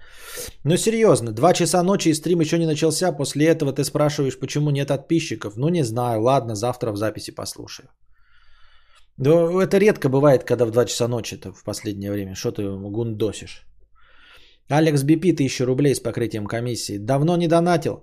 Но 0.65 0.77
серьезно, 0.77 1.33
2 1.33 1.53
часа 1.53 1.83
ночи 1.83 2.09
и 2.09 2.15
стрим 2.15 2.41
еще 2.41 2.59
не 2.59 2.67
начался. 2.67 3.13
После 3.13 3.47
этого 3.47 3.73
ты 3.73 3.85
спрашиваешь, 3.85 4.39
почему 4.39 4.71
нет 4.71 4.89
подписчиков. 4.89 5.57
Ну 5.57 5.69
не 5.69 5.85
знаю, 5.85 6.21
ладно, 6.21 6.57
завтра 6.57 6.91
в 6.91 6.97
записи 6.97 7.35
послушаю. 7.35 7.89
Но 9.19 9.63
это 9.63 9.79
редко 9.79 10.09
бывает, 10.09 10.45
когда 10.45 10.65
в 10.67 10.71
2 10.71 10.85
часа 10.87 11.09
ночи 11.09 11.41
в 11.55 11.65
последнее 11.65 12.11
время. 12.11 12.35
Что 12.35 12.51
ты 12.51 12.63
гундосишь? 12.63 13.67
Алекс 14.69 15.03
Бипи, 15.05 15.33
1000 15.33 15.65
рублей 15.65 15.95
с 15.95 16.01
покрытием 16.01 16.47
комиссии. 16.47 16.99
Давно 16.99 17.37
не 17.37 17.47
донатил. 17.47 18.03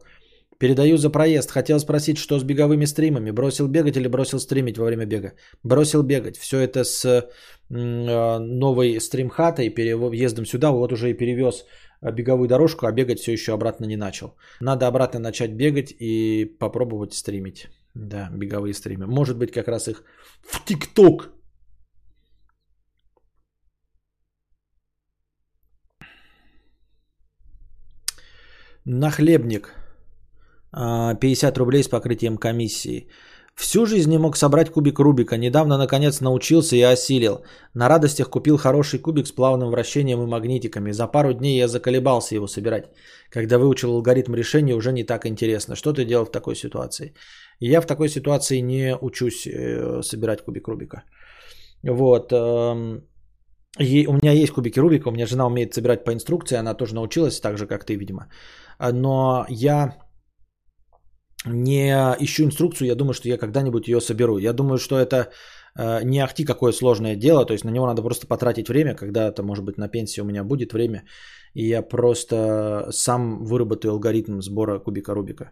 Передаю 0.64 0.98
за 0.98 1.10
проезд. 1.10 1.52
Хотел 1.52 1.80
спросить, 1.80 2.18
что 2.18 2.40
с 2.40 2.44
беговыми 2.44 2.86
стримами. 2.86 3.32
Бросил 3.32 3.68
бегать 3.68 3.98
или 3.98 4.08
бросил 4.08 4.40
стримить 4.40 4.78
во 4.78 4.86
время 4.86 5.06
бега? 5.06 5.34
Бросил 5.64 6.04
бегать. 6.04 6.38
Все 6.38 6.60
это 6.60 6.86
с 6.86 7.04
э, 7.06 8.40
новой 8.40 9.02
стримхатой, 9.02 9.70
переездом 9.70 10.46
сюда. 10.46 10.72
Вот 10.72 10.94
уже 10.94 11.10
и 11.10 11.18
перевез 11.18 11.66
э, 12.02 12.12
беговую 12.14 12.48
дорожку, 12.48 12.86
а 12.86 12.94
бегать 12.94 13.20
все 13.20 13.34
еще 13.34 13.52
обратно 13.52 13.88
не 13.88 13.98
начал. 13.98 14.38
Надо 14.62 14.88
обратно 14.88 15.20
начать 15.20 15.52
бегать 15.52 15.94
и 16.00 16.46
попробовать 16.60 17.14
стримить. 17.14 17.68
Да, 17.94 18.30
беговые 18.32 18.74
стримы. 18.74 19.06
Может 19.06 19.38
быть, 19.38 19.52
как 19.52 19.68
раз 19.68 19.90
их 19.90 20.04
в 20.44 20.64
ТикТок 20.64 21.30
Нахлебник. 28.86 29.83
50 30.74 31.58
рублей 31.58 31.84
с 31.84 31.88
покрытием 31.88 32.38
комиссии. 32.38 33.08
Всю 33.56 33.86
жизнь 33.86 34.10
не 34.10 34.18
мог 34.18 34.36
собрать 34.36 34.72
кубик 34.72 35.00
Рубика. 35.00 35.38
Недавно, 35.38 35.78
наконец, 35.78 36.22
научился 36.22 36.76
и 36.76 36.82
осилил. 36.82 37.44
На 37.76 37.88
радостях 37.88 38.30
купил 38.30 38.58
хороший 38.58 39.00
кубик 39.00 39.28
с 39.28 39.32
плавным 39.32 39.70
вращением 39.70 40.24
и 40.24 40.26
магнитиками. 40.26 40.92
За 40.92 41.08
пару 41.08 41.34
дней 41.34 41.58
я 41.58 41.68
заколебался 41.68 42.36
его 42.36 42.48
собирать. 42.48 42.86
Когда 43.30 43.60
выучил 43.60 43.92
алгоритм 43.94 44.34
решения, 44.34 44.76
уже 44.76 44.92
не 44.92 45.04
так 45.04 45.26
интересно. 45.26 45.76
Что 45.76 45.94
ты 45.94 46.04
делал 46.04 46.26
в 46.26 46.32
такой 46.32 46.56
ситуации? 46.56 47.14
Я 47.60 47.82
в 47.82 47.86
такой 47.86 48.10
ситуации 48.10 48.62
не 48.62 48.98
учусь 49.02 49.46
э, 49.46 50.02
собирать 50.02 50.44
кубик 50.44 50.68
Рубика. 50.68 51.04
Вот. 51.84 52.34
Э, 52.34 53.02
и 53.80 54.08
у 54.08 54.14
меня 54.14 54.32
есть 54.32 54.54
кубики 54.54 54.80
Рубика, 54.80 55.10
у 55.10 55.12
меня 55.12 55.28
жена 55.28 55.46
умеет 55.46 55.74
собирать 55.74 56.04
по 56.04 56.12
инструкции, 56.12 56.58
она 56.58 56.74
тоже 56.74 56.96
научилась, 56.96 57.40
так 57.40 57.58
же, 57.58 57.68
как 57.68 57.86
ты, 57.86 57.96
видимо. 57.96 58.30
Но 58.80 59.46
я 59.50 59.96
не 61.46 61.90
ищу 62.20 62.44
инструкцию, 62.44 62.88
я 62.88 62.96
думаю, 62.96 63.14
что 63.14 63.28
я 63.28 63.38
когда-нибудь 63.38 63.88
ее 63.88 64.02
соберу. 64.02 64.38
Я 64.38 64.54
думаю, 64.54 64.78
что 64.78 64.98
это 64.98 65.30
э, 65.76 66.04
не 66.04 66.20
ахти 66.24 66.46
какое 66.46 66.72
сложное 66.72 67.16
дело, 67.16 67.46
то 67.46 67.54
есть 67.54 67.66
на 67.66 67.72
него 67.72 67.88
надо 67.88 68.02
просто 68.02 68.28
потратить 68.28 68.70
время, 68.70 68.96
когда-то, 68.96 69.44
может 69.44 69.66
быть, 69.66 69.78
на 69.78 69.90
пенсии 69.90 70.22
у 70.22 70.26
меня 70.26 70.44
будет 70.44 70.74
время, 70.74 71.04
и 71.54 71.68
я 71.68 71.82
просто 71.82 72.88
сам 72.92 73.44
выработаю 73.44 73.92
алгоритм 73.92 74.42
сбора 74.42 74.80
кубика 74.80 75.14
Рубика. 75.14 75.52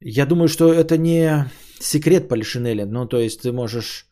Я 0.00 0.26
думаю, 0.26 0.48
что 0.48 0.72
это 0.72 0.98
не 0.98 1.50
секрет 1.80 2.28
Полишинеля, 2.28 2.86
ну, 2.86 3.06
то 3.06 3.18
есть 3.18 3.42
ты 3.42 3.52
можешь 3.52 4.08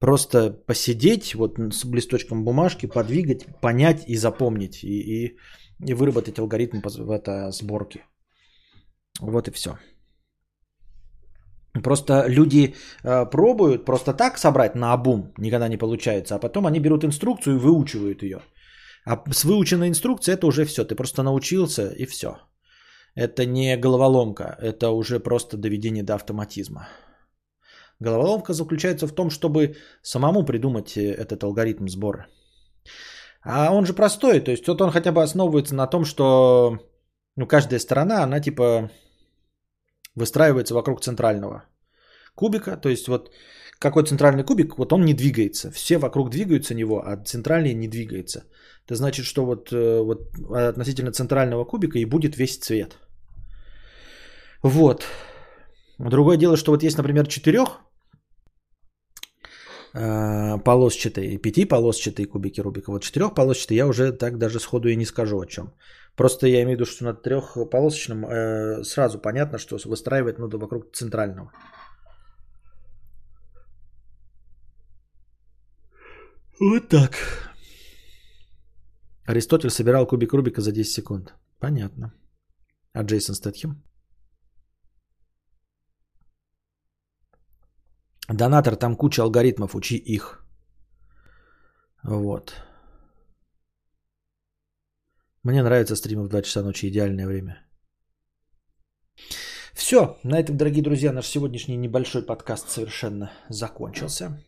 просто 0.00 0.50
посидеть 0.50 1.34
вот 1.34 1.58
с 1.58 1.84
листочком 1.84 2.44
бумажки, 2.44 2.86
подвигать, 2.86 3.46
понять 3.60 4.04
и 4.08 4.16
запомнить, 4.16 4.82
и, 4.82 5.00
и, 5.00 5.36
и 5.86 5.94
выработать 5.94 6.38
алгоритм 6.40 6.80
в 6.82 7.10
это 7.10 7.52
сборке. 7.52 8.00
Вот 9.20 9.46
и 9.48 9.50
все. 9.52 9.78
Просто 11.82 12.26
люди 12.28 12.74
э, 13.02 13.24
пробуют 13.30 13.84
просто 13.84 14.12
так 14.12 14.38
собрать 14.38 14.74
на 14.74 14.92
обум, 14.92 15.32
никогда 15.38 15.68
не 15.68 15.78
получается, 15.78 16.34
а 16.34 16.38
потом 16.38 16.66
они 16.66 16.80
берут 16.80 17.04
инструкцию 17.04 17.56
и 17.56 17.58
выучивают 17.58 18.22
ее. 18.22 18.40
А 19.06 19.22
с 19.32 19.44
выученной 19.44 19.88
инструкцией 19.88 20.34
это 20.34 20.46
уже 20.46 20.64
все, 20.64 20.84
ты 20.84 20.94
просто 20.94 21.22
научился 21.22 21.90
и 21.90 22.06
все. 22.06 22.36
Это 23.14 23.46
не 23.46 23.76
головоломка, 23.76 24.56
это 24.60 24.90
уже 24.90 25.18
просто 25.18 25.56
доведение 25.56 26.02
до 26.02 26.14
автоматизма. 26.14 26.88
Головоломка 28.00 28.52
заключается 28.52 29.06
в 29.06 29.14
том, 29.14 29.30
чтобы 29.30 29.76
самому 30.02 30.44
придумать 30.44 30.96
э, 30.96 31.12
этот 31.12 31.42
алгоритм 31.42 31.88
сбора. 31.88 32.26
А 33.44 33.72
он 33.72 33.86
же 33.86 33.94
простой, 33.94 34.40
то 34.40 34.50
есть 34.50 34.68
вот 34.68 34.80
он 34.80 34.90
хотя 34.90 35.10
бы 35.10 35.22
основывается 35.22 35.74
на 35.74 35.86
том, 35.86 36.04
что 36.04 36.78
ну, 37.36 37.46
каждая 37.46 37.80
сторона, 37.80 38.22
она 38.22 38.40
типа 38.40 38.90
выстраивается 40.14 40.74
вокруг 40.74 41.00
центрального 41.00 41.64
кубика. 42.34 42.76
То 42.76 42.88
есть 42.88 43.08
вот 43.08 43.30
какой 43.78 44.04
центральный 44.04 44.44
кубик, 44.44 44.78
вот 44.78 44.92
он 44.92 45.04
не 45.04 45.14
двигается. 45.14 45.70
Все 45.70 45.98
вокруг 45.98 46.30
двигаются 46.30 46.74
него, 46.74 47.02
а 47.04 47.16
центральный 47.16 47.74
не 47.74 47.88
двигается. 47.88 48.44
Это 48.86 48.94
значит, 48.94 49.26
что 49.26 49.44
вот, 49.44 49.72
э, 49.72 50.00
вот 50.00 50.20
относительно 50.50 51.12
центрального 51.12 51.64
кубика 51.64 51.98
и 51.98 52.04
будет 52.04 52.36
весь 52.36 52.58
цвет. 52.58 52.96
Вот. 54.62 55.06
Другое 55.98 56.36
дело, 56.36 56.56
что 56.56 56.72
вот 56.72 56.82
есть, 56.82 56.96
например, 56.96 57.26
четырех 57.26 57.80
э, 59.94 60.58
полосчатые, 60.64 61.38
пятиполосчатые 61.38 62.26
кубики 62.26 62.60
Рубика. 62.60 62.90
Вот 62.90 63.02
четырехполосчатые 63.02 63.76
я 63.76 63.86
уже 63.86 64.12
так 64.12 64.38
даже 64.38 64.60
сходу 64.60 64.88
и 64.88 64.96
не 64.96 65.06
скажу 65.06 65.40
о 65.40 65.46
чем. 65.46 65.72
Просто 66.16 66.46
я 66.46 66.62
имею 66.62 66.76
в 66.76 66.80
виду, 66.80 66.84
что 66.84 67.04
на 67.04 67.14
трехполосочном 67.14 68.26
э, 68.26 68.84
сразу 68.84 69.18
понятно, 69.18 69.58
что 69.58 69.78
выстраивать 69.84 70.38
надо 70.38 70.58
вокруг 70.58 70.92
центрального. 70.92 71.52
Вот 76.60 76.88
так. 76.88 77.16
Аристотель 79.26 79.70
собирал 79.70 80.06
кубик 80.06 80.32
Рубика 80.32 80.60
за 80.60 80.72
10 80.72 80.92
секунд. 80.92 81.34
Понятно. 81.58 82.12
А 82.92 83.02
Джейсон 83.02 83.34
Стэтхем? 83.34 83.82
Донатор, 88.28 88.76
там 88.76 88.96
куча 88.96 89.22
алгоритмов, 89.22 89.74
учи 89.74 89.96
их. 89.96 90.44
Вот. 92.04 92.52
Мне 95.44 95.62
нравится 95.62 95.96
стримы 95.96 96.22
в 96.22 96.28
2 96.28 96.42
часа 96.42 96.62
ночи, 96.62 96.86
идеальное 96.86 97.26
время. 97.26 97.66
Все, 99.74 100.16
на 100.22 100.38
этом, 100.38 100.56
дорогие 100.56 100.82
друзья, 100.82 101.12
наш 101.12 101.26
сегодняшний 101.26 101.76
небольшой 101.76 102.22
подкаст 102.22 102.70
совершенно 102.70 103.32
закончился. 103.48 104.40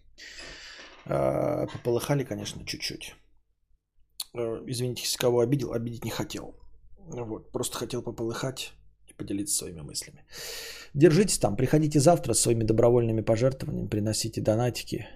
А, 1.07 1.67
пополыхали, 1.67 2.23
конечно, 2.23 2.65
чуть-чуть. 2.65 3.15
А, 4.35 4.63
извините, 4.69 5.03
если 5.03 5.19
кого 5.19 5.41
обидел, 5.41 5.73
обидеть 5.73 6.05
не 6.05 6.11
хотел. 6.11 6.55
Вот, 6.97 7.51
просто 7.51 7.77
хотел 7.77 8.03
пополыхать 8.03 8.73
и 9.09 9.15
поделиться 9.15 9.57
своими 9.57 9.81
мыслями. 9.81 10.25
Держитесь 10.95 11.39
там, 11.39 11.57
приходите 11.57 11.99
завтра 11.99 12.35
с 12.35 12.41
своими 12.41 12.63
добровольными 12.63 13.21
пожертвованиями, 13.21 13.89
приносите 13.89 14.41
донатики, 14.41 15.09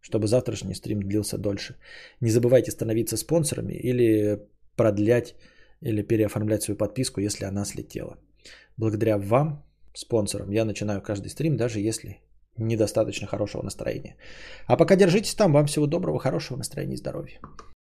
чтобы 0.00 0.26
завтрашний 0.26 0.74
стрим 0.74 1.02
длился 1.02 1.36
дольше. 1.36 1.76
Не 2.20 2.30
забывайте 2.30 2.70
становиться 2.70 3.18
спонсорами 3.18 3.74
или 3.74 4.48
продлять 4.76 5.34
или 5.80 6.02
переоформлять 6.02 6.62
свою 6.62 6.78
подписку, 6.78 7.20
если 7.20 7.44
она 7.44 7.64
слетела. 7.64 8.18
Благодаря 8.76 9.18
вам, 9.18 9.64
спонсорам, 9.94 10.50
я 10.50 10.64
начинаю 10.64 11.02
каждый 11.02 11.28
стрим, 11.28 11.56
даже 11.56 11.80
если 11.80 12.20
недостаточно 12.58 13.26
хорошего 13.26 13.62
настроения. 13.62 14.16
А 14.66 14.76
пока 14.76 14.96
держитесь 14.96 15.34
там. 15.34 15.52
Вам 15.52 15.66
всего 15.66 15.86
доброго, 15.86 16.18
хорошего 16.18 16.58
настроения 16.58 16.94
и 16.94 16.98
здоровья. 16.98 17.40